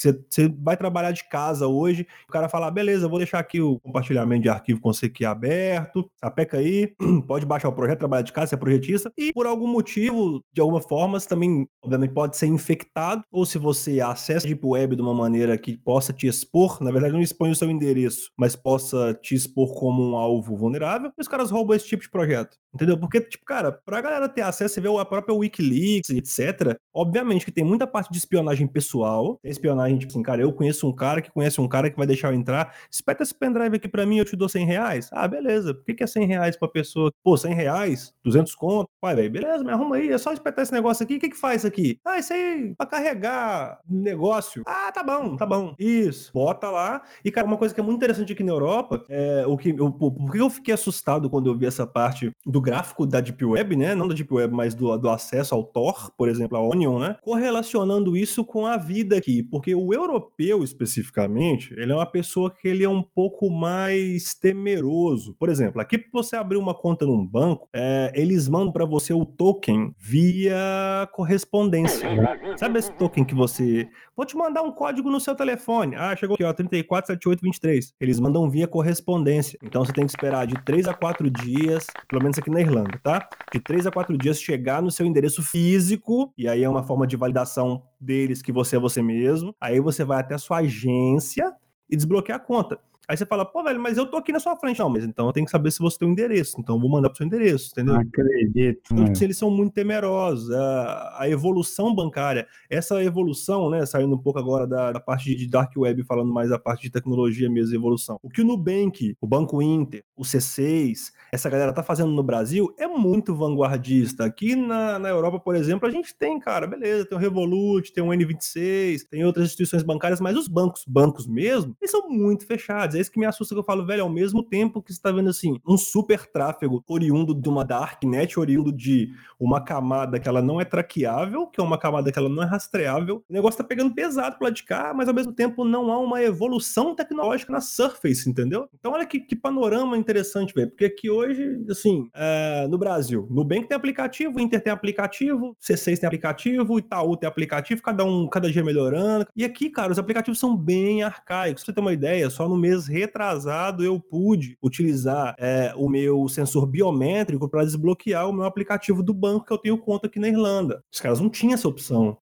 vai 0.60 0.76
trabalhar 0.76 1.12
de 1.12 1.30
casa 1.30 1.68
hoje, 1.68 2.08
o 2.28 2.32
cara 2.32 2.50
fala, 2.50 2.72
beleza, 2.72 3.08
vou 3.08 3.20
deixar 3.20 3.38
aqui 3.38 3.62
o 3.62 3.80
compartilhamento 3.80 4.42
de 4.42 4.50
arquivo 4.50 4.82
com 4.82 4.92
você 4.92 5.06
aqui 5.06 5.24
aberto, 5.24 6.10
sapeca 6.20 6.58
aí, 6.58 6.96
pode 7.28 7.46
baixar 7.46 7.70
o 7.70 7.74
projeto, 7.74 8.00
trabalhar 8.00 8.24
de 8.24 8.34
casa, 8.34 8.48
você 8.48 8.56
é 8.56 8.58
projetista, 8.58 9.12
e 9.16 9.32
por 9.32 9.46
algum 9.46 9.68
motivo, 9.68 10.44
de 10.52 10.60
alguma 10.60 10.82
forma, 10.82 11.20
você 11.20 11.28
também, 11.28 11.68
obviamente, 11.84 12.14
pode 12.14 12.36
ser 12.36 12.48
infectado, 12.48 13.24
ou 13.32 13.46
se 13.46 13.60
você 13.60 14.02
acessa 14.02 14.48
a 14.48 14.50
Deep 14.50 14.66
Web 14.66 14.96
de 14.96 15.02
uma 15.02 15.14
maneira 15.14 15.56
que 15.58 15.78
possa 15.78 16.12
te 16.12 16.26
expor, 16.26 16.82
na 16.82 16.92
verdade 16.92 17.14
não 17.14 17.22
expõe 17.22 17.52
o 17.52 17.56
seu 17.56 17.70
endereço, 17.70 18.32
mas 18.36 18.56
possa 18.56 19.14
te 19.22 19.36
expor 19.36 19.76
como 19.76 20.12
um 20.12 20.16
alvo 20.16 20.56
vulnerável, 20.56 21.12
os 21.20 21.28
caras 21.28 21.52
roubam 21.52 21.76
esse 21.76 21.88
tipo 21.88 22.02
de 22.02 22.10
projeto. 22.10 22.58
Entendeu? 22.74 22.98
Porque, 23.00 23.20
tipo, 23.22 23.44
cara, 23.46 23.72
pra 23.72 24.00
galera 24.00 24.30
ter 24.30 24.42
acesso, 24.42 24.76
você 24.76 24.82
vê 24.82 24.88
a 24.96 25.06
própria 25.06 25.34
Wikileaks, 25.36 26.10
etc. 26.12 26.78
Obviamente 26.94 27.46
que 27.46 27.52
tem 27.60 27.66
muita 27.66 27.86
parte 27.86 28.10
de 28.10 28.18
espionagem 28.18 28.66
pessoal. 28.66 29.38
Tem 29.44 29.52
espionagem, 29.52 29.98
tipo 29.98 30.14
assim, 30.14 30.24
cara, 30.24 30.42
eu 30.42 30.54
conheço 30.54 30.88
um 30.88 30.96
cara 30.96 31.22
que 31.22 31.30
conhece 31.30 31.60
um 31.60 31.68
cara 31.68 31.90
que 31.90 31.98
vai 31.98 32.08
deixar 32.08 32.32
eu 32.32 32.34
entrar. 32.34 32.74
Espeta 32.90 33.22
esse 33.22 33.36
pendrive 33.36 33.76
aqui 33.76 33.90
pra 33.90 34.06
mim, 34.06 34.18
eu 34.18 34.24
te 34.24 34.34
dou 34.38 34.48
100 34.48 34.66
reais. 34.66 35.10
Ah, 35.12 35.28
beleza. 35.28 35.74
Por 35.74 35.84
que, 35.84 35.94
que 35.94 36.04
é 36.04 36.08
100 36.08 36.26
reais 36.26 36.56
pra 36.56 36.70
pessoa? 36.70 37.12
Pô, 37.22 37.36
100 37.36 37.54
reais? 37.54 38.14
200 38.24 38.56
conto? 38.56 38.90
Pai, 39.02 39.14
velho, 39.14 39.30
beleza, 39.30 39.62
me 39.62 39.72
arruma 39.72 39.98
aí. 39.98 40.10
É 40.10 40.18
só 40.18 40.32
espetar 40.32 40.64
esse 40.64 40.72
negócio 40.72 41.04
aqui. 41.04 41.18
O 41.18 41.20
que 41.20 41.30
que 41.30 41.36
faz 41.36 41.66
aqui? 41.66 42.00
Ah, 42.06 42.18
isso 42.18 42.32
aí, 42.32 42.74
pra 42.78 42.88
carregar 42.88 43.80
negócio. 43.90 44.64
Ah, 44.66 44.90
tá 44.94 45.04
bom, 45.04 45.36
tá 45.36 45.46
bom. 45.46 45.76
Isso. 45.78 46.32
Bota 46.34 46.70
lá. 46.70 47.02
E, 47.26 47.30
cara, 47.30 47.46
uma 47.46 47.58
coisa 47.58 47.74
que 47.74 47.82
é 47.82 47.84
muito 47.84 47.98
interessante 47.98 48.32
aqui 48.32 48.44
na 48.44 48.54
Europa, 48.54 49.04
é 49.10 49.44
o 49.46 49.58
que 49.58 49.76
eu, 49.78 49.92
por 49.92 50.32
que 50.32 50.38
eu 50.38 50.50
fiquei 50.50 50.74
assustado 50.74 51.30
quando 51.30 51.50
eu 51.50 51.58
vi 51.58 51.66
essa 51.66 51.86
parte 51.86 52.32
do 52.46 52.62
gráfico 52.62 53.06
da 53.06 53.20
Deep 53.20 53.44
Web, 53.44 53.76
né? 53.76 53.94
Não 53.94 54.08
da 54.08 54.16
Deep 54.16 54.34
Web, 54.34 54.54
mas 54.54 54.74
do, 54.74 54.98
do 54.98 55.10
acesso 55.10 55.54
ao 55.54 55.66
Tor, 55.66 56.10
por 56.18 56.30
exemplo, 56.30 56.58
a 56.58 56.62
Onion, 56.62 57.00
né? 57.00 57.18
Correlacionando 57.50 58.16
isso 58.16 58.46
com 58.46 58.68
a 58.68 58.78
vida 58.78 59.18
aqui. 59.18 59.42
Porque 59.42 59.74
o 59.74 59.92
europeu, 59.92 60.64
especificamente, 60.64 61.74
ele 61.74 61.92
é 61.92 61.96
uma 61.96 62.06
pessoa 62.06 62.52
que 62.52 62.68
ele 62.68 62.84
é 62.84 62.90
um 62.90 63.02
pouco 63.02 63.50
mais 63.50 64.36
temeroso. 64.36 65.34
Por 65.34 65.50
exemplo, 65.50 65.82
aqui 65.82 65.98
você 66.14 66.36
abrir 66.36 66.58
uma 66.58 66.76
conta 66.76 67.08
num 67.08 67.26
banco, 67.26 67.68
é, 67.74 68.12
eles 68.14 68.48
mandam 68.48 68.72
para 68.72 68.86
você 68.86 69.14
o 69.14 69.26
token 69.26 69.96
via 69.98 71.10
correspondência. 71.12 72.08
Sabe 72.56 72.78
esse 72.78 72.92
token 72.94 73.26
que 73.26 73.34
você. 73.34 73.90
Vou 74.20 74.26
te 74.26 74.36
mandar 74.36 74.64
um 74.64 74.72
código 74.74 75.10
no 75.10 75.18
seu 75.18 75.34
telefone. 75.34 75.96
Ah, 75.96 76.14
chegou 76.14 76.34
aqui, 76.34 76.44
ó, 76.44 76.52
347823. 76.52 77.94
Eles 78.02 78.20
mandam 78.20 78.50
via 78.50 78.68
correspondência. 78.68 79.58
Então 79.64 79.86
você 79.86 79.94
tem 79.94 80.06
que 80.06 80.12
esperar 80.12 80.46
de 80.46 80.62
3 80.66 80.90
a 80.90 80.94
4 80.94 81.32
dias, 81.32 81.88
pelo 82.06 82.22
menos 82.22 82.38
aqui 82.38 82.50
na 82.50 82.60
Irlanda, 82.60 83.00
tá? 83.02 83.30
De 83.50 83.62
3 83.62 83.88
a 83.88 83.92
4 83.94 84.18
dias 84.18 84.42
chegar 84.42 84.82
no 84.82 84.92
seu 84.92 85.06
endereço 85.06 85.42
físico, 85.42 86.34
e 86.38 86.50
aí 86.50 86.66
é 86.66 86.70
uma 86.70 86.84
forma 86.84 87.08
de 87.08 87.16
validação 87.16 87.82
deles 87.98 88.42
que 88.42 88.52
você 88.52 88.76
é 88.76 88.80
você 88.80 89.02
mesmo. 89.02 89.56
Aí 89.58 89.80
você 89.80 90.04
vai 90.04 90.20
até 90.20 90.36
a 90.36 90.38
sua 90.38 90.58
agência 90.58 91.56
e 91.90 91.96
desbloquear 91.96 92.40
a 92.40 92.44
conta. 92.44 92.78
Aí 93.10 93.18
você 93.18 93.26
fala, 93.26 93.44
pô, 93.44 93.64
velho, 93.64 93.80
mas 93.80 93.98
eu 93.98 94.06
tô 94.06 94.18
aqui 94.18 94.32
na 94.32 94.40
sua 94.40 94.56
frente. 94.56 94.78
Não, 94.78 94.88
mas 94.88 95.04
então 95.04 95.26
eu 95.26 95.34
tenho 95.34 95.44
que 95.44 95.52
saber 95.52 95.72
se 95.72 95.80
você 95.80 95.98
tem 95.98 96.08
um 96.08 96.12
endereço. 96.12 96.58
Então 96.60 96.76
eu 96.76 96.80
vou 96.80 96.92
mandar 96.92 97.10
pro 97.10 97.18
seu 97.18 97.26
endereço, 97.26 97.72
entendeu? 97.72 97.96
Acredito. 97.96 98.94
Então, 98.94 99.06
tipo, 99.06 99.24
eles 99.24 99.36
são 99.36 99.50
muito 99.50 99.74
temerosos. 99.74 100.52
A, 100.52 101.16
a, 101.22 101.28
evolução 101.28 101.96
bancária, 101.96 102.46
essa 102.70 103.04
evolução, 103.04 103.68
né, 103.72 103.84
saindo 103.84 104.14
um 104.14 104.18
pouco 104.20 104.38
agora 104.38 104.68
da, 104.68 104.92
da, 104.92 105.00
parte 105.00 105.34
de 105.34 105.48
Dark 105.48 105.72
Web, 105.76 106.04
falando 106.04 106.32
mais 106.32 106.52
da 106.52 106.60
parte 106.60 106.84
de 106.84 106.92
tecnologia 106.92 107.50
mesmo, 107.50 107.76
evolução. 107.76 108.20
O 108.22 108.30
que 108.30 108.42
o 108.42 108.46
Nubank, 108.46 109.16
o 109.20 109.26
Banco 109.26 109.60
Inter, 109.60 110.04
o 110.16 110.22
C6, 110.22 111.12
essa 111.32 111.50
galera 111.50 111.74
tá 111.74 111.82
fazendo 111.82 112.12
no 112.12 112.22
Brasil 112.22 112.72
é 112.78 112.86
muito 112.86 113.34
vanguardista. 113.34 114.24
Aqui 114.24 114.56
na, 114.56 115.00
na 115.00 115.10
Europa, 115.10 115.40
por 115.40 115.56
exemplo, 115.56 115.88
a 115.88 115.92
gente 115.92 116.16
tem, 116.16 116.40
cara, 116.40 116.68
beleza, 116.68 117.06
tem 117.06 117.18
o 117.18 117.22
Revolut, 117.22 117.92
tem 117.92 118.04
o 118.04 118.10
N26, 118.10 119.00
tem 119.10 119.26
outras 119.26 119.48
instituições 119.48 119.82
bancárias, 119.82 120.22
mas 120.22 120.38
os 120.38 120.48
bancos, 120.48 120.84
bancos 120.88 121.26
mesmo, 121.26 121.76
eles 121.82 121.90
são 121.90 122.08
muito 122.08 122.46
fechados 122.46 122.99
é 123.00 123.02
isso 123.02 123.12
que 123.12 123.20
me 123.20 123.26
assusta 123.26 123.56
que 123.56 123.60
eu 123.60 123.64
falo, 123.64 123.86
velho, 123.86 124.04
ao 124.04 124.10
mesmo 124.10 124.44
tempo 124.44 124.82
que 124.82 124.94
você 124.94 125.02
tá 125.02 125.12
vendo 125.12 125.30
assim, 125.30 125.60
um 125.68 125.78
super 125.78 126.26
tráfego 126.28 126.84
oriundo 126.88 127.34
de 127.34 127.50
uma 127.50 127.64
darknet, 127.64 128.40
oriundo 128.40 128.72
de 128.72 129.10
uma 129.40 129.64
camada 129.64 130.20
que 130.20 130.28
ela 130.28 130.42
não 130.42 130.60
é 130.60 130.66
traqueável, 130.66 131.48
que 131.48 131.60
é 131.60 131.64
uma 131.64 131.78
camada 131.78 132.12
que 132.12 132.20
ela 132.20 132.30
não 132.30 132.44
é 132.44 132.46
rastreável, 132.46 133.24
o 133.30 133.34
negócio 133.34 133.58
tá 133.58 133.64
pegando 133.64 133.94
pesado 133.94 134.36
pro 134.38 134.46
lado 134.46 134.56
de 134.56 134.64
cá, 134.64 134.94
mas 134.94 135.08
ao 135.08 135.14
mesmo 135.14 135.32
tempo 135.32 135.64
não 135.64 135.92
há 135.92 135.98
uma 135.98 136.22
evolução 136.22 136.94
tecnológica 136.94 137.52
na 137.52 137.62
Surface, 137.62 138.30
entendeu? 138.30 138.70
Então 138.78 138.92
olha 138.92 139.06
que, 139.06 139.20
que 139.20 139.36
panorama 139.36 139.98
interessante, 139.98 140.54
velho, 140.54 140.70
porque 140.70 140.86
aqui 140.86 141.10
hoje, 141.10 141.64
assim, 141.70 142.10
é, 142.14 142.68
no 142.68 142.78
Brasil, 142.78 143.28
Nubank 143.30 143.68
tem 143.68 143.76
aplicativo, 143.78 144.40
Inter 144.40 144.62
tem 144.62 144.74
aplicativo, 144.74 145.56
C6 145.62 146.00
tem 146.00 146.08
aplicativo, 146.08 146.78
Itaú 146.78 147.16
tem 147.16 147.28
aplicativo, 147.28 147.82
cada 147.82 148.04
um, 148.04 148.28
cada 148.28 148.52
dia 148.52 148.64
melhorando. 148.64 149.26
E 149.36 149.46
aqui, 149.46 149.70
cara, 149.70 149.92
os 149.92 150.00
aplicativos 150.00 150.40
são 150.40 150.56
bem 150.56 151.04
arcaicos. 151.04 151.64
Pra 151.64 151.72
você 151.72 151.76
ter 151.76 151.82
uma 151.82 151.94
ideia, 151.94 152.30
só 152.30 152.48
no 152.48 152.58
mês 152.58 152.89
retrasado 152.90 153.84
eu 153.84 154.00
pude 154.00 154.58
utilizar 154.62 155.36
é, 155.38 155.74
o 155.76 155.88
meu 155.88 156.28
sensor 156.28 156.66
biométrico 156.66 157.48
para 157.48 157.64
desbloquear 157.64 158.28
o 158.28 158.34
meu 158.34 158.46
aplicativo 158.46 159.04
do 159.04 159.14
banco 159.14 159.46
que 159.46 159.54
eu 159.54 159.58
tenho 159.58 159.78
conta 159.78 160.08
aqui 160.08 160.20
na 160.20 160.28
Irlanda. 160.28 160.84
Os 160.92 161.00
caras 161.00 161.20
não 161.20 161.30
tinham 161.30 161.54
essa 161.54 161.68
opção. 161.68 162.18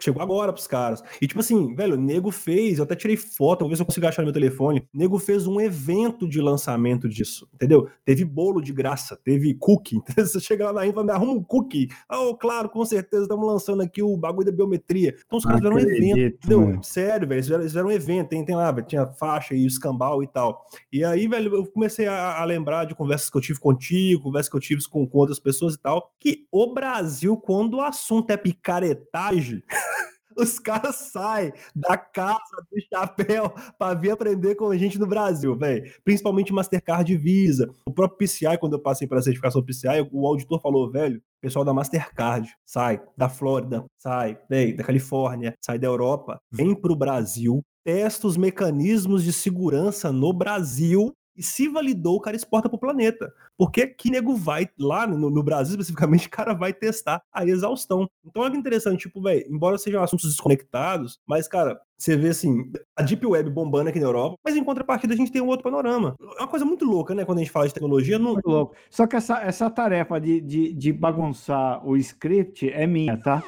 Chegou 0.00 0.22
agora 0.22 0.52
pros 0.52 0.66
caras. 0.66 1.02
E 1.20 1.26
tipo 1.26 1.40
assim, 1.40 1.74
velho, 1.74 1.94
o 1.94 2.00
nego 2.00 2.30
fez, 2.30 2.78
eu 2.78 2.84
até 2.84 2.96
tirei 2.96 3.16
foto, 3.16 3.60
vou 3.60 3.68
ver 3.68 3.76
se 3.76 3.82
eu 3.82 3.86
consigo 3.86 4.06
achar 4.06 4.22
no 4.22 4.26
meu 4.26 4.32
telefone. 4.32 4.80
O 4.92 4.98
nego 4.98 5.18
fez 5.18 5.46
um 5.46 5.60
evento 5.60 6.28
de 6.28 6.40
lançamento 6.40 7.08
disso, 7.08 7.48
entendeu? 7.54 7.88
Teve 8.04 8.24
bolo 8.24 8.60
de 8.60 8.72
graça, 8.72 9.16
teve 9.22 9.54
cookie. 9.54 9.96
Entendeu? 10.12 10.26
Você 10.26 10.40
chega 10.40 10.66
lá 10.66 10.72
na 10.72 10.86
Infra, 10.86 11.04
me 11.04 11.10
arruma 11.12 11.32
um 11.32 11.42
cookie. 11.42 11.88
Oh, 12.10 12.34
claro, 12.34 12.68
com 12.68 12.84
certeza, 12.84 13.22
estamos 13.22 13.46
lançando 13.46 13.82
aqui 13.82 14.02
o 14.02 14.16
bagulho 14.16 14.46
da 14.46 14.52
biometria. 14.52 15.14
Então 15.26 15.38
os 15.38 15.44
caras 15.44 15.60
fizeram 15.60 15.76
um 15.76 15.78
evento, 15.78 16.36
entendeu? 16.36 16.82
Sério, 16.82 17.28
velho, 17.28 17.38
eles 17.38 17.46
fizeram, 17.46 17.60
eles 17.62 17.72
fizeram, 17.72 17.88
um 17.88 17.92
evento, 17.92 18.28
tem, 18.28 18.44
tem 18.44 18.56
lá, 18.56 18.72
tinha 18.82 19.06
faixa 19.06 19.54
e 19.54 19.64
escambau 19.64 20.22
e 20.22 20.26
tal. 20.26 20.66
E 20.92 21.04
aí, 21.04 21.26
velho, 21.28 21.54
eu 21.54 21.66
comecei 21.66 22.06
a, 22.06 22.40
a, 22.40 22.44
lembrar 22.44 22.84
de 22.84 22.94
conversas 22.94 23.30
que 23.30 23.36
eu 23.36 23.40
tive 23.40 23.58
contigo, 23.58 24.24
conversas 24.24 24.50
que 24.50 24.56
eu 24.56 24.60
tive 24.60 24.82
com, 24.88 25.06
com 25.06 25.18
outras 25.18 25.38
pessoas 25.38 25.74
e 25.74 25.78
tal, 25.78 26.12
que 26.18 26.46
o 26.50 26.72
Brasil, 26.72 27.36
quando 27.36 27.74
o 27.74 27.80
assunto 27.80 28.30
é 28.30 28.36
picaretagem, 28.36 29.62
os 30.36 30.58
caras 30.58 30.96
saem 30.96 31.52
da 31.74 31.96
casa 31.96 32.64
do 32.70 32.80
chapéu 32.88 33.52
para 33.78 33.94
vir 33.94 34.10
aprender 34.10 34.54
com 34.54 34.70
a 34.70 34.76
gente 34.76 34.98
no 34.98 35.06
Brasil, 35.06 35.56
velho. 35.56 35.90
Principalmente 36.04 36.52
Mastercard 36.52 37.12
e 37.12 37.16
Visa. 37.16 37.70
O 37.86 37.92
próprio 37.92 38.18
PCI, 38.18 38.58
quando 38.58 38.74
eu 38.74 38.82
passei 38.82 39.06
para 39.06 39.22
certificação 39.22 39.64
PCI, 39.64 40.08
o 40.10 40.26
auditor 40.26 40.60
falou, 40.60 40.90
velho, 40.90 41.20
pessoal 41.40 41.64
da 41.64 41.74
Mastercard 41.74 42.48
sai 42.64 43.02
da 43.16 43.28
Flórida, 43.28 43.84
sai 43.98 44.38
véio, 44.48 44.76
da 44.76 44.84
Califórnia, 44.84 45.54
sai 45.60 45.78
da 45.78 45.88
Europa, 45.88 46.40
vem 46.50 46.74
para 46.74 46.92
o 46.92 46.96
Brasil, 46.96 47.60
testa 47.84 48.26
os 48.26 48.36
mecanismos 48.36 49.24
de 49.24 49.32
segurança 49.32 50.12
no 50.12 50.32
Brasil 50.32 51.12
e 51.36 51.42
se 51.42 51.68
validou, 51.68 52.16
o 52.16 52.20
cara 52.20 52.36
exporta 52.36 52.68
para 52.68 52.76
o 52.76 52.80
planeta. 52.80 53.32
Porque 53.56 53.86
que 53.86 54.10
nego 54.10 54.36
vai, 54.36 54.68
lá 54.78 55.06
no, 55.06 55.30
no, 55.30 55.42
Brasil 55.42 55.72
especificamente, 55.72 56.26
o 56.28 56.30
cara 56.30 56.52
vai 56.52 56.72
testar 56.72 57.22
a 57.32 57.44
exaustão. 57.44 58.08
Então 58.24 58.50
que 58.50 58.56
interessante, 58.56 59.02
tipo, 59.02 59.22
velho, 59.22 59.44
embora 59.48 59.78
sejam 59.78 60.02
assuntos 60.02 60.28
desconectados, 60.30 61.18
mas, 61.26 61.48
cara, 61.48 61.80
você 61.96 62.16
vê 62.16 62.28
assim, 62.28 62.70
a 62.96 63.02
Deep 63.02 63.24
Web 63.24 63.50
bombando 63.50 63.88
aqui 63.88 64.00
na 64.00 64.06
Europa, 64.06 64.36
mas 64.44 64.56
em 64.56 64.64
contrapartida 64.64 65.14
a 65.14 65.16
gente 65.16 65.30
tem 65.30 65.40
um 65.40 65.46
outro 65.46 65.62
panorama. 65.62 66.16
É 66.20 66.42
uma 66.42 66.48
coisa 66.48 66.64
muito 66.64 66.84
louca, 66.84 67.14
né, 67.14 67.24
quando 67.24 67.38
a 67.38 67.40
gente 67.42 67.52
fala 67.52 67.68
de 67.68 67.74
tecnologia. 67.74 68.18
Não... 68.18 68.32
Muito 68.32 68.48
louco. 68.48 68.74
Só 68.90 69.06
que 69.06 69.16
essa, 69.16 69.40
essa 69.42 69.70
tarefa 69.70 70.20
de, 70.20 70.40
de, 70.40 70.72
de 70.72 70.92
bagunçar 70.92 71.86
o 71.86 71.96
script 71.96 72.68
é 72.70 72.86
minha, 72.86 73.16
tá? 73.16 73.42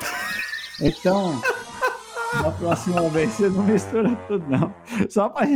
Então. 0.80 1.40
Da 2.42 2.50
próxima 2.50 3.08
vez 3.10 3.30
você 3.30 3.48
não 3.48 3.62
mistura 3.62 4.16
tudo, 4.26 4.44
não. 4.48 4.74
Só 5.08 5.28
para 5.28 5.46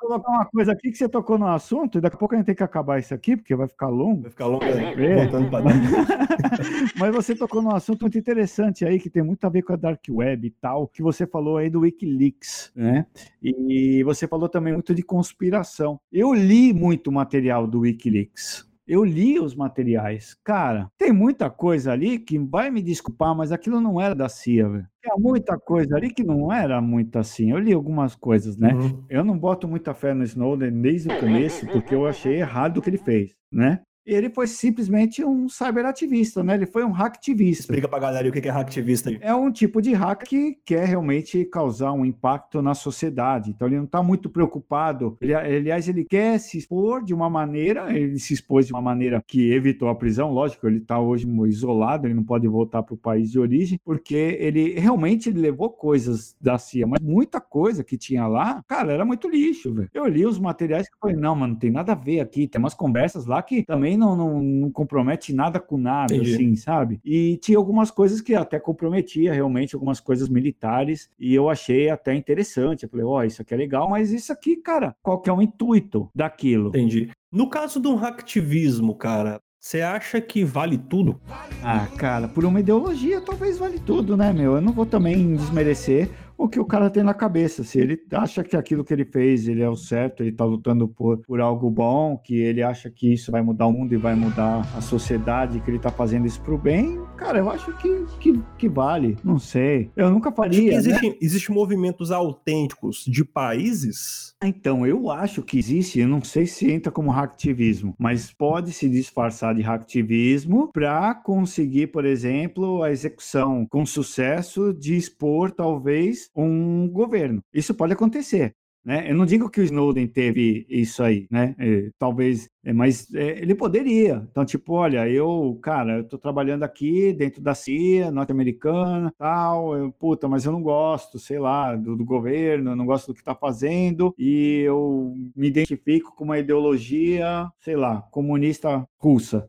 colocar 0.00 0.30
uma 0.30 0.46
coisa 0.46 0.72
aqui 0.72 0.90
que 0.90 0.96
você 0.96 1.08
tocou 1.08 1.38
no 1.38 1.46
assunto, 1.46 1.98
e 1.98 2.00
daqui 2.00 2.16
a 2.16 2.18
pouco 2.18 2.34
a 2.34 2.38
gente 2.38 2.46
tem 2.46 2.54
que 2.54 2.62
acabar 2.62 2.98
isso 2.98 3.12
aqui, 3.12 3.36
porque 3.36 3.54
vai 3.54 3.68
ficar 3.68 3.88
longo. 3.88 4.22
Vai 4.22 4.30
ficar 4.30 4.46
longo, 4.46 4.64
é. 4.64 5.14
voltando 5.14 5.50
para 5.50 5.64
Mas 6.98 7.14
você 7.14 7.34
tocou 7.34 7.60
num 7.60 7.74
assunto 7.74 8.02
muito 8.02 8.18
interessante 8.18 8.84
aí, 8.84 8.98
que 8.98 9.10
tem 9.10 9.22
muito 9.22 9.44
a 9.44 9.50
ver 9.50 9.62
com 9.62 9.74
a 9.74 9.76
Dark 9.76 10.02
Web 10.08 10.46
e 10.46 10.50
tal, 10.50 10.88
que 10.88 11.02
você 11.02 11.26
falou 11.26 11.58
aí 11.58 11.68
do 11.68 11.80
Wikileaks, 11.80 12.72
né? 12.74 13.06
E 13.42 14.02
você 14.04 14.26
falou 14.26 14.48
também 14.48 14.72
muito 14.72 14.94
de 14.94 15.02
conspiração. 15.02 16.00
Eu 16.10 16.32
li 16.32 16.72
muito 16.72 17.12
material 17.12 17.66
do 17.66 17.80
Wikileaks. 17.80 18.69
Eu 18.90 19.04
li 19.04 19.38
os 19.38 19.54
materiais. 19.54 20.36
Cara, 20.42 20.90
tem 20.98 21.12
muita 21.12 21.48
coisa 21.48 21.92
ali 21.92 22.18
que 22.18 22.36
vai 22.36 22.72
me 22.72 22.82
desculpar, 22.82 23.36
mas 23.36 23.52
aquilo 23.52 23.80
não 23.80 24.00
era 24.00 24.16
da 24.16 24.28
CIA, 24.28 24.68
velho. 24.68 24.86
Tinha 25.00 25.14
muita 25.16 25.56
coisa 25.56 25.94
ali 25.96 26.12
que 26.12 26.24
não 26.24 26.52
era 26.52 26.80
muito 26.80 27.16
assim. 27.16 27.52
Eu 27.52 27.58
li 27.60 27.72
algumas 27.72 28.16
coisas, 28.16 28.56
né? 28.56 28.74
Uhum. 28.74 29.04
Eu 29.08 29.22
não 29.22 29.38
boto 29.38 29.68
muita 29.68 29.94
fé 29.94 30.12
no 30.12 30.24
Snowden 30.24 30.72
desde 30.72 31.08
o 31.08 31.20
começo, 31.20 31.68
porque 31.68 31.94
eu 31.94 32.04
achei 32.04 32.40
errado 32.40 32.78
o 32.78 32.82
que 32.82 32.90
ele 32.90 32.98
fez, 32.98 33.32
né? 33.52 33.80
Ele 34.04 34.30
foi 34.30 34.46
simplesmente 34.46 35.24
um 35.24 35.48
cyberativista, 35.48 36.42
né? 36.42 36.54
Ele 36.54 36.66
foi 36.66 36.84
um 36.84 36.92
hacktivista. 36.92 37.62
Explica 37.62 37.88
pra 37.88 37.98
galera 37.98 38.28
o 38.28 38.32
que 38.32 38.46
é 38.46 38.50
hacktivista 38.50 39.10
aí. 39.10 39.18
É 39.20 39.34
um 39.34 39.50
tipo 39.50 39.80
de 39.80 39.92
hack 39.92 40.24
que 40.24 40.58
quer 40.64 40.86
realmente 40.86 41.44
causar 41.44 41.92
um 41.92 42.04
impacto 42.04 42.62
na 42.62 42.74
sociedade. 42.74 43.50
Então 43.50 43.68
ele 43.68 43.76
não 43.76 43.84
está 43.84 44.02
muito 44.02 44.28
preocupado. 44.28 45.16
Ele, 45.20 45.34
aliás, 45.34 45.88
ele 45.88 46.04
quer 46.04 46.38
se 46.38 46.58
expor 46.58 47.02
de 47.04 47.14
uma 47.14 47.28
maneira, 47.28 47.96
ele 47.96 48.18
se 48.18 48.34
expôs 48.34 48.66
de 48.66 48.72
uma 48.72 48.82
maneira 48.82 49.22
que 49.26 49.52
evitou 49.52 49.88
a 49.88 49.94
prisão. 49.94 50.30
Lógico, 50.30 50.66
ele 50.66 50.78
está 50.78 50.98
hoje 50.98 51.26
isolado, 51.48 52.06
ele 52.06 52.14
não 52.14 52.24
pode 52.24 52.46
voltar 52.48 52.82
para 52.82 52.94
o 52.94 52.98
país 52.98 53.30
de 53.30 53.38
origem, 53.38 53.78
porque 53.84 54.36
ele 54.40 54.78
realmente 54.78 55.30
levou 55.30 55.70
coisas 55.70 56.36
da 56.40 56.58
CIA, 56.58 56.86
mas 56.86 57.00
muita 57.00 57.40
coisa 57.40 57.82
que 57.82 57.96
tinha 57.96 58.26
lá, 58.26 58.62
cara, 58.66 58.92
era 58.92 59.04
muito 59.04 59.28
lixo, 59.28 59.72
velho. 59.72 59.88
Eu 59.92 60.06
li 60.06 60.26
os 60.26 60.38
materiais 60.38 60.88
que 60.88 60.96
falei, 61.00 61.16
não, 61.16 61.34
mano, 61.34 61.54
não 61.54 61.58
tem 61.58 61.70
nada 61.70 61.92
a 61.92 61.94
ver 61.96 62.20
aqui. 62.20 62.46
Tem 62.46 62.58
umas 62.58 62.74
conversas 62.74 63.26
lá 63.26 63.42
que 63.42 63.64
também 63.64 63.89
não, 63.96 64.16
não, 64.16 64.42
não 64.42 64.70
compromete 64.70 65.32
nada 65.32 65.60
com 65.60 65.76
nada, 65.76 66.14
Entendi. 66.14 66.34
assim, 66.34 66.56
sabe? 66.56 67.00
E 67.04 67.38
tinha 67.38 67.58
algumas 67.58 67.90
coisas 67.90 68.20
que 68.20 68.34
até 68.34 68.58
comprometia 68.58 69.32
realmente, 69.32 69.74
algumas 69.74 70.00
coisas 70.00 70.28
militares, 70.28 71.08
e 71.18 71.34
eu 71.34 71.48
achei 71.48 71.90
até 71.90 72.14
interessante. 72.14 72.84
Eu 72.84 72.88
falei, 72.88 73.04
ó, 73.04 73.18
oh, 73.18 73.22
isso 73.24 73.42
aqui 73.42 73.54
é 73.54 73.56
legal, 73.56 73.88
mas 73.88 74.12
isso 74.12 74.32
aqui, 74.32 74.56
cara, 74.56 74.94
qual 75.02 75.20
que 75.20 75.30
é 75.30 75.32
o 75.32 75.42
intuito 75.42 76.08
daquilo? 76.14 76.68
Entendi. 76.68 77.10
No 77.32 77.48
caso 77.48 77.78
do 77.78 77.94
hacktivismo, 77.94 78.94
cara, 78.94 79.40
você 79.60 79.82
acha 79.82 80.22
que 80.22 80.42
vale 80.42 80.78
tudo? 80.78 81.20
Ah, 81.62 81.86
cara, 81.98 82.26
por 82.26 82.46
uma 82.46 82.60
ideologia 82.60 83.20
talvez 83.20 83.58
vale 83.58 83.78
tudo, 83.78 84.16
né, 84.16 84.32
meu? 84.32 84.54
Eu 84.54 84.60
não 84.62 84.72
vou 84.72 84.86
também 84.86 85.36
desmerecer 85.36 86.08
o 86.40 86.48
que 86.48 86.58
o 86.58 86.64
cara 86.64 86.88
tem 86.88 87.02
na 87.02 87.12
cabeça. 87.12 87.62
Se 87.62 87.78
ele 87.78 88.00
acha 88.12 88.42
que 88.42 88.56
aquilo 88.56 88.82
que 88.82 88.94
ele 88.94 89.04
fez 89.04 89.46
ele 89.46 89.62
é 89.62 89.68
o 89.68 89.76
certo, 89.76 90.22
ele 90.22 90.30
está 90.30 90.44
lutando 90.44 90.88
por, 90.88 91.18
por 91.18 91.40
algo 91.40 91.70
bom, 91.70 92.16
que 92.16 92.34
ele 92.34 92.62
acha 92.62 92.90
que 92.90 93.12
isso 93.12 93.30
vai 93.30 93.42
mudar 93.42 93.66
o 93.66 93.72
mundo 93.72 93.92
e 93.92 93.98
vai 93.98 94.14
mudar 94.14 94.66
a 94.74 94.80
sociedade, 94.80 95.60
que 95.60 95.70
ele 95.70 95.76
está 95.76 95.90
fazendo 95.90 96.26
isso 96.26 96.40
pro 96.40 96.56
bem, 96.56 96.98
cara, 97.16 97.38
eu 97.38 97.50
acho 97.50 97.70
que, 97.76 98.06
que, 98.18 98.42
que 98.56 98.68
vale. 98.68 99.18
Não 99.22 99.38
sei. 99.38 99.90
Eu 99.94 100.10
nunca 100.10 100.32
faria. 100.32 100.74
Existem 100.74 101.10
né? 101.10 101.16
existe 101.20 101.52
movimentos 101.52 102.10
autênticos 102.10 103.04
de 103.06 103.22
países? 103.22 104.34
Então, 104.42 104.86
eu 104.86 105.10
acho 105.10 105.42
que 105.42 105.58
existe, 105.58 106.00
eu 106.00 106.08
não 106.08 106.22
sei 106.22 106.46
se 106.46 106.70
entra 106.70 106.90
como 106.90 107.10
hacktivismo, 107.10 107.94
mas 107.98 108.32
pode 108.32 108.72
se 108.72 108.88
disfarçar 108.88 109.54
de 109.54 109.60
hacktivismo 109.60 110.70
para 110.72 111.14
conseguir, 111.14 111.88
por 111.88 112.06
exemplo, 112.06 112.82
a 112.82 112.90
execução 112.90 113.66
com 113.68 113.84
sucesso 113.84 114.72
de 114.72 114.96
expor, 114.96 115.50
talvez, 115.50 116.29
um 116.34 116.88
governo. 116.88 117.42
Isso 117.52 117.74
pode 117.74 117.92
acontecer. 117.92 118.54
Né? 118.84 119.10
Eu 119.10 119.14
não 119.14 119.26
digo 119.26 119.50
que 119.50 119.60
o 119.60 119.64
Snowden 119.64 120.06
teve 120.06 120.66
isso 120.68 121.02
aí, 121.02 121.26
né? 121.30 121.54
É, 121.58 121.90
talvez, 121.98 122.48
é, 122.64 122.72
mas 122.72 123.12
é, 123.14 123.38
ele 123.40 123.54
poderia. 123.54 124.26
Então, 124.30 124.44
tipo, 124.44 124.72
olha, 124.72 125.06
eu, 125.08 125.58
cara, 125.62 125.98
eu 125.98 126.04
tô 126.08 126.16
trabalhando 126.16 126.62
aqui 126.62 127.12
dentro 127.12 127.42
da 127.42 127.54
CIA 127.54 128.10
norte-americana, 128.10 129.12
tal, 129.18 129.76
eu, 129.76 129.92
puta, 129.92 130.26
mas 130.28 130.46
eu 130.46 130.52
não 130.52 130.62
gosto, 130.62 131.18
sei 131.18 131.38
lá, 131.38 131.76
do, 131.76 131.94
do 131.94 132.04
governo, 132.06 132.70
eu 132.70 132.76
não 132.76 132.86
gosto 132.86 133.08
do 133.08 133.14
que 133.14 133.22
tá 133.22 133.34
fazendo, 133.34 134.14
e 134.18 134.62
eu 134.64 135.14
me 135.36 135.48
identifico 135.48 136.14
com 136.16 136.24
uma 136.24 136.38
ideologia, 136.38 137.46
sei 137.60 137.76
lá, 137.76 138.00
comunista 138.10 138.86
russa. 138.98 139.46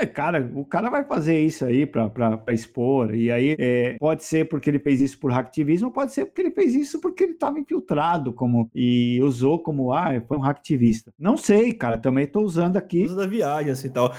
É, 0.00 0.06
cara, 0.06 0.50
o 0.54 0.64
cara 0.64 0.88
vai 0.88 1.04
fazer 1.04 1.38
isso 1.38 1.62
aí 1.62 1.84
para 1.84 2.42
expor, 2.48 3.14
e 3.14 3.30
aí 3.30 3.54
é, 3.58 3.98
pode 3.98 4.24
ser 4.24 4.48
porque 4.48 4.70
ele 4.70 4.78
fez 4.78 4.98
isso 4.98 5.18
por 5.18 5.30
hacktivismo, 5.30 5.92
pode 5.92 6.14
ser 6.14 6.24
porque 6.24 6.40
ele 6.40 6.50
fez 6.50 6.74
isso 6.74 6.98
porque 7.00 7.24
ele 7.24 7.32
estava 7.34 7.58
infiltrado 7.58 8.32
como 8.32 8.70
e 8.74 9.20
usou 9.22 9.58
como, 9.58 9.92
ah, 9.92 10.18
foi 10.26 10.38
um 10.38 10.42
hacktivista. 10.42 11.12
Não 11.18 11.36
sei, 11.36 11.74
cara, 11.74 11.98
também 11.98 12.24
estou 12.24 12.42
usando 12.42 12.78
aqui. 12.78 13.04
Usa 13.04 13.14
da 13.14 13.26
viagem, 13.26 13.72
assim, 13.72 13.90
tal. 13.90 14.14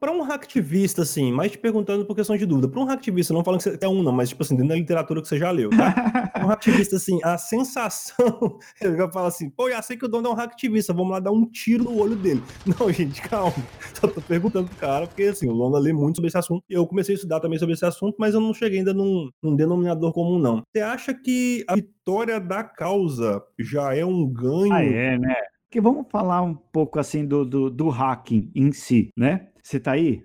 Para 0.00 0.10
um 0.10 0.24
hacktivista, 0.24 1.02
assim, 1.02 1.30
mas 1.30 1.52
te 1.52 1.58
perguntando 1.58 2.04
por 2.04 2.16
questão 2.16 2.36
de 2.36 2.44
dúvida, 2.44 2.66
para 2.66 2.80
um 2.80 2.90
hacktivista, 2.90 3.32
não 3.32 3.44
falando 3.44 3.62
que 3.62 3.70
você 3.70 3.78
é 3.80 3.88
um, 3.88 4.02
não, 4.02 4.10
mas, 4.10 4.30
tipo 4.30 4.42
assim, 4.42 4.56
dentro 4.56 4.70
da 4.70 4.74
literatura 4.74 5.22
que 5.22 5.28
você 5.28 5.38
já 5.38 5.52
leu, 5.52 5.70
tá? 5.70 6.32
um 6.44 6.50
hacktivista, 6.50 6.96
assim, 6.96 7.20
a 7.22 7.38
sensação, 7.38 8.58
ele 8.82 8.96
vai 8.96 9.12
falar 9.12 9.28
assim, 9.28 9.48
pô, 9.48 9.70
já 9.70 9.80
sei 9.80 9.96
que 9.96 10.04
o 10.04 10.08
dono 10.08 10.26
é 10.26 10.30
um 10.32 10.34
hacktivista, 10.34 10.92
vamos 10.92 11.12
lá 11.12 11.20
dar 11.20 11.30
um 11.30 11.46
tiro 11.46 11.84
no 11.84 12.00
olho 12.00 12.16
dele. 12.16 12.42
Não, 12.66 12.92
gente, 12.92 13.22
calma, 13.22 13.54
só 13.94 14.08
tô 14.08 14.20
perguntando 14.20 14.71
cara, 14.74 15.06
porque 15.06 15.24
assim, 15.24 15.48
o 15.48 15.52
Lona 15.52 15.78
lê 15.78 15.92
muito 15.92 16.16
sobre 16.16 16.28
esse 16.28 16.38
assunto. 16.38 16.64
Eu 16.68 16.86
comecei 16.86 17.14
a 17.14 17.16
estudar 17.16 17.40
também 17.40 17.58
sobre 17.58 17.74
esse 17.74 17.84
assunto, 17.84 18.16
mas 18.18 18.34
eu 18.34 18.40
não 18.40 18.54
cheguei 18.54 18.78
ainda 18.78 18.94
num, 18.94 19.30
num 19.42 19.54
denominador 19.54 20.12
comum, 20.12 20.38
não. 20.38 20.62
Você 20.72 20.82
acha 20.82 21.14
que 21.14 21.64
a 21.68 21.74
vitória 21.74 22.40
da 22.40 22.64
causa 22.64 23.42
já 23.58 23.94
é 23.94 24.04
um 24.04 24.26
ganho? 24.26 24.72
Ah, 24.72 24.84
é, 24.84 25.18
né? 25.18 25.34
Que 25.70 25.80
vamos 25.80 26.06
falar 26.10 26.42
um 26.42 26.54
pouco 26.54 26.98
assim 26.98 27.26
do, 27.26 27.44
do, 27.44 27.70
do 27.70 27.88
hacking 27.88 28.50
em 28.54 28.72
si, 28.72 29.10
né? 29.16 29.48
Você 29.62 29.80
tá 29.80 29.92
aí? 29.92 30.22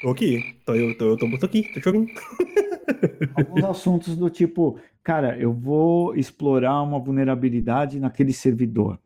Tô 0.00 0.10
aqui, 0.10 0.56
tô, 0.64 0.74
eu, 0.74 0.96
tô, 0.96 1.06
eu 1.06 1.16
tô, 1.16 1.38
tô 1.38 1.46
aqui, 1.46 1.62
tô 1.74 1.80
te 1.80 1.88
ouvindo. 1.88 2.12
Alguns 3.34 3.64
assuntos 3.64 4.16
do 4.16 4.30
tipo, 4.30 4.78
cara, 5.02 5.36
eu 5.38 5.52
vou 5.52 6.14
explorar 6.14 6.80
uma 6.82 6.98
vulnerabilidade 6.98 7.98
naquele 7.98 8.32
servidor. 8.32 8.98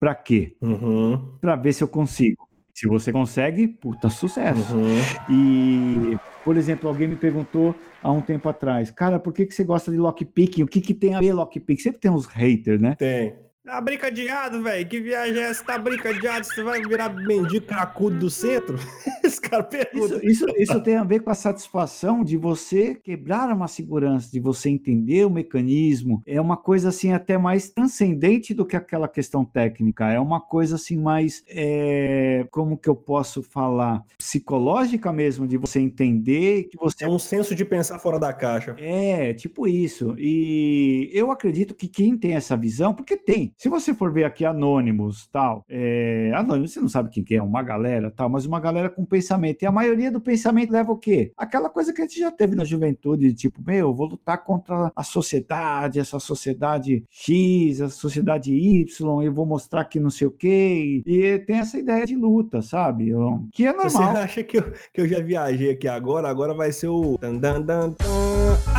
Para 0.00 0.16
quê? 0.16 0.56
Uhum. 0.60 1.38
Para 1.40 1.54
ver 1.54 1.72
se 1.72 1.84
eu 1.84 1.88
consigo. 1.88 2.48
Se 2.82 2.88
você 2.88 3.12
consegue, 3.12 3.68
puta 3.68 4.10
sucesso. 4.10 4.74
Uhum. 4.74 4.98
E, 5.30 6.18
por 6.44 6.56
exemplo, 6.56 6.88
alguém 6.88 7.06
me 7.06 7.14
perguntou 7.14 7.76
há 8.02 8.10
um 8.10 8.20
tempo 8.20 8.48
atrás, 8.48 8.90
cara, 8.90 9.20
por 9.20 9.32
que, 9.32 9.46
que 9.46 9.54
você 9.54 9.62
gosta 9.62 9.92
de 9.92 9.98
lockpicking? 9.98 10.64
O 10.64 10.66
que, 10.66 10.80
que 10.80 10.92
tem 10.92 11.14
a 11.14 11.20
ver 11.20 11.32
lockpicking? 11.32 11.80
Sempre 11.80 12.00
tem 12.00 12.10
uns 12.10 12.26
haters, 12.26 12.80
né? 12.80 12.96
Tem. 12.96 13.34
Tá 13.64 13.80
brincadeado, 13.80 14.60
velho. 14.60 14.88
Que 14.88 15.00
viagem 15.00 15.40
é 15.40 15.42
essa? 15.42 15.62
Tá 15.62 15.78
brincadeado? 15.78 16.44
Você 16.44 16.64
vai 16.64 16.82
virar 16.82 17.10
mendigo 17.10 17.64
cracudo 17.64 18.18
do 18.18 18.28
centro? 18.28 18.76
Esse 19.22 19.40
cara 19.40 19.62
pergunta. 19.62 20.16
Isso, 20.16 20.46
isso, 20.46 20.46
isso, 20.58 20.80
tem 20.82 20.96
a 20.96 21.04
ver 21.04 21.20
com 21.20 21.30
a 21.30 21.34
satisfação 21.34 22.24
de 22.24 22.36
você 22.36 22.96
quebrar 22.96 23.48
uma 23.54 23.68
segurança, 23.68 24.28
de 24.32 24.40
você 24.40 24.68
entender 24.68 25.24
o 25.24 25.30
mecanismo. 25.30 26.20
É 26.26 26.40
uma 26.40 26.56
coisa 26.56 26.88
assim 26.88 27.12
até 27.12 27.38
mais 27.38 27.70
transcendente 27.70 28.52
do 28.52 28.66
que 28.66 28.74
aquela 28.74 29.06
questão 29.06 29.44
técnica. 29.44 30.10
É 30.10 30.18
uma 30.18 30.40
coisa 30.40 30.74
assim 30.74 30.96
mais, 30.96 31.44
é, 31.48 32.44
como 32.50 32.76
que 32.76 32.88
eu 32.88 32.96
posso 32.96 33.44
falar, 33.44 34.02
psicológica 34.18 35.12
mesmo, 35.12 35.46
de 35.46 35.56
você 35.56 35.78
entender 35.78 36.64
que 36.64 36.76
você 36.76 37.04
é 37.04 37.08
um 37.08 37.18
senso 37.18 37.54
de 37.54 37.64
pensar 37.64 38.00
fora 38.00 38.18
da 38.18 38.32
caixa. 38.32 38.74
É, 38.76 39.32
tipo 39.34 39.68
isso. 39.68 40.16
E 40.18 41.08
eu 41.12 41.30
acredito 41.30 41.76
que 41.76 41.86
quem 41.86 42.18
tem 42.18 42.34
essa 42.34 42.56
visão, 42.56 42.92
porque 42.92 43.16
tem, 43.16 43.51
se 43.56 43.68
você 43.68 43.94
for 43.94 44.12
ver 44.12 44.24
aqui 44.24 44.44
Anônimos, 44.44 45.28
tal, 45.28 45.64
é, 45.68 46.32
Anônimos, 46.34 46.72
você 46.72 46.80
não 46.80 46.88
sabe 46.88 47.10
quem 47.10 47.22
que 47.22 47.34
é, 47.34 47.42
uma 47.42 47.62
galera, 47.62 48.10
tal, 48.10 48.28
mas 48.28 48.44
uma 48.46 48.60
galera 48.60 48.90
com 48.90 49.04
pensamento. 49.04 49.62
E 49.62 49.66
a 49.66 49.72
maioria 49.72 50.10
do 50.10 50.20
pensamento 50.20 50.70
leva 50.70 50.92
o 50.92 50.98
quê? 50.98 51.32
Aquela 51.36 51.68
coisa 51.68 51.92
que 51.92 52.00
a 52.00 52.04
gente 52.04 52.18
já 52.18 52.30
teve 52.30 52.54
na 52.54 52.64
juventude, 52.64 53.32
tipo, 53.32 53.62
meu, 53.64 53.94
vou 53.94 54.08
lutar 54.08 54.42
contra 54.44 54.92
a 54.94 55.02
sociedade, 55.02 56.00
essa 56.00 56.18
sociedade 56.18 57.04
X, 57.10 57.80
a 57.80 57.88
sociedade 57.88 58.52
Y, 58.54 59.22
eu 59.22 59.32
vou 59.32 59.46
mostrar 59.46 59.84
que 59.84 60.00
não 60.00 60.10
sei 60.10 60.26
o 60.26 60.30
quê. 60.30 61.02
E 61.06 61.38
tem 61.40 61.58
essa 61.58 61.78
ideia 61.78 62.04
de 62.06 62.16
luta, 62.16 62.62
sabe? 62.62 63.12
Que 63.52 63.66
é 63.66 63.72
normal. 63.72 63.90
Você 63.90 64.02
acha 64.02 64.44
que 64.44 64.58
eu, 64.58 64.72
que 64.92 65.00
eu 65.00 65.08
já 65.08 65.20
viajei 65.20 65.70
aqui 65.70 65.88
agora? 65.88 66.28
Agora 66.28 66.54
vai 66.54 66.72
ser 66.72 66.88
o. 66.88 67.18
Dan, 67.18 67.36
dan, 67.36 67.60
dan, 67.62 67.90
dan, 67.90 68.71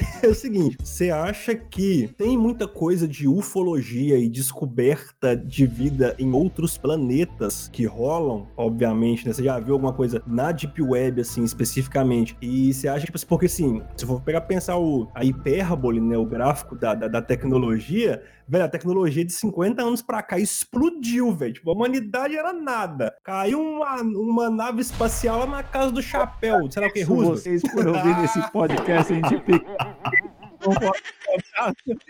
é 0.22 0.26
o 0.26 0.34
seguinte, 0.34 0.76
você 0.82 1.10
acha 1.10 1.54
que 1.54 2.08
tem 2.16 2.36
muita 2.36 2.66
coisa 2.66 3.06
de 3.06 3.28
ufologia 3.28 4.16
e 4.18 4.28
descoberta 4.28 5.36
de 5.36 5.66
vida 5.66 6.14
em 6.18 6.32
outros 6.32 6.78
planetas 6.78 7.68
que 7.72 7.84
rolam, 7.84 8.46
obviamente, 8.56 9.26
né? 9.26 9.32
Você 9.32 9.44
já 9.44 9.58
viu 9.58 9.74
alguma 9.74 9.92
coisa 9.92 10.22
na 10.26 10.52
Deep 10.52 10.80
Web, 10.80 11.20
assim, 11.20 11.44
especificamente? 11.44 12.36
E 12.40 12.72
você 12.72 12.88
acha, 12.88 13.04
tipo, 13.06 13.26
porque 13.26 13.46
assim, 13.46 13.82
se 13.96 14.06
for 14.06 14.20
pegar 14.20 14.40
pensar 14.42 14.78
o, 14.78 15.08
a 15.14 15.24
hipérbole, 15.24 16.00
né, 16.00 16.16
o 16.16 16.24
gráfico 16.24 16.74
da, 16.74 16.94
da, 16.94 17.08
da 17.08 17.22
tecnologia, 17.22 18.22
velho, 18.46 18.64
a 18.64 18.68
tecnologia 18.68 19.24
de 19.24 19.32
50 19.32 19.82
anos 19.82 20.02
pra 20.02 20.22
cá 20.22 20.38
explodiu, 20.38 21.32
velho. 21.32 21.54
Tipo, 21.54 21.70
a 21.70 21.74
humanidade 21.74 22.36
era 22.36 22.52
nada. 22.52 23.14
Caiu 23.22 23.60
uma, 23.60 24.02
uma 24.02 24.50
nave 24.50 24.80
espacial 24.80 25.40
lá 25.40 25.46
na 25.46 25.62
casa 25.62 25.92
do 25.92 26.02
chapéu, 26.02 26.70
sei 26.70 26.82
lá 26.82 26.88
o 26.88 26.92
que, 26.92 27.02
russo. 27.02 27.30
Vocês 27.30 27.62
por 27.62 27.86
ouvir 27.86 28.24
esse 28.24 28.40
podcast, 28.52 29.12
a 29.12 29.16
gente 29.16 29.44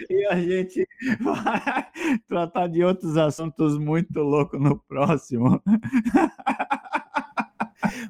e 0.09 0.27
a 0.27 0.37
gente 0.37 0.89
vai 1.21 1.87
tratar 2.29 2.69
de 2.69 2.85
outros 2.85 3.17
assuntos 3.17 3.77
muito 3.79 4.21
loucos 4.21 4.61
no 4.61 4.79
próximo. 4.79 5.61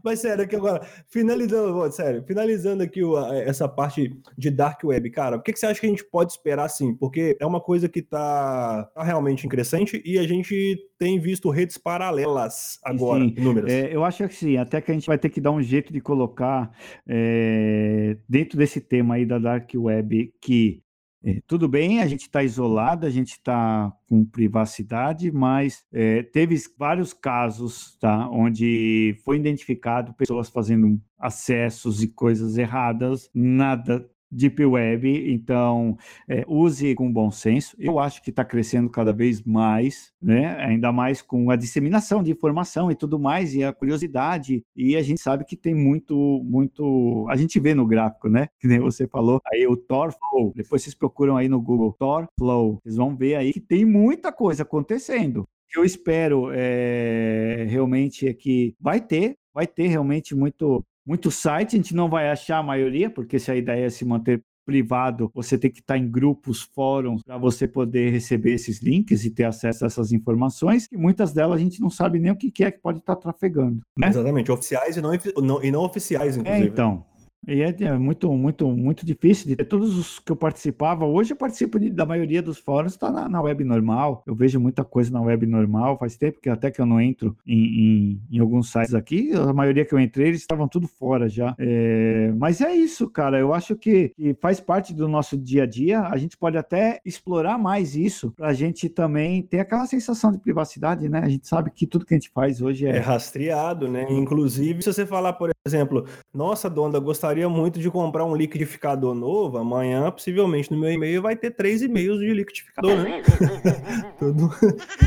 Mas 0.03 0.21
sério, 0.21 0.45
aqui 0.45 0.57
agora, 0.57 0.87
finalizando, 1.09 1.93
sério, 1.93 2.25
finalizando 2.27 2.83
aqui 2.83 3.03
o, 3.03 3.19
essa 3.33 3.69
parte 3.69 4.11
de 4.37 4.51
Dark 4.51 4.83
Web, 4.85 5.11
cara, 5.11 5.37
o 5.37 5.43
que, 5.43 5.53
que, 5.53 5.59
você 5.59 5.67
acha 5.67 5.81
que 5.81 5.87
a 5.87 5.91
gente 5.91 6.05
pode 6.05 6.33
esperar 6.33 6.65
assim? 6.65 6.95
Porque 6.95 7.37
é 7.41 7.47
uma 7.47 7.61
coisa 7.61 7.89
que 7.89 8.03
tá, 8.03 8.85
tá 8.95 9.03
realmente 9.03 9.47
crescente 9.49 10.03
e 10.05 10.19
a 10.19 10.27
gente 10.27 10.79
tem 10.99 11.19
visto 11.19 11.51
redes 11.51 11.79
paralelas 11.79 12.79
agora, 12.85 13.25
sim. 13.25 13.35
números. 13.39 13.71
É, 13.71 13.95
eu 13.95 14.05
acho 14.05 14.27
que 14.29 14.35
sim, 14.35 14.57
até 14.57 14.81
que 14.81 14.91
a 14.91 14.95
gente 14.95 15.07
vai 15.07 15.19
ter 15.19 15.29
que 15.29 15.41
dar 15.41 15.51
um 15.51 15.63
jeito 15.63 15.93
de 15.93 16.01
colocar 16.01 16.71
é, 17.07 18.17
dentro 18.29 18.59
desse 18.59 18.81
tema 18.81 19.15
aí 19.15 19.27
da 19.27 19.39
Dark 19.39 19.71
Web 19.75 20.33
que 20.41 20.84
É, 21.27 21.41
tudo 21.47 21.67
bem, 21.67 22.03
a 22.03 22.07
gente 22.07 22.23
está 22.23 22.43
isolado, 22.43 23.07
a 23.07 23.11
gente 23.11 23.33
está 23.33 23.91
com 24.07 24.27
privacidade, 24.27 25.33
mas 25.33 25.83
é, 25.91 26.23
teve 26.23 26.55
vários 26.79 27.15
casos 27.15 27.97
tá, 27.99 28.29
onde 28.29 29.17
foi 29.25 29.39
identificado 29.39 30.13
pessoas 30.13 30.51
fazendo 30.51 31.01
acessos 31.19 32.03
e 32.03 32.09
coisas 32.09 32.59
erradas, 32.59 33.31
nada 33.35 34.07
Deep 34.35 34.65
Web, 34.65 35.33
então 35.33 35.97
é, 36.29 36.45
use 36.47 36.95
com 36.95 37.13
bom 37.13 37.31
senso. 37.31 37.77
Eu 37.79 37.99
acho 37.99 38.23
que 38.23 38.31
está 38.31 38.45
crescendo 38.45 38.91
cada 38.91 39.13
vez 39.13 39.43
mais, 39.43 40.13
né? 40.21 40.57
ainda 40.59 40.93
mais 40.93 41.23
com 41.23 41.51
a 41.51 41.57
disseminação 41.57 42.23
de 42.23 42.33
informação 42.33 42.91
e 42.91 42.95
tudo 42.95 43.19
mais, 43.19 43.55
e 43.55 43.63
a 43.63 43.73
curiosidade. 43.73 44.65
E 44.75 44.97
a 44.97 45.03
gente 45.03 45.21
sabe 45.21 45.45
que 45.45 45.57
tem 45.57 45.75
muito, 45.75 46.43
muito. 46.45 47.27
A 47.31 47.37
gente 47.37 47.61
vê 47.61 47.75
no 47.75 47.87
gráfico, 47.87 48.29
né? 48.29 48.49
Que 48.59 48.67
nem 48.67 48.81
você 48.81 49.07
falou, 49.07 49.41
aí 49.53 49.67
o 49.67 49.77
Tor 49.77 50.13
Flow. 50.13 50.53
Depois 50.55 50.83
vocês 50.83 50.95
procuram 50.95 51.37
aí 51.37 51.49
no 51.49 51.61
Google 51.61 51.95
Tor 51.99 52.29
Flow. 52.39 52.81
Vocês 52.83 52.97
vão 52.97 53.17
ver 53.17 53.37
aí 53.37 53.53
que 53.53 53.61
tem 53.61 53.85
muita 53.85 54.33
coisa 54.33 54.63
acontecendo. 54.63 55.47
Eu 55.77 55.85
espero 55.85 56.51
é, 56.53 57.67
realmente 57.69 58.29
é 58.29 58.33
que 58.33 58.77
vai 58.81 59.01
ter, 59.01 59.37
vai 59.53 59.67
ter 59.67 59.89
realmente 59.89 60.35
muito 60.35 60.85
muito 61.07 61.31
site, 61.31 61.75
a 61.75 61.77
gente 61.77 61.95
não 61.95 62.09
vai 62.09 62.31
achar 62.31 62.59
a 62.59 62.63
maioria, 62.63 63.11
porque 63.11 63.39
se 63.39 63.51
a 63.51 63.57
ideia 63.57 63.87
é 63.87 63.91
se 63.91 64.05
manter 64.05 64.43
privado, 64.65 65.31
você 65.35 65.59
tem 65.59 65.71
que 65.71 65.81
estar 65.81 65.99
em 65.99 66.11
grupos, 66.11 66.63
fóruns, 66.63 67.23
para 67.23 67.37
você 67.37 67.69
poder 67.69 68.11
receber 68.11 68.55
esses 68.55 68.81
links 68.81 69.25
e 69.25 69.31
ter 69.31 69.45
acesso 69.45 69.85
a 69.85 69.87
essas 69.87 70.13
informações, 70.13 70.89
e 70.91 70.97
muitas 70.97 71.33
delas 71.33 71.61
a 71.61 71.63
gente 71.63 71.81
não 71.81 71.91
sabe 71.91 72.19
nem 72.19 72.33
o 72.33 72.37
que 72.37 72.65
é 72.65 72.71
que 72.71 72.79
pode 72.79 72.99
estar 72.99 73.17
trafegando. 73.17 73.81
Né? 73.97 74.09
Exatamente, 74.09 74.51
oficiais 74.51 74.97
e 74.97 75.03
não, 75.03 75.11
não, 75.43 75.63
e 75.63 75.71
não 75.71 75.83
oficiais, 75.83 76.37
inclusive. 76.37 76.67
É, 76.67 76.71
então, 76.71 77.05
e 77.47 77.63
é, 77.63 77.75
é, 77.81 77.93
muito, 77.99 78.33
muito, 78.33 78.69
muito 78.69 79.05
difícil 79.05 79.49
de. 79.49 79.65
Todos 79.65 79.97
os 79.97 80.19
que 80.19 80.33
eu 80.33 80.37
participava, 80.37 81.05
hoje 81.05 81.33
eu 81.33 81.37
participo 81.37 81.79
de, 81.79 81.91
da 81.91 82.07
maioria 82.07 82.43
dos 82.43 82.59
fóruns, 82.59 82.93
está 82.93 83.11
na, 83.11 83.29
na, 83.29 83.43
web 83.43 83.63
normal. 83.65 84.23
Eu 84.27 84.35
vejo 84.35 84.59
muita 84.59 84.85
coisa 84.85 85.11
na 85.11 85.21
web 85.21 85.47
normal. 85.47 85.99
Faz 85.99 86.17
tempo 86.17 86.41
que 86.41 86.49
até 86.49 86.71
que 86.71 86.81
eu 86.81 86.87
não 86.87 87.01
entro 87.01 87.37
em, 87.47 87.65
em, 87.65 88.23
em 88.33 88.39
alguns 88.39 88.71
sites 88.71 88.95
aqui, 88.95 89.33
a 89.33 89.53
maioria 89.53 89.85
que 89.85 89.95
eu 89.95 90.01
entrei, 90.01 90.29
eles 90.29 90.41
estavam 90.41 90.69
tudo 90.69 90.89
fora 90.89 91.29
já. 91.29 91.55
É, 91.59 92.33
mas 92.37 92.61
é 92.61 92.75
isso, 92.75 93.09
cara. 93.09 93.39
Eu 93.39 93.53
acho 93.53 93.77
que, 93.77 94.11
que, 94.11 94.35
faz 94.41 94.61
parte 94.61 94.95
do 94.95 95.09
nosso 95.09 95.37
dia 95.37 95.65
a 95.65 95.67
dia. 95.67 96.01
A 96.01 96.17
gente 96.17 96.37
pode 96.37 96.57
até 96.57 97.01
explorar 97.05 97.59
mais 97.59 97.95
isso 97.95 98.33
para 98.33 98.49
a 98.49 98.55
gente 98.55 98.89
também 98.89 99.43
ter 99.43 99.61
aquela 99.61 99.87
sensação 99.87 100.33
de 100.33 100.39
privacidade, 100.39 101.09
né? 101.09 101.21
A 101.21 101.29
gente 101.29 101.47
sabe 101.47 101.71
que 101.71 101.87
tudo 101.87 102.07
que 102.07 102.15
a 102.15 102.17
gente 102.17 102.31
faz 102.31 102.61
hoje 102.61 102.87
é. 102.87 102.97
É 102.97 103.01
rastreado, 103.01 103.89
né? 103.89 104.07
Inclusive, 104.11 104.83
se 104.83 104.93
você 104.93 105.05
falar, 105.07 105.35
por 105.35 105.51
exemplo, 105.67 106.07
nossa, 106.33 106.71
Donda, 106.71 106.99
gostaria 106.99 107.34
gostaria 107.35 107.49
muito 107.49 107.81
de 107.81 107.91
comprar 107.91 108.25
um 108.25 108.37
liquidificador 108.37 109.15
novo. 109.15 109.59
Amanhã, 109.59 110.11
possivelmente, 110.11 110.71
no 110.71 110.79
meu 110.79 110.93
e-mail 110.93 111.21
vai 111.21 111.35
ter 111.35 111.51
três 111.51 111.83
e-mails 111.83 112.21
de 112.21 112.33
liquidificador, 112.33 112.97
né? 112.97 113.23
Tudo... 114.19 114.51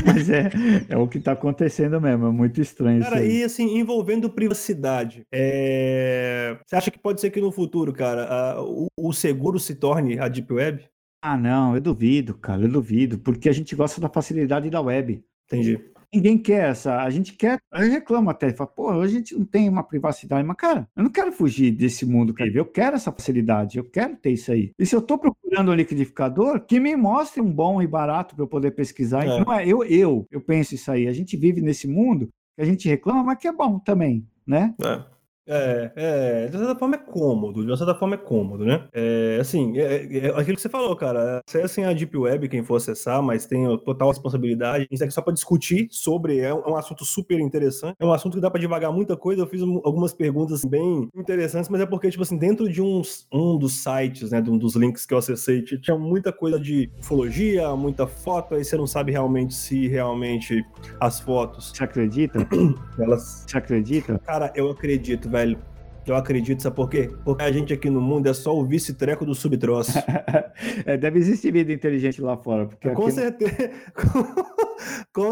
Mas 0.04 0.28
é, 0.28 0.50
é 0.90 0.96
o 0.96 1.08
que 1.08 1.18
está 1.18 1.32
acontecendo 1.32 1.98
mesmo, 2.00 2.26
é 2.26 2.30
muito 2.30 2.60
estranho 2.60 3.02
cara, 3.02 3.16
isso. 3.16 3.24
Cara, 3.24 3.38
e 3.40 3.44
assim, 3.44 3.78
envolvendo 3.78 4.28
privacidade, 4.28 5.26
é... 5.32 6.58
você 6.66 6.76
acha 6.76 6.90
que 6.90 6.98
pode 6.98 7.20
ser 7.20 7.30
que 7.30 7.40
no 7.40 7.50
futuro, 7.50 7.92
cara, 7.92 8.24
a, 8.24 8.62
o, 8.62 8.88
o 8.96 9.12
seguro 9.12 9.58
se 9.58 9.74
torne 9.74 10.18
a 10.18 10.28
Deep 10.28 10.52
Web? 10.52 10.84
Ah, 11.22 11.36
não, 11.36 11.74
eu 11.74 11.80
duvido, 11.80 12.34
cara, 12.34 12.62
eu 12.62 12.68
duvido, 12.68 13.18
porque 13.18 13.48
a 13.48 13.52
gente 13.52 13.74
gosta 13.74 14.00
da 14.00 14.08
facilidade 14.08 14.68
da 14.68 14.80
web. 14.80 15.22
Entendi. 15.46 15.80
Ninguém 16.12 16.38
quer 16.38 16.70
essa. 16.70 17.02
A 17.02 17.10
gente 17.10 17.34
quer. 17.34 17.60
A 17.70 17.84
gente 17.84 17.92
reclama 17.92 18.30
até. 18.30 18.50
Fala, 18.52 18.70
pô, 18.70 18.90
a 18.90 19.06
gente 19.06 19.36
não 19.36 19.44
tem 19.44 19.68
uma 19.68 19.82
privacidade. 19.82 20.46
Mas, 20.46 20.56
cara, 20.56 20.88
eu 20.96 21.02
não 21.02 21.10
quero 21.10 21.30
fugir 21.32 21.70
desse 21.70 22.06
mundo, 22.06 22.32
cara. 22.32 22.50
Eu 22.52 22.64
quero 22.64 22.96
essa 22.96 23.12
facilidade. 23.12 23.78
Eu 23.78 23.84
quero 23.84 24.16
ter 24.16 24.30
isso 24.30 24.50
aí. 24.50 24.72
E 24.78 24.86
se 24.86 24.94
eu 24.94 25.00
estou 25.00 25.18
procurando 25.18 25.70
um 25.70 25.74
liquidificador, 25.74 26.64
que 26.64 26.80
me 26.80 26.96
mostre 26.96 27.42
um 27.42 27.52
bom 27.52 27.82
e 27.82 27.86
barato 27.86 28.34
para 28.34 28.44
eu 28.44 28.48
poder 28.48 28.70
pesquisar. 28.70 29.24
É. 29.24 29.44
Não 29.44 29.52
é 29.52 29.66
eu, 29.66 29.84
eu, 29.84 30.26
eu 30.30 30.40
penso 30.40 30.74
isso 30.74 30.90
aí. 30.90 31.06
A 31.06 31.12
gente 31.12 31.36
vive 31.36 31.60
nesse 31.60 31.86
mundo 31.86 32.28
que 32.56 32.62
a 32.62 32.64
gente 32.64 32.88
reclama, 32.88 33.22
mas 33.22 33.38
que 33.38 33.46
é 33.46 33.52
bom 33.52 33.78
também, 33.78 34.26
né? 34.46 34.74
É. 34.82 35.17
É, 35.48 35.92
é, 35.96 36.46
de 36.46 36.58
certa 36.58 36.76
forma 36.76 36.96
é 36.96 36.98
cômodo, 36.98 37.64
de 37.64 37.76
certa 37.78 37.94
forma 37.94 38.14
é 38.14 38.18
cômodo, 38.18 38.66
né? 38.66 38.86
É, 38.92 39.38
assim, 39.40 39.78
é, 39.78 40.04
é, 40.04 40.26
é 40.26 40.28
aquilo 40.38 40.56
que 40.56 40.60
você 40.60 40.68
falou, 40.68 40.94
cara, 40.94 41.40
acessem 41.48 41.86
a 41.86 41.92
Deep 41.94 42.16
Web, 42.16 42.48
quem 42.50 42.62
for 42.62 42.76
acessar, 42.76 43.22
mas 43.22 43.46
tem 43.46 43.64
total 43.78 44.08
responsabilidade. 44.08 44.86
Isso 44.90 45.02
aqui 45.02 45.12
só 45.12 45.22
para 45.22 45.32
discutir 45.32 45.88
sobre, 45.90 46.40
é 46.40 46.52
um, 46.52 46.60
é 46.60 46.70
um, 46.70 46.76
assunto 46.76 47.04
super 47.04 47.40
interessante, 47.40 47.96
é 47.98 48.04
um 48.04 48.12
assunto 48.12 48.34
que 48.34 48.40
dá 48.40 48.50
para 48.50 48.60
devagar 48.60 48.92
muita 48.92 49.16
coisa, 49.16 49.42
eu 49.42 49.46
fiz 49.46 49.62
um, 49.62 49.80
algumas 49.84 50.12
perguntas 50.12 50.64
bem 50.64 51.08
interessantes, 51.16 51.70
mas 51.70 51.80
é 51.80 51.86
porque, 51.86 52.10
tipo 52.10 52.22
assim, 52.22 52.36
dentro 52.36 52.68
de 52.70 52.82
uns, 52.82 53.26
um 53.32 53.58
dos 53.58 53.82
sites, 53.82 54.30
né, 54.30 54.42
de 54.42 54.50
um 54.50 54.58
dos 54.58 54.76
links 54.76 55.06
que 55.06 55.14
eu 55.14 55.18
acessei, 55.18 55.62
tinha 55.62 55.96
muita 55.96 56.30
coisa 56.30 56.60
de 56.60 56.90
ufologia, 57.00 57.74
muita 57.74 58.06
foto, 58.06 58.54
aí 58.54 58.64
você 58.64 58.76
não 58.76 58.86
sabe 58.86 59.12
realmente 59.12 59.54
se 59.54 59.88
realmente 59.88 60.62
as 61.00 61.20
fotos... 61.20 61.72
Você 61.74 61.84
acredita? 61.84 62.46
Elas... 62.98 63.44
Você 63.46 63.56
acredita? 63.56 64.18
Cara, 64.18 64.52
eu 64.54 64.70
acredito, 64.70 65.28
velho 65.30 65.37
velho. 65.38 65.58
Eu 66.06 66.16
acredito, 66.16 66.62
sabe 66.62 66.74
por 66.74 66.88
quê? 66.88 67.10
Porque 67.22 67.42
a 67.42 67.52
gente 67.52 67.70
aqui 67.70 67.90
no 67.90 68.00
mundo 68.00 68.26
é 68.28 68.32
só 68.32 68.56
o 68.56 68.64
vice-treco 68.64 69.26
do 69.26 69.34
subtroço. 69.34 69.92
é, 70.86 70.96
deve 70.96 71.18
existir 71.18 71.52
vida 71.52 71.70
inteligente 71.70 72.22
lá 72.22 72.34
fora. 72.34 72.64
Porque 72.66 72.88
com, 72.90 73.10
certeza, 73.10 73.70
com 73.94 74.24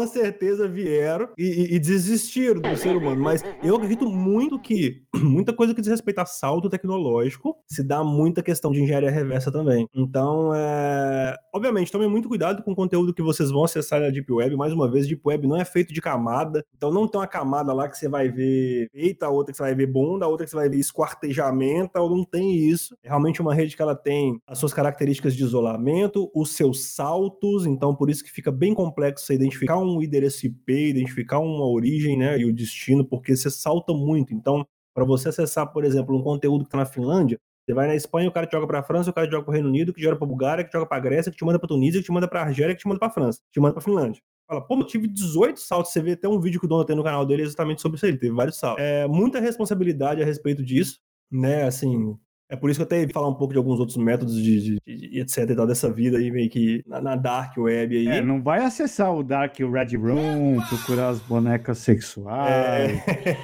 certeza 0.07 0.67
vieram 0.67 1.29
e, 1.37 1.75
e, 1.75 1.79
desistiram 1.79 2.61
do 2.61 2.75
ser 2.77 2.95
humano. 2.95 3.21
Mas 3.21 3.43
eu 3.63 3.75
acredito 3.75 4.09
muito 4.09 4.59
que 4.59 5.03
muita 5.15 5.53
coisa 5.53 5.73
que 5.73 5.81
diz 5.81 5.89
respeito 5.89 6.19
a 6.19 6.25
salto 6.25 6.69
tecnológico 6.69 7.55
se 7.67 7.83
dá 7.83 8.03
muita 8.03 8.41
questão 8.41 8.71
de 8.71 8.81
engenharia 8.81 9.11
reversa 9.11 9.51
também. 9.51 9.87
Então, 9.93 10.53
é... 10.53 11.35
obviamente, 11.53 11.91
tomem 11.91 12.09
muito 12.09 12.27
cuidado 12.27 12.63
com 12.63 12.71
o 12.71 12.75
conteúdo 12.75 13.13
que 13.13 13.21
vocês 13.21 13.51
vão 13.51 13.63
acessar 13.63 14.01
na 14.01 14.09
Deep 14.09 14.31
Web. 14.31 14.55
Mais 14.55 14.73
uma 14.73 14.89
vez, 14.89 15.07
Deep 15.07 15.21
Web 15.25 15.47
não 15.47 15.57
é 15.57 15.65
feito 15.65 15.93
de 15.93 16.01
camada. 16.01 16.63
Então, 16.75 16.91
não 16.91 17.07
tem 17.07 17.19
uma 17.19 17.27
camada 17.27 17.73
lá 17.73 17.87
que 17.87 17.97
você 17.97 18.07
vai 18.07 18.29
ver 18.29 18.89
peita, 18.91 19.29
outra 19.29 19.51
que 19.51 19.57
você 19.57 19.63
vai 19.63 19.75
ver 19.75 19.87
bunda, 19.87 20.27
outra 20.27 20.45
que 20.45 20.49
você 20.49 20.55
vai 20.55 20.69
ver 20.69 20.77
esquartejamento, 20.77 21.97
não 22.09 22.23
tem 22.23 22.55
isso. 22.55 22.95
É 23.03 23.09
realmente 23.09 23.41
uma 23.41 23.53
rede 23.53 23.75
que 23.75 23.81
ela 23.81 23.95
tem 23.95 24.39
as 24.47 24.57
suas 24.57 24.73
características 24.73 25.35
de 25.35 25.43
isolamento, 25.43 26.31
os 26.33 26.51
seus 26.51 26.85
saltos, 26.93 27.65
então 27.65 27.95
por 27.95 28.09
isso 28.09 28.23
que 28.23 28.31
fica 28.31 28.51
bem 28.51 28.73
complexo 28.73 29.25
você 29.25 29.36
identificar 29.37 29.77
um 29.77 30.01
IP, 30.01 30.89
identificar 30.89 31.39
uma 31.39 31.65
origem, 31.65 32.17
né, 32.17 32.37
e 32.37 32.45
o 32.45 32.53
destino, 32.53 33.05
porque 33.05 33.35
você 33.35 33.49
salta 33.49 33.93
muito. 33.93 34.33
Então, 34.33 34.65
para 34.93 35.05
você 35.05 35.29
acessar, 35.29 35.71
por 35.71 35.85
exemplo, 35.85 36.15
um 36.15 36.21
conteúdo 36.21 36.63
que 36.63 36.67
está 36.67 36.77
na 36.77 36.85
Finlândia, 36.85 37.39
você 37.65 37.73
vai 37.73 37.87
na 37.87 37.95
Espanha, 37.95 38.29
o 38.29 38.31
cara 38.31 38.47
te 38.47 38.53
joga 38.53 38.65
para 38.65 38.79
a 38.79 38.83
França, 38.83 39.09
o 39.09 39.13
cara 39.13 39.27
te 39.27 39.31
joga 39.31 39.43
para 39.43 39.51
o 39.51 39.53
Reino 39.53 39.67
Unido, 39.67 39.93
que 39.93 39.99
te 39.99 40.03
joga 40.03 40.15
para 40.15 40.25
a 40.25 40.29
Bulgária, 40.29 40.63
que 40.63 40.69
te 40.69 40.73
joga 40.73 40.85
para 40.85 40.97
a 40.97 41.01
Grécia, 41.01 41.31
que 41.31 41.37
te 41.37 41.43
manda 41.43 41.59
para 41.59 41.67
Tunísia, 41.67 41.99
que 41.99 42.05
te 42.05 42.11
manda 42.11 42.27
para 42.27 42.41
a 42.41 42.43
Argélia, 42.45 42.73
que 42.73 42.81
te 42.81 42.87
manda 42.87 42.99
para 42.99 43.09
a 43.09 43.11
França, 43.11 43.39
que 43.39 43.51
te 43.51 43.59
manda 43.59 43.73
para 43.73 43.81
a 43.81 43.83
Finlândia. 43.83 44.21
Fala, 44.47 44.61
pô, 44.61 44.75
eu 44.75 44.85
tive 44.85 45.05
18 45.07 45.59
saltos. 45.59 45.91
Você 45.91 46.01
vê 46.01 46.13
até 46.13 46.29
um 46.29 46.39
vídeo 46.39 46.59
que 46.59 46.65
o 46.65 46.69
dono 46.69 46.85
tem 46.85 46.95
no 46.95 47.03
canal 47.03 47.25
dele 47.25 47.43
exatamente 47.43 47.81
sobre 47.81 47.97
isso. 47.97 48.05
Ele 48.05 48.17
teve 48.17 48.33
vários 48.33 48.57
saltos. 48.57 48.81
É 48.81 49.05
muita 49.05 49.41
responsabilidade 49.41 50.21
a 50.21 50.25
respeito 50.25 50.63
disso, 50.63 50.99
né? 51.29 51.63
Assim, 51.63 52.17
é 52.49 52.55
por 52.55 52.69
isso 52.69 52.79
que 52.79 52.81
eu 52.83 52.85
até 52.85 53.01
ia 53.01 53.09
falar 53.09 53.27
um 53.27 53.33
pouco 53.33 53.53
de 53.53 53.57
alguns 53.57 53.79
outros 53.79 53.97
métodos 53.97 54.35
de, 54.35 54.61
de, 54.61 54.79
de 54.85 55.19
etc 55.19 55.49
e 55.49 55.55
tal, 55.55 55.67
dessa 55.67 55.91
vida 55.91 56.17
aí, 56.17 56.31
meio 56.31 56.49
que 56.49 56.81
na, 56.87 57.01
na, 57.01 57.15
Dark 57.15 57.57
Web 57.57 57.97
aí. 57.97 58.07
É, 58.07 58.21
não 58.21 58.41
vai 58.41 58.63
acessar 58.63 59.13
o 59.13 59.21
Dark 59.21 59.57
Red 59.59 59.97
Room, 59.97 60.61
procurar 60.69 61.09
as 61.09 61.19
bonecas 61.19 61.79
sexuais. 61.79 63.01
É. 63.05 63.37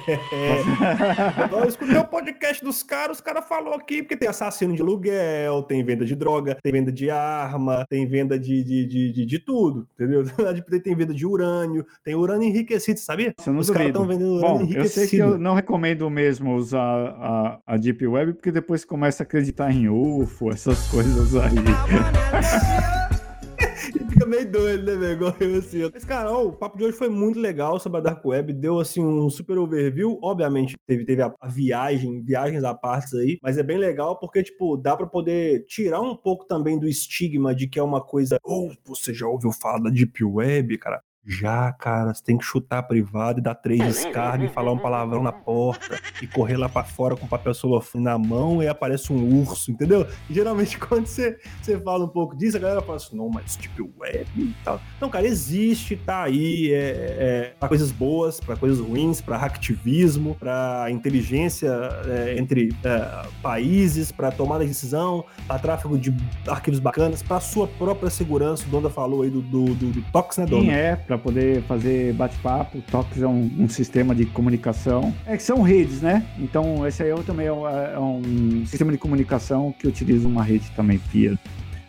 eu 1.52 1.68
escutei 1.68 1.98
o 1.98 2.04
podcast 2.04 2.64
dos 2.64 2.82
caras, 2.82 3.18
os 3.18 3.20
caras 3.20 3.46
falou 3.46 3.74
aqui, 3.74 4.02
porque 4.02 4.16
tem 4.16 4.28
assassino 4.28 4.74
de 4.74 4.80
aluguel, 4.80 5.62
tem 5.64 5.84
venda 5.84 6.06
de 6.06 6.16
droga, 6.16 6.56
tem 6.62 6.72
venda 6.72 6.90
de 6.90 7.10
arma, 7.10 7.84
tem 7.88 8.06
venda 8.06 8.38
de, 8.38 8.64
de, 8.64 8.86
de, 8.86 9.12
de, 9.12 9.26
de 9.26 9.38
tudo, 9.38 9.86
entendeu? 9.94 10.24
tem 10.82 10.94
venda 10.94 11.12
de 11.12 11.26
urânio, 11.26 11.84
tem 12.02 12.14
urânio 12.14 12.48
enriquecido, 12.48 12.98
sabia? 12.98 13.34
Os 13.38 13.68
caras 13.68 13.88
estão 13.88 14.06
vendendo 14.06 14.36
urânio 14.36 14.58
Bom, 14.58 14.62
enriquecido. 14.62 14.84
Eu 14.84 14.88
sei 14.88 15.06
que 15.08 15.18
eu 15.18 15.38
não 15.38 15.54
recomendo 15.54 16.08
mesmo 16.08 16.54
usar 16.54 16.80
a, 16.80 17.58
a 17.66 17.76
Deep 17.76 18.06
Web, 18.06 18.34
porque 18.34 18.50
depois 18.50 18.82
começa 18.94 19.22
a 19.22 19.24
acreditar 19.24 19.72
em 19.72 19.88
UFO, 19.88 20.52
essas 20.52 20.86
coisas 20.86 21.34
aí. 21.34 21.50
fica 24.08 24.24
meio 24.24 24.48
doido, 24.48 24.84
né, 24.84 24.94
velho? 24.94 25.12
Igual 25.14 25.34
eu 25.40 25.58
assim. 25.58 25.90
Mas, 25.92 26.04
cara, 26.04 26.30
ó, 26.30 26.46
o 26.46 26.52
papo 26.52 26.78
de 26.78 26.84
hoje 26.84 26.96
foi 26.96 27.08
muito 27.08 27.40
legal 27.40 27.80
sobre 27.80 27.98
a 27.98 28.00
Dark 28.00 28.24
Web. 28.24 28.52
Deu, 28.52 28.78
assim, 28.78 29.04
um 29.04 29.28
super 29.28 29.58
overview. 29.58 30.16
Obviamente, 30.22 30.76
teve, 30.86 31.04
teve 31.04 31.22
a, 31.22 31.34
a 31.40 31.48
viagem, 31.48 32.22
viagens 32.22 32.62
à 32.62 32.72
parte 32.72 33.16
aí. 33.16 33.36
Mas 33.42 33.58
é 33.58 33.64
bem 33.64 33.78
legal 33.78 34.16
porque, 34.16 34.44
tipo, 34.44 34.76
dá 34.76 34.96
pra 34.96 35.08
poder 35.08 35.66
tirar 35.66 36.00
um 36.00 36.14
pouco 36.14 36.46
também 36.46 36.78
do 36.78 36.86
estigma 36.86 37.52
de 37.52 37.66
que 37.66 37.80
é 37.80 37.82
uma 37.82 38.00
coisa. 38.00 38.38
Ou 38.44 38.70
oh, 38.70 38.94
você 38.94 39.12
já 39.12 39.26
ouviu 39.26 39.50
falar 39.50 39.80
da 39.80 39.90
Deep 39.90 40.22
Web, 40.22 40.78
cara? 40.78 41.02
Já, 41.26 41.72
cara, 41.72 42.12
você 42.12 42.22
tem 42.22 42.36
que 42.36 42.44
chutar 42.44 42.78
a 42.78 42.82
privada 42.82 43.40
e 43.40 43.42
dar 43.42 43.54
três 43.54 43.82
descargas 43.82 44.50
e 44.50 44.52
falar 44.52 44.72
um 44.72 44.78
palavrão 44.78 45.22
na 45.22 45.32
porta 45.32 45.98
e 46.20 46.26
correr 46.26 46.58
lá 46.58 46.68
para 46.68 46.84
fora 46.84 47.16
com 47.16 47.26
papel 47.26 47.54
celofane 47.54 48.04
na 48.04 48.18
mão 48.18 48.62
e 48.62 48.68
aparece 48.68 49.10
um 49.10 49.40
urso, 49.40 49.70
entendeu? 49.70 50.06
E, 50.28 50.34
geralmente 50.34 50.76
quando 50.78 51.06
você, 51.06 51.38
você 51.62 51.80
fala 51.80 52.04
um 52.04 52.08
pouco 52.08 52.36
disso, 52.36 52.58
a 52.58 52.60
galera 52.60 52.82
fala 52.82 52.96
assim, 52.96 53.16
não, 53.16 53.30
mas 53.30 53.56
tipo 53.56 53.90
web 53.98 54.28
e 54.36 54.54
tal. 54.62 54.80
Então, 54.96 55.08
cara, 55.08 55.26
existe, 55.26 55.96
tá 55.96 56.24
aí, 56.24 56.72
é, 56.72 57.16
é 57.18 57.54
para 57.58 57.68
coisas 57.68 57.90
boas, 57.90 58.38
para 58.38 58.56
coisas 58.56 58.78
ruins, 58.78 59.22
para 59.22 59.38
hacktivismo, 59.38 60.34
para 60.34 60.90
inteligência 60.90 61.70
é, 62.06 62.36
entre 62.38 62.74
é, 62.84 63.26
países, 63.40 64.12
para 64.12 64.30
tomada 64.30 64.62
de 64.62 64.70
decisão, 64.70 65.24
para 65.46 65.58
tráfego 65.58 65.96
de 65.96 66.14
arquivos 66.46 66.80
bacanas, 66.80 67.22
para 67.22 67.40
sua 67.40 67.66
própria 67.66 68.10
segurança. 68.10 68.66
O 68.66 68.68
Donda 68.68 68.90
falou 68.90 69.22
aí 69.22 69.30
do, 69.30 69.40
do, 69.40 69.74
do, 69.74 69.90
do 69.90 70.02
Tox, 70.12 70.36
né, 70.36 70.44
Donda? 70.44 70.64
Sim, 70.64 70.70
é, 70.70 70.96
para 71.14 71.18
poder 71.18 71.62
fazer 71.62 72.12
bate-papo. 72.14 72.82
Tox 72.90 73.20
é 73.20 73.26
um, 73.26 73.50
um, 73.58 73.68
sistema 73.68 74.14
de 74.14 74.26
comunicação. 74.26 75.14
É 75.26 75.36
que 75.36 75.42
são 75.42 75.62
redes, 75.62 76.00
né? 76.00 76.24
Então, 76.38 76.86
esse 76.86 77.02
aí 77.02 77.10
eu 77.10 77.22
também 77.22 77.46
é 77.46 77.52
um, 77.52 77.68
é 77.68 77.98
um 77.98 78.66
sistema 78.66 78.90
de 78.90 78.98
comunicação 78.98 79.72
que 79.78 79.86
utiliza 79.86 80.26
uma 80.26 80.42
rede 80.42 80.70
também, 80.74 81.00
via 81.12 81.38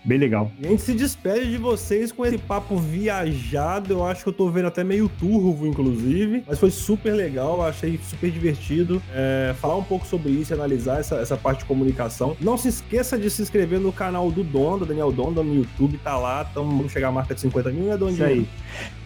Bem 0.05 0.19
legal. 0.19 0.51
E 0.59 0.67
a 0.67 0.69
gente 0.69 0.83
se 0.83 0.93
despede 0.93 1.49
de 1.49 1.57
vocês 1.57 2.11
com 2.11 2.23
esse 2.23 2.37
papo 2.37 2.77
viajado. 2.77 3.91
Eu 3.91 4.05
acho 4.05 4.21
que 4.21 4.29
eu 4.29 4.33
tô 4.33 4.47
vendo 4.51 4.67
até 4.67 4.83
meio 4.83 5.09
turvo, 5.09 5.65
inclusive. 5.65 6.43
Mas 6.47 6.59
foi 6.59 6.69
super 6.69 7.11
legal, 7.11 7.65
achei 7.65 7.99
super 8.07 8.29
divertido. 8.29 9.01
É, 9.11 9.55
falar 9.59 9.75
um 9.75 9.83
pouco 9.83 10.05
sobre 10.05 10.31
isso, 10.31 10.53
analisar 10.53 10.99
essa, 10.99 11.15
essa 11.15 11.35
parte 11.35 11.59
de 11.59 11.65
comunicação. 11.65 12.37
Não 12.39 12.55
se 12.55 12.67
esqueça 12.67 13.17
de 13.17 13.31
se 13.31 13.41
inscrever 13.41 13.79
no 13.79 13.91
canal 13.91 14.31
do 14.31 14.43
Donda, 14.43 14.85
Daniel 14.85 15.11
Donda, 15.11 15.41
no 15.41 15.55
YouTube, 15.55 15.97
tá 15.97 16.15
lá. 16.15 16.45
Tamo, 16.45 16.77
vamos 16.77 16.91
chegar 16.91 17.07
à 17.07 17.11
marca 17.11 17.33
de 17.33 17.41
50 17.41 17.71
mil, 17.71 17.85
né, 17.85 17.97
Dondinho? 17.97 18.13
Isso 18.13 18.23
aí. 18.23 18.47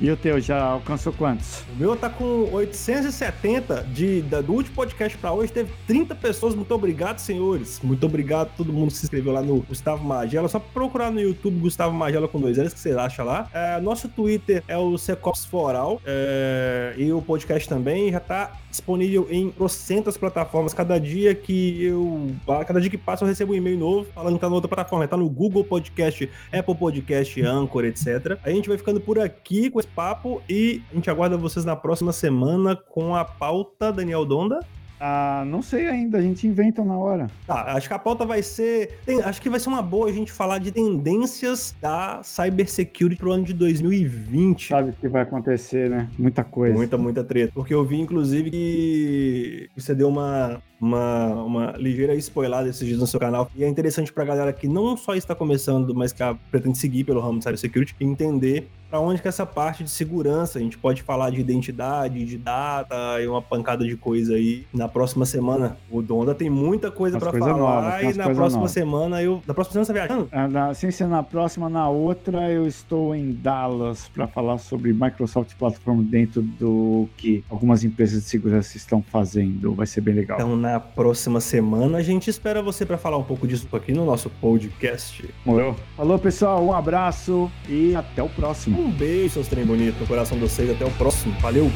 E 0.02 0.12
o 0.12 0.18
teu, 0.18 0.42
já 0.42 0.62
alcançou 0.62 1.14
quantos? 1.14 1.62
O 1.74 1.80
meu 1.80 1.96
tá 1.96 2.10
com 2.10 2.50
870 2.52 3.88
de, 3.94 4.22
da, 4.24 4.42
do 4.42 4.52
último 4.52 4.76
podcast 4.76 5.18
pra 5.18 5.32
hoje. 5.32 5.54
Teve 5.54 5.72
30 5.88 6.14
pessoas. 6.16 6.54
Muito 6.54 6.74
obrigado, 6.76 7.20
senhores. 7.20 7.80
Muito 7.82 8.06
obrigado 8.06 8.48
a 8.48 8.58
todo 8.58 8.74
mundo 8.74 8.92
que 8.92 8.98
se 8.98 9.06
inscreveu 9.06 9.32
lá 9.32 9.42
no 9.42 9.62
Gustavo 9.62 10.04
Magela. 10.04 10.50
Só 10.50 10.60
pro 10.60 10.89
procurar 10.90 11.12
no 11.12 11.22
YouTube 11.22 11.60
Gustavo 11.60 11.94
Magela 11.94 12.28
com 12.28 12.42
dois 12.42 12.58
L's, 12.58 12.74
que 12.74 12.80
você 12.80 12.92
acha 12.92 13.24
lá. 13.24 13.48
É, 13.54 13.80
nosso 13.80 14.10
Twitter 14.10 14.64
é 14.68 14.76
o 14.76 14.98
Secops 14.98 15.46
Foral. 15.46 16.02
É, 16.04 16.96
e 16.98 17.14
o 17.14 17.22
podcast 17.22 17.70
também 17.70 18.12
já 18.12 18.20
tá 18.20 18.58
disponível 18.70 19.28
em 19.30 19.52
trocentas 19.52 20.18
plataformas. 20.18 20.74
Cada 20.74 21.00
dia 21.00 21.36
que 21.36 21.84
eu. 21.84 22.32
Cada 22.66 22.82
dia 22.82 22.90
que 22.90 22.98
passa, 22.98 23.24
eu 23.24 23.28
recebo 23.28 23.54
um 23.54 23.56
e-mail 23.56 23.78
novo 23.78 24.08
falando 24.14 24.34
que 24.34 24.42
tá 24.42 24.50
na 24.50 24.56
outra 24.56 24.68
plataforma. 24.68 25.08
Tá 25.08 25.16
no 25.16 25.30
Google 25.30 25.64
Podcast, 25.64 26.28
Apple 26.52 26.76
Podcast, 26.76 27.42
Anchor, 27.42 27.86
etc. 27.86 28.40
A 28.44 28.50
gente 28.50 28.68
vai 28.68 28.78
ficando 28.78 29.00
por 29.00 29.20
aqui 29.20 29.70
com 29.70 29.80
esse 29.80 29.90
papo 29.90 30.42
e 30.50 30.82
a 30.92 30.96
gente 30.96 31.10
aguarda 31.10 31.38
vocês 31.38 31.64
na 31.64 31.76
próxima 31.76 32.12
semana 32.12 32.76
com 32.76 33.16
a 33.16 33.24
pauta 33.24 33.92
Daniel 33.94 34.26
Donda. 34.26 34.60
Ah, 35.00 35.44
não 35.48 35.62
sei 35.62 35.88
ainda, 35.88 36.18
a 36.18 36.22
gente 36.22 36.46
inventa 36.46 36.84
na 36.84 36.98
hora. 36.98 37.28
Tá, 37.48 37.74
acho 37.74 37.88
que 37.88 37.94
a 37.94 38.00
pauta 38.00 38.26
vai 38.26 38.44
ser. 38.44 39.00
Tem, 39.06 39.22
acho 39.22 39.42
que 39.42 39.50
vai 39.50 39.60
ser 39.60 39.70
uma 39.70 39.82
boa 39.82 40.10
a 40.10 40.12
gente 40.12 40.32
falar 40.32 40.58
de 40.58 40.72
tendências 40.72 41.76
da 41.82 42.22
cybersecurity 42.24 43.16
pro 43.16 43.32
ano 43.32 43.44
de 43.44 43.54
2020. 43.54 44.68
Sabe 44.68 44.90
o 44.90 44.94
que 44.94 45.08
vai 45.08 45.22
acontecer, 45.22 45.90
né? 45.90 46.10
Muita 46.18 46.44
coisa. 46.44 46.76
Muita, 46.76 46.98
muita 46.98 47.24
treta. 47.24 47.52
Porque 47.54 47.74
eu 47.74 47.86
vi, 47.86 48.00
inclusive, 48.00 48.52
que 48.52 49.70
você 49.76 49.96
deu 49.96 50.10
uma, 50.10 50.62
uma, 50.80 51.34
uma 51.44 51.72
ligeira 51.78 52.16
spoilada 52.16 52.70
esses 52.70 52.86
dias 52.86 53.00
no 53.00 53.08
seu 53.08 53.20
canal. 53.20 53.50
E 53.56 53.64
é 53.64 53.68
interessante 53.68 54.12
pra 54.12 54.24
galera 54.24 54.54
que 54.54 54.68
não 54.68 54.96
só 54.96 55.16
está 55.16 55.36
começando, 55.36 55.94
mas 55.94 56.14
que 56.14 56.24
pretende 56.52 56.78
seguir 56.78 57.04
pelo 57.04 57.20
ramo 57.20 57.40
de 57.40 57.44
cybersecurity, 57.44 57.96
entender 58.00 58.68
para 58.90 59.00
onde 59.00 59.22
que 59.22 59.28
essa 59.28 59.46
parte 59.46 59.84
de 59.84 59.90
segurança, 59.90 60.58
a 60.58 60.62
gente 60.62 60.78
pode 60.78 61.04
falar 61.04 61.30
de 61.30 61.40
identidade, 61.40 62.26
de 62.26 62.38
data 62.38 63.22
e 63.22 63.28
uma 63.28 63.42
pancada 63.42 63.86
de 63.86 63.96
coisa 63.96 64.34
aí 64.34 64.66
na 64.74 64.88
próxima 64.88 65.26
semana. 65.26 65.78
O 65.92 66.02
Donda 66.02 66.34
tem 66.34 66.50
muita 66.50 66.90
coisa 66.90 67.20
para 67.20 67.32
falar 67.32 67.56
novas, 67.56 68.16
e 68.16 68.18
na 68.18 68.24
próxima 68.26 68.50
novas. 68.50 68.72
semana 68.72 69.22
eu, 69.22 69.44
na 69.46 69.54
próxima 69.54 69.74
semana 69.74 69.86
você 69.86 69.94
viajando? 69.94 70.30
Ah, 70.32 70.48
na, 70.48 70.74
sem 70.74 70.90
ser 70.90 71.08
na 71.08 71.22
próxima, 71.22 71.70
na 71.70 71.88
outra 71.88 72.52
eu 72.52 72.66
estou 72.66 73.14
em 73.14 73.32
Dallas 73.32 74.10
para 74.10 74.28
falar 74.28 74.58
sobre 74.58 74.92
Microsoft 74.92 75.56
Platform 75.56 76.02
dentro 76.02 76.42
do 76.42 77.08
que 77.16 77.44
algumas 77.50 77.84
empresas 77.84 78.24
de 78.24 78.30
segurança 78.30 78.76
estão 78.76 79.04
fazendo. 79.04 79.76
Vai 79.76 79.86
ser 79.86 80.02
bem 80.02 80.16
legal. 80.16 80.38
Então 80.40 80.56
na 80.56 80.69
próxima 80.78 81.40
semana 81.40 82.00
a 82.00 82.02
gente 82.02 82.30
espera 82.30 82.62
você 82.62 82.86
para 82.86 82.98
falar 82.98 83.16
um 83.16 83.24
pouco 83.24 83.48
disso 83.48 83.66
aqui 83.72 83.94
no 83.94 84.04
nosso 84.04 84.30
podcast. 84.30 85.34
Morou? 85.46 85.74
Falou 85.96 86.20
pessoal, 86.20 86.62
um 86.62 86.74
abraço 86.74 87.50
e 87.70 87.96
até 87.96 88.22
o 88.22 88.28
próximo. 88.28 88.78
Um 88.78 88.92
beijo, 88.92 89.36
seus 89.36 89.48
trem 89.48 89.66
bonitos, 89.66 90.02
no 90.02 90.06
coração 90.06 90.38
de 90.38 90.44
vocês. 90.44 90.70
Até 90.70 90.84
o 90.84 90.92
próximo. 90.92 91.34
Valeu! 91.40 91.72